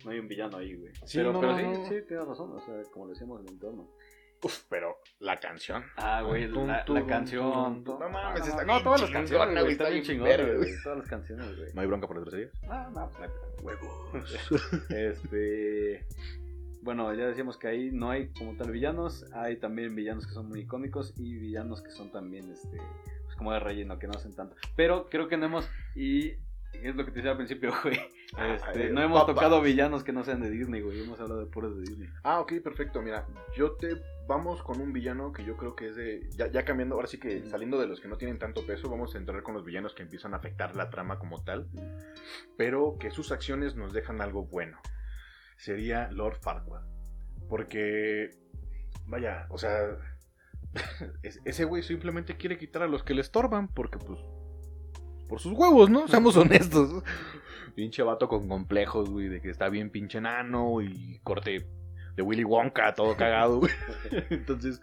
no 0.04 0.10
hay 0.10 0.18
un 0.18 0.28
villano 0.28 0.56
ahí, 0.56 0.74
güey. 0.74 0.92
Sí, 1.04 1.18
pero 1.18 1.32
no, 1.32 1.40
pero 1.40 1.52
no, 1.52 1.58
sí, 1.58 1.64
no. 1.64 1.86
sí, 1.86 2.06
tienes 2.06 2.26
razón, 2.26 2.52
o 2.52 2.60
sea, 2.60 2.74
como 2.92 3.06
lo 3.06 3.12
decíamos 3.12 3.40
el 3.42 3.48
entorno. 3.50 3.88
Uf, 4.42 4.62
pero 4.68 4.98
la 5.18 5.36
canción. 5.36 5.82
Ah, 5.96 6.22
güey, 6.22 6.46
la, 6.46 6.84
canción. 7.06 7.82
No 7.82 8.08
mames, 8.08 8.46
está 8.46 8.64
no, 8.64 8.80
todas 8.82 9.00
las 9.00 9.10
canciones, 9.10 9.60
güey, 9.60 9.72
está 9.72 9.88
bien 9.88 10.22
verga, 10.22 10.54
güey. 10.56 10.72
Todas 10.82 10.98
las 10.98 11.08
canciones, 11.08 11.56
güey. 11.56 11.74
¿No 11.74 11.80
hay 11.80 11.86
bronca 11.88 12.06
por 12.06 12.16
las 12.16 12.24
groserías? 12.24 12.52
Ah, 12.68 12.88
no, 12.94 13.10
pues 13.10 13.30
no 13.64 13.70
hay 13.70 13.76
pedo. 13.76 14.96
Este. 14.96 16.06
Bueno, 16.82 17.12
ya 17.14 17.26
decíamos 17.26 17.58
que 17.58 17.66
ahí 17.66 17.90
no 17.90 18.10
hay 18.10 18.28
como 18.28 18.56
tal 18.56 18.70
villanos. 18.70 19.24
Hay 19.32 19.56
también 19.56 19.96
villanos 19.96 20.26
que 20.26 20.32
son 20.32 20.48
muy 20.48 20.60
icónicos 20.60 21.12
y 21.16 21.36
villanos 21.36 21.82
que 21.82 21.90
son 21.90 22.12
también, 22.12 22.48
este. 22.52 22.78
Pues 23.24 23.36
como 23.36 23.52
de 23.52 23.58
relleno, 23.58 23.98
que 23.98 24.06
no 24.06 24.14
hacen 24.14 24.36
tanto. 24.36 24.54
Pero 24.76 25.08
creo 25.10 25.26
que 25.26 25.36
no 25.36 25.46
hemos. 25.46 25.68
Y 25.96 26.34
es 26.72 26.94
lo 26.94 27.04
que 27.04 27.10
te 27.10 27.16
decía 27.16 27.32
al 27.32 27.36
principio, 27.36 27.72
güey. 27.82 27.98
Este, 28.54 28.90
no 28.90 29.00
hemos 29.02 29.26
tocado 29.26 29.60
villanos 29.62 30.04
que 30.04 30.12
no 30.12 30.22
sean 30.24 30.40
de 30.40 30.50
Disney, 30.50 30.80
güey. 30.82 31.02
Hemos 31.02 31.18
hablado 31.20 31.40
de 31.40 31.46
puros 31.46 31.74
de 31.76 31.82
Disney. 31.82 32.08
Ah, 32.22 32.40
ok, 32.40 32.54
perfecto. 32.62 33.00
Mira, 33.02 33.26
yo 33.56 33.72
te. 33.72 33.96
Vamos 34.28 34.62
con 34.62 34.78
un 34.82 34.92
villano 34.92 35.32
que 35.32 35.42
yo 35.44 35.56
creo 35.56 35.74
que 35.74 35.88
es 35.88 35.96
de. 35.96 36.28
Ya, 36.36 36.46
ya 36.48 36.64
cambiando, 36.64 36.94
ahora 36.96 37.08
sí 37.08 37.18
que 37.18 37.46
saliendo 37.46 37.80
de 37.80 37.86
los 37.86 38.00
que 38.00 38.08
no 38.08 38.18
tienen 38.18 38.38
tanto 38.38 38.66
peso, 38.66 38.90
vamos 38.90 39.14
a 39.14 39.18
entrar 39.18 39.42
con 39.42 39.54
los 39.54 39.64
villanos 39.64 39.94
que 39.94 40.02
empiezan 40.02 40.34
a 40.34 40.36
afectar 40.36 40.76
la 40.76 40.90
trama 40.90 41.18
como 41.18 41.42
tal. 41.42 41.66
Pero 42.58 42.96
que 43.00 43.10
sus 43.10 43.32
acciones 43.32 43.74
nos 43.74 43.92
dejan 43.94 44.20
algo 44.20 44.44
bueno. 44.44 44.78
Sería 45.56 46.10
Lord 46.12 46.36
Farquaad. 46.42 46.82
Porque. 47.48 48.30
Vaya, 49.06 49.46
o 49.48 49.56
sea. 49.56 49.78
es- 51.22 51.40
ese 51.46 51.64
güey 51.64 51.82
simplemente 51.82 52.36
quiere 52.36 52.58
quitar 52.58 52.82
a 52.82 52.86
los 52.88 53.02
que 53.02 53.14
le 53.14 53.22
estorban. 53.22 53.68
Porque, 53.68 53.98
pues. 53.98 54.18
Por 55.28 55.40
sus 55.40 55.52
huevos, 55.52 55.90
¿no? 55.90 56.08
Seamos 56.08 56.36
honestos. 56.36 57.02
Pinche 57.74 58.02
vato 58.02 58.28
con 58.28 58.48
complejos, 58.48 59.08
güey, 59.10 59.28
de 59.28 59.40
que 59.40 59.50
está 59.50 59.68
bien 59.68 59.90
pinche 59.90 60.18
enano 60.18 60.80
y 60.82 61.20
corte 61.22 61.66
de 62.16 62.22
Willy 62.22 62.42
Wonka, 62.44 62.94
todo 62.94 63.16
cagado, 63.16 63.58
güey. 63.60 63.72
Entonces, 64.30 64.80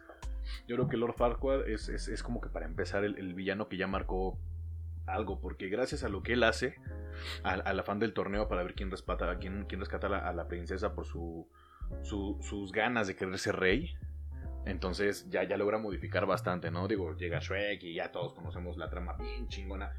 yo 0.67 0.75
creo 0.75 0.87
que 0.87 0.95
Lord 0.97 1.15
Farquaad 1.15 1.67
es, 1.67 1.89
es, 1.89 2.07
es 2.07 2.23
como 2.23 2.39
que 2.39 2.49
para 2.49 2.65
empezar 2.65 3.03
el, 3.03 3.17
el 3.17 3.33
villano 3.33 3.67
que 3.67 3.75
ya 3.77 3.87
marcó 3.87 4.37
algo, 5.07 5.39
porque 5.41 5.67
gracias 5.67 6.03
a 6.03 6.09
lo 6.09 6.23
que 6.23 6.33
él 6.33 6.43
hace, 6.43 6.75
al, 7.43 7.61
al 7.65 7.79
afán 7.79 7.99
del 7.99 8.13
torneo 8.13 8.47
para 8.47 8.63
ver 8.63 8.73
quién 8.75 8.89
rescata, 8.89 9.29
a 9.29 9.37
quién, 9.39 9.65
quién 9.65 9.79
rescata 9.81 10.07
a 10.07 10.09
la, 10.09 10.17
a 10.19 10.33
la 10.33 10.47
princesa 10.47 10.95
por 10.95 11.05
su, 11.05 11.47
su- 12.03 12.37
sus 12.41 12.71
ganas 12.71 13.07
de 13.07 13.15
querer 13.15 13.37
ser 13.37 13.57
rey, 13.57 13.93
entonces 14.65 15.29
ya, 15.29 15.43
ya 15.43 15.57
logra 15.57 15.77
modificar 15.77 16.25
bastante, 16.25 16.71
¿no? 16.71 16.87
Digo, 16.87 17.15
llega 17.15 17.39
Shrek 17.39 17.83
y 17.83 17.93
ya 17.95 18.11
todos 18.11 18.33
conocemos 18.33 18.77
la 18.77 18.89
trama 18.89 19.13
bien 19.13 19.47
chingona. 19.47 19.91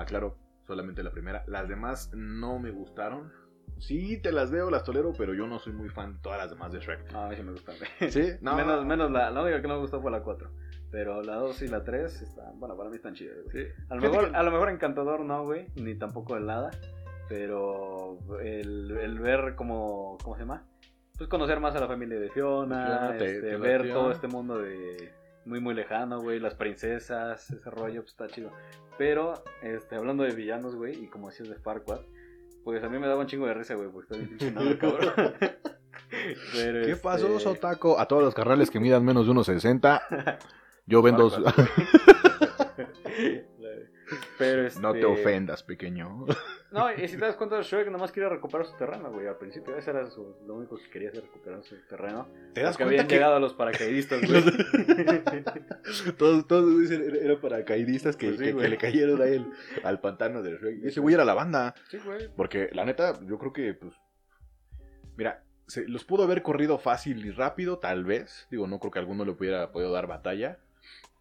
Aclaro, 0.00 0.36
solamente 0.66 1.02
la 1.02 1.10
primera. 1.10 1.44
Las 1.46 1.68
demás 1.68 2.10
no 2.14 2.58
me 2.58 2.70
gustaron. 2.70 3.32
Sí, 3.78 4.20
te 4.20 4.30
las 4.32 4.50
veo, 4.50 4.70
las 4.70 4.84
tolero, 4.84 5.12
pero 5.16 5.32
yo 5.32 5.46
no 5.46 5.58
soy 5.58 5.72
muy 5.72 5.88
fan 5.88 6.14
de 6.14 6.18
todas 6.20 6.38
las 6.38 6.50
demás 6.50 6.70
de 6.72 6.80
Shrek. 6.80 7.12
No, 7.12 7.24
a 7.24 7.28
mí 7.28 7.36
sí 7.36 7.42
me 7.42 7.52
gustan. 7.52 7.76
¿Sí? 8.10 8.32
No. 8.42 8.54
Menos, 8.56 8.84
menos 8.84 9.10
la, 9.10 9.30
la 9.30 9.42
única 9.42 9.62
que 9.62 9.68
no 9.68 9.74
me 9.74 9.80
gustó 9.80 10.00
fue 10.02 10.10
la 10.10 10.22
4. 10.22 10.50
Pero 10.90 11.22
la 11.22 11.36
2 11.36 11.62
y 11.62 11.68
la 11.68 11.84
3 11.84 12.22
están, 12.22 12.58
bueno, 12.58 12.76
para 12.76 12.90
mí 12.90 12.96
están 12.96 13.14
chidas, 13.14 13.36
güey. 13.44 13.66
Sí. 13.66 13.72
A 13.88 13.94
lo, 13.94 14.00
mejor, 14.02 14.34
a 14.34 14.42
lo 14.42 14.50
mejor 14.50 14.70
Encantador 14.70 15.20
no, 15.20 15.44
güey, 15.44 15.68
ni 15.76 15.94
tampoco 15.94 16.36
el 16.36 16.50
Hada. 16.50 16.70
Pero 17.28 18.18
el, 18.42 18.90
el 18.90 19.18
ver 19.20 19.54
como, 19.54 20.18
¿cómo 20.22 20.34
se 20.34 20.42
llama? 20.42 20.64
Pues 21.16 21.28
conocer 21.28 21.60
más 21.60 21.76
a 21.76 21.80
la 21.80 21.86
familia 21.86 22.18
de 22.18 22.28
Fiona, 22.30 22.86
Fiona, 22.86 23.16
te- 23.18 23.36
este, 23.36 23.50
te 23.50 23.56
ver 23.56 23.88
todo 23.92 24.10
este 24.10 24.26
mundo 24.26 24.58
de 24.58 25.12
muy 25.44 25.60
muy 25.60 25.74
lejano, 25.74 26.20
güey, 26.20 26.40
las 26.40 26.54
princesas, 26.54 27.50
ese 27.50 27.70
rollo, 27.70 28.02
pues 28.02 28.12
está 28.12 28.28
chido. 28.28 28.52
Pero, 28.98 29.42
este, 29.62 29.96
hablando 29.96 30.24
de 30.24 30.34
villanos, 30.34 30.76
güey, 30.76 31.04
y 31.04 31.08
como 31.08 31.28
decías 31.28 31.48
de 31.48 31.56
Farquaad, 31.56 32.00
pues 32.64 32.82
a 32.84 32.88
mí 32.88 32.98
me 32.98 33.06
daba 33.06 33.20
un 33.20 33.26
chingo 33.26 33.46
de 33.46 33.54
risa, 33.54 33.74
güey, 33.74 33.90
porque 33.90 34.14
está 34.14 34.60
bien 34.60 34.76
cabrón. 34.78 35.14
Pero, 36.52 36.84
¿Qué 36.84 36.92
este, 36.92 37.02
pasó, 37.02 37.38
Sotaco? 37.38 37.98
A 37.98 38.06
todos 38.06 38.22
los 38.22 38.34
carnales 38.34 38.70
que 38.70 38.80
midan 38.80 39.04
menos 39.04 39.26
de 39.26 39.32
1.60, 39.32 40.38
yo 40.86 41.02
vendo... 41.02 41.30
Pero 44.38 44.66
este... 44.66 44.80
no 44.80 44.92
te 44.92 45.04
ofendas, 45.04 45.62
pequeño. 45.62 46.26
No, 46.72 46.86
y 46.92 47.08
si 47.08 47.16
te 47.16 47.24
das 47.24 47.34
cuenta, 47.34 47.60
Shrek 47.62 47.86
nada 47.86 47.98
más 47.98 48.12
quiere 48.12 48.28
recuperar 48.28 48.64
su 48.64 48.76
terreno, 48.76 49.10
güey. 49.10 49.26
Al 49.26 49.36
principio, 49.38 49.76
ese 49.76 49.90
era 49.90 50.08
su- 50.08 50.36
lo 50.46 50.54
único 50.54 50.76
que 50.76 50.88
quería 50.88 51.08
hacer, 51.08 51.24
recuperar 51.24 51.64
su 51.64 51.74
terreno. 51.88 52.28
¿Te 52.54 52.60
das 52.62 52.76
Porque 52.76 52.84
cuenta 52.84 52.84
habían 53.02 53.06
que 53.08 53.14
llegado 53.16 53.34
a 53.34 53.40
los 53.40 53.54
paracaidistas, 53.54 54.20
güey. 54.30 54.44
todos, 56.16 56.46
todos 56.46 56.72
güey, 56.72 56.94
era, 56.94 57.18
era 57.24 57.40
paracaidistas 57.40 58.16
que, 58.16 58.28
Pues 58.28 58.38
sí, 58.38 58.44
que- 58.44 58.52
güey. 58.52 58.64
que 58.66 58.70
le 58.70 58.78
cayeron 58.78 59.20
a 59.20 59.24
él 59.24 59.46
al 59.82 60.00
pantano 60.00 60.42
de 60.42 60.52
Shrek? 60.58 60.84
Ese 60.84 61.00
güey 61.00 61.14
era 61.16 61.24
la 61.24 61.34
banda. 61.34 61.74
sí, 61.88 61.98
güey. 62.04 62.28
Porque 62.36 62.70
la 62.72 62.84
neta, 62.84 63.18
yo 63.26 63.36
creo 63.38 63.52
que, 63.52 63.74
pues. 63.74 63.92
Mira, 65.16 65.42
se- 65.66 65.88
los 65.88 66.04
pudo 66.04 66.22
haber 66.22 66.42
corrido 66.42 66.78
fácil 66.78 67.26
y 67.26 67.32
rápido, 67.32 67.78
tal 67.80 68.04
vez. 68.04 68.46
Digo, 68.48 68.68
no 68.68 68.78
creo 68.78 68.92
que 68.92 68.98
alguno 69.00 69.24
le 69.24 69.32
hubiera 69.32 69.72
podido 69.72 69.90
dar 69.90 70.06
batalla. 70.06 70.58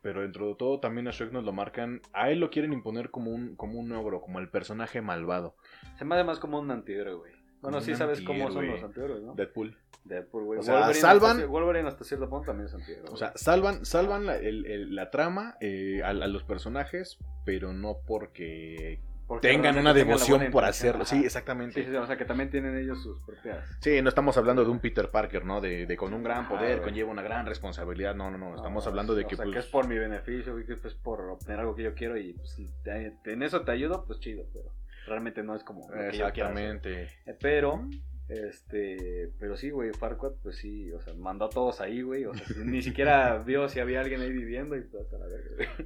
Pero 0.02 0.22
dentro 0.22 0.48
de 0.48 0.56
todo 0.56 0.80
también 0.80 1.08
a 1.08 1.12
Shrek 1.12 1.32
nos 1.34 1.44
lo 1.44 1.52
marcan. 1.52 2.02
A 2.14 2.32
él 2.32 2.40
lo 2.40 2.50
quieren 2.50 2.72
imponer 2.74 3.12
como 3.12 3.32
un, 3.32 3.56
como 3.56 3.80
un 3.80 3.92
ogro, 3.92 4.22
como 4.22 4.40
el 4.40 4.50
personaje 4.50 5.02
malvado. 5.02 5.56
Se 5.98 6.06
me 6.06 6.16
hace 6.16 6.24
más 6.24 6.40
como 6.40 6.60
un 6.60 6.72
antihéroe, 6.72 7.16
güey. 7.16 7.34
Bueno, 7.62 7.82
sí 7.82 7.94
sabes 7.96 8.22
cómo 8.22 8.50
son 8.52 8.68
los 8.68 8.82
antihéroes, 8.84 9.22
¿no? 9.22 9.34
Deadpool. 9.36 9.76
Deadpool, 10.06 10.46
güey. 10.46 10.60
O 10.60 10.64
sea, 10.64 10.76
Wolverine 10.76 11.02
salvan- 11.02 11.32
Hasta, 11.32 11.44
ci- 11.44 11.50
Wolverine 11.50 11.88
hasta 11.90 12.04
cierto 12.06 12.30
punto 12.30 12.46
también 12.48 12.68
es 12.68 12.74
antihéroe. 12.74 13.10
O 13.12 13.18
sea, 13.18 13.34
salvan, 13.36 13.84
salvan 13.86 14.26
la, 14.26 14.38
el- 14.38 14.66
el- 14.66 14.96
la 14.96 15.12
trama 15.12 15.58
eh, 15.60 16.02
a, 16.02 16.10
a 16.12 16.14
los 16.14 16.44
personajes, 16.46 17.18
pero 17.46 17.74
no 17.74 17.98
porque 18.08 19.02
Porque 19.30 19.48
tengan 19.48 19.78
una 19.78 19.94
devoción 19.94 20.50
por 20.52 20.65
hacerlo. 20.65 21.04
ajá. 21.04 21.15
Sí, 21.15 21.24
exactamente. 21.24 21.82
Sí, 21.84 21.88
sí, 21.89 21.96
o 21.96 22.06
sea, 22.08 22.18
que 22.18 22.26
también 22.26 22.50
tienen 22.50 22.76
ellos 22.76 23.02
sus 23.04 23.22
propias. 23.22 23.60
Sí, 23.80 24.02
no 24.02 24.10
estamos 24.10 24.36
hablando 24.38 24.65
de 24.65 24.72
un 24.72 24.80
Peter 24.80 25.08
Parker, 25.10 25.46
¿no? 25.46 25.62
De, 25.62 25.86
de 25.86 25.96
con 25.96 26.13
un 26.15 26.24
gran 26.24 26.39
Ajá, 26.39 26.50
poder 26.50 26.82
conlleva 26.82 27.12
una 27.12 27.22
gran 27.22 27.46
responsabilidad. 27.46 28.15
No, 28.15 28.32
no, 28.32 28.39
no. 28.39 28.56
Estamos 28.56 28.84
No, 28.84 28.89
hablando 28.89 29.13
de 29.13 29.26
o 29.26 29.28
que, 29.28 29.36
sea, 29.36 29.46
pues, 29.46 29.54
que 29.54 29.60
es 29.60 29.68
por 29.68 29.88
mi 29.88 29.98
beneficio, 30.00 30.56
que 30.65 30.74
es 30.74 30.94
por 30.96 31.22
obtener 31.30 31.60
algo 31.60 31.76
que 31.76 31.84
yo 31.84 31.94
quiero 31.94 32.18
y 32.18 32.34
pues, 32.34 32.50
si 32.50 32.68
te- 32.84 33.13
en 33.26 33.44
eso 33.44 33.62
te 33.62 33.72
ayudo, 33.72 34.04
pues 34.06 34.20
chido, 34.20 34.46
pero 34.52 34.74
realmente 35.06 35.44
no 35.44 35.56
es 35.56 35.63
como 35.63 35.82
lo 35.88 35.96
que 35.96 36.18
yo 36.18 36.32
quiera 36.34 36.50
hacer. 36.50 36.65
Exactamente. 36.65 37.04
Eh, 37.28 37.38
Pero, 37.39 37.88
este, 38.30 39.32
pero 39.39 39.58
sí, 39.58 39.72
güey, 39.72 39.92
Farquaad, 39.92 40.34
pues 40.44 40.58
sí, 40.58 40.92
o 40.92 41.02
sea, 41.02 41.13
mandó 41.15 41.46
a 41.46 41.50
todos 41.50 41.82
ahí, 41.82 42.02
güey, 42.04 42.26
o 42.26 42.34
sea, 42.34 42.46
ni 42.63 42.82
siquiera 42.82 43.38
vio 43.46 43.68
si 43.70 43.80
había 43.80 44.02
alguien 44.02 44.22
ahí 44.22 44.32
viviendo 44.32 44.78
y 44.78 44.84
todo. 44.84 45.08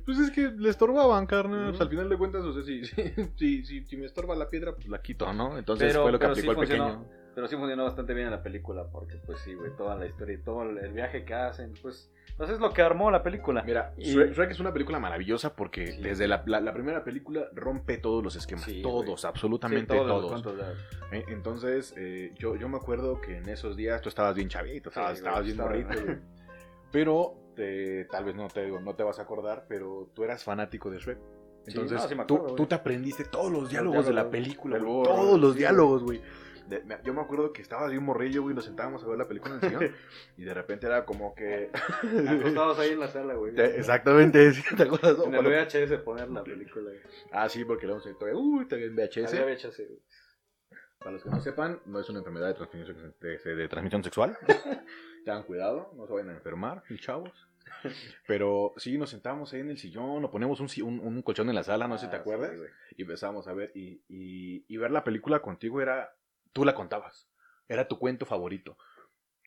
Pues 0.06 0.20
es 0.20 0.30
que 0.32 0.50
le 0.50 0.70
estorbaban, 0.70 1.26
carnal. 1.26 1.70
Pues, 1.70 1.82
al 1.82 1.90
final 1.90 2.10
de 2.10 2.18
cuentas, 2.18 2.44
o 2.44 2.54
sea, 2.54 2.64
si, 3.36 3.64
si, 3.66 3.86
si, 3.86 3.98
me 3.98 4.06
estorba 4.06 4.36
la 4.36 4.50
piedra, 4.50 4.76
pues 4.76 4.88
la 4.88 5.02
quito, 5.02 5.32
¿no? 5.34 5.58
Entonces 5.58 5.88
Pero- 5.92 6.04
fue 6.04 6.12
lo 6.12 6.20
que 6.20 6.26
pero 6.26 6.36
sí 6.36 6.42
aplicó 6.42 6.52
el 6.62 6.68
funcionó. 6.68 7.00
pequeño. 7.00 7.24
Pero 7.36 7.48
sí 7.48 7.56
funcionó 7.56 7.84
bastante 7.86 8.14
bien 8.14 8.28
en 8.28 8.32
la 8.32 8.44
película, 8.44 8.86
porque 8.92 9.16
pues 9.26 9.40
sí, 9.40 9.56
güey, 9.56 9.72
toda 9.76 9.96
la 9.96 10.06
historia 10.06 10.36
y 10.36 10.44
todo 10.44 10.62
el 10.64 10.94
viaje 10.94 11.26
que 11.26 11.34
hacen, 11.34 11.74
pues, 11.82 12.12
pues 12.38 12.50
es 12.50 12.60
lo 12.60 12.72
que 12.72 12.82
armó 12.82 13.12
la 13.12 13.22
película. 13.24 13.64
Mira, 13.64 13.94
Y- 13.98 14.14
Shrek, 14.14 14.52
es 14.52 14.60
una 14.60 14.74
película 14.74 15.00
maravillosa 15.00 15.56
porque 15.56 15.94
Sí. 15.94 16.02
desde 16.02 16.28
la, 16.28 16.44
la- 16.46 16.60
la 16.62 16.74
primera 16.74 17.04
película 17.04 17.48
rompe 17.54 17.98
todos 17.98 18.24
los 18.24 18.36
esquemas. 18.36 18.66
Sí, 18.66 18.82
todos, 18.82 19.06
güey. 19.06 19.18
absolutamente 19.24 19.94
Sí, 19.94 20.00
todos 20.00 20.42
todos. 20.42 20.60
¿eh? 21.12 21.24
Entonces, 21.30 21.94
eh, 21.98 22.34
yo, 22.38 22.56
yo 22.56 22.68
me 22.70 22.78
acuerdo 22.78 23.22
que 23.22 23.38
en 23.38 23.48
esos 23.50 23.76
días 23.78 24.02
tú 24.02 24.10
estabas 24.10 24.36
bien 24.36 24.50
chavito, 24.50 24.90
Sí, 24.90 25.00
estabas, 25.00 25.18
estabas 25.18 25.46
bien 25.46 25.58
morrito. 25.58 25.90
Pero, 26.92 27.36
te- 27.56 28.06
tal 28.06 28.26
vez 28.26 28.36
no 28.36 28.48
te, 28.48 28.66
digo, 28.66 28.80
no 28.80 28.96
te 28.96 29.04
vas 29.04 29.20
a 29.20 29.24
acordar, 29.24 29.66
pero 29.68 30.10
tú 30.14 30.24
eras 30.24 30.44
fanático 30.44 30.90
de 30.90 31.00
Shrek. 31.00 31.18
Sí, 31.66 31.72
Entonces, 31.72 32.02
no, 32.02 32.08
sí 32.10 32.16
tú, 32.28 32.56
tú 32.58 32.66
te 32.66 32.76
aprendiste 32.76 33.24
todos 33.24 33.50
los 33.52 33.70
diálogos 33.70 34.06
de 34.06 34.12
la 34.14 34.30
película, 34.30 34.78
güey, 34.80 35.04
todos 35.04 35.40
los 35.40 35.54
sí, 35.54 35.60
diálogos, 35.60 36.04
güey. 36.04 36.22
De- 36.68 36.84
me- 36.84 36.98
yo 37.04 37.14
me 37.14 37.22
acuerdo 37.22 37.52
que 37.54 37.62
estabas 37.62 37.92
bien 37.92 38.04
morrillo, 38.04 38.42
güey, 38.44 38.56
nos 38.56 38.66
sentábamos 38.66 39.04
a 39.04 39.08
ver 39.08 39.18
la 39.18 39.28
película 39.28 39.56
en 39.56 39.64
el 39.64 39.70
sillón 39.70 39.96
y 40.38 40.44
de 40.44 40.54
repente 40.54 40.88
era 40.88 41.06
como 41.06 41.36
que... 41.36 41.70
Acostados 42.28 42.80
ahí 42.80 42.92
en 42.92 43.00
la 43.00 43.08
sala, 43.10 43.34
güey. 43.36 43.54
Te- 43.54 43.78
Exactamente, 43.78 44.52
sí, 44.54 44.76
¿te 44.76 44.84
acuerdas? 44.84 45.18
En 45.26 45.34
el 45.36 45.46
VHS 45.46 46.02
poner 46.04 46.30
la 46.30 46.44
película, 46.44 46.90
güey. 46.92 47.02
Ah, 47.32 47.50
sí, 47.50 47.66
porque 47.66 47.86
le 47.86 47.94
vamos 47.94 48.08
a 48.08 48.14
todavía, 48.14 48.40
uy, 48.40 48.66
todavía 48.68 48.88
en 48.88 48.96
VHS. 48.96 49.34
Había 49.34 49.46
VHS, 49.56 49.78
güey. 49.88 50.00
Para 51.00 51.12
los 51.12 51.24
que 51.24 51.30
no 51.30 51.42
sepan, 51.42 51.82
no 51.86 52.00
es 52.00 52.10
una 52.10 52.20
enfermedad 52.20 52.48
de 52.48 52.54
transmisión, 52.54 53.14
de, 53.20 53.56
de 53.56 53.68
transmisión 53.68 54.04
sexual. 54.06 54.38
Tengan 55.26 55.44
cuidado, 55.44 55.92
no 55.98 56.08
se 56.08 56.14
vayan 56.14 56.30
a 56.30 56.34
enfermar, 56.34 56.82
chavos. 56.98 57.32
Pero 58.26 58.74
sí, 58.78 58.98
nos 58.98 59.10
sentábamos 59.10 59.52
ahí 59.54 59.60
en 59.60 59.72
el 59.72 59.78
sillón, 59.78 60.22
nos 60.22 60.32
ponemos 60.32 60.60
un, 60.62 60.68
un, 60.84 61.00
un 61.02 61.22
colchón 61.22 61.50
en 61.50 61.56
la 61.56 61.64
sala, 61.64 61.88
no 61.90 61.98
sé 61.98 62.06
si 62.06 62.12
te 62.12 62.18
Ah, 62.18 62.20
acuerdas, 62.20 62.52
sí, 62.54 62.96
y 62.98 63.02
empezamos 63.02 63.48
a 63.50 63.54
ver. 63.54 63.72
Y, 63.76 64.02
y, 64.08 64.66
y 64.68 64.78
ver 64.78 64.92
la 64.92 65.04
película 65.04 65.42
contigo 65.42 65.82
era. 65.82 66.16
Tú 66.54 66.66
la 66.66 66.76
contabas. 66.76 67.28
Era 67.68 67.88
tu 67.88 68.00
cuento 68.00 68.26
favorito. 68.26 68.78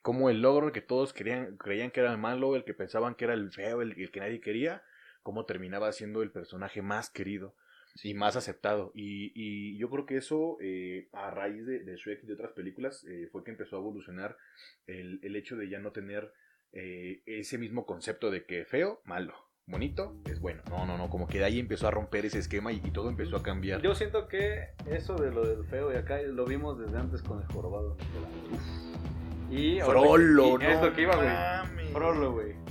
Como 0.02 0.30
el 0.30 0.42
logro 0.42 0.72
que 0.72 0.82
todos 0.82 1.12
querían, 1.12 1.56
creían 1.56 1.90
que 1.90 2.00
era 2.00 2.12
el 2.12 2.18
malo, 2.18 2.54
el 2.56 2.64
que 2.64 2.74
pensaban 2.74 3.14
que 3.14 3.24
era 3.24 3.34
el 3.34 3.50
feo, 3.52 3.82
el, 3.82 3.98
el 4.00 4.10
que 4.10 4.20
nadie 4.20 4.40
quería, 4.40 4.82
cómo 5.22 5.46
terminaba 5.46 5.90
siendo 5.92 6.22
el 6.22 6.30
personaje 6.30 6.82
más 6.82 7.10
querido 7.10 7.56
y 8.02 8.14
más 8.14 8.36
aceptado. 8.36 8.92
Y, 8.94 9.32
y 9.34 9.78
yo 9.78 9.90
creo 9.90 10.06
que 10.06 10.16
eso, 10.16 10.58
eh, 10.60 11.08
a 11.12 11.30
raíz 11.30 11.66
de, 11.66 11.80
de 11.80 11.96
Shrek 11.96 12.22
y 12.22 12.26
de 12.26 12.34
otras 12.34 12.52
películas, 12.52 13.04
eh, 13.04 13.28
fue 13.32 13.42
que 13.42 13.50
empezó 13.50 13.76
a 13.76 13.80
evolucionar 13.80 14.36
el, 14.86 15.18
el 15.22 15.34
hecho 15.36 15.56
de 15.56 15.68
ya 15.68 15.78
no 15.78 15.92
tener 15.92 16.32
eh, 16.72 17.22
ese 17.26 17.58
mismo 17.58 17.86
concepto 17.86 18.30
de 18.30 18.44
que 18.44 18.64
feo, 18.64 19.00
malo, 19.04 19.45
bonito, 19.68 20.14
es 20.26 20.40
bueno. 20.40 20.62
No, 20.70 20.87
no, 20.87 20.96
no, 20.96 21.11
como 21.11 21.26
que 21.26 21.38
de 21.38 21.44
ahí 21.44 21.59
empezó 21.59 21.88
a 21.88 21.90
romper 21.90 22.24
ese 22.24 22.38
esquema 22.38 22.72
y, 22.72 22.76
y 22.76 22.90
todo 22.90 23.09
empezó 23.09 23.37
a 23.37 23.42
cambiar. 23.42 23.83
Yo 23.83 23.94
siento 23.94 24.29
que 24.29 24.68
eso 24.87 25.16
de 25.16 25.33
lo 25.33 25.44
del 25.44 25.64
feo 25.64 25.92
y 25.92 25.96
acá 25.96 26.22
lo 26.22 26.44
vimos 26.44 26.79
desde 26.79 26.96
antes 26.96 27.22
con 27.22 27.42
el 27.42 27.46
jorobado. 27.48 27.96
Y 29.50 29.81
Frollo, 29.81 30.59
y 30.59 30.64
es 30.64 30.81
no 30.81 30.87
lo 30.87 30.92
que 30.94 31.02
iba, 31.02 31.16
güey. 31.16 31.92
Frollo, 31.92 32.33
güey. 32.33 32.65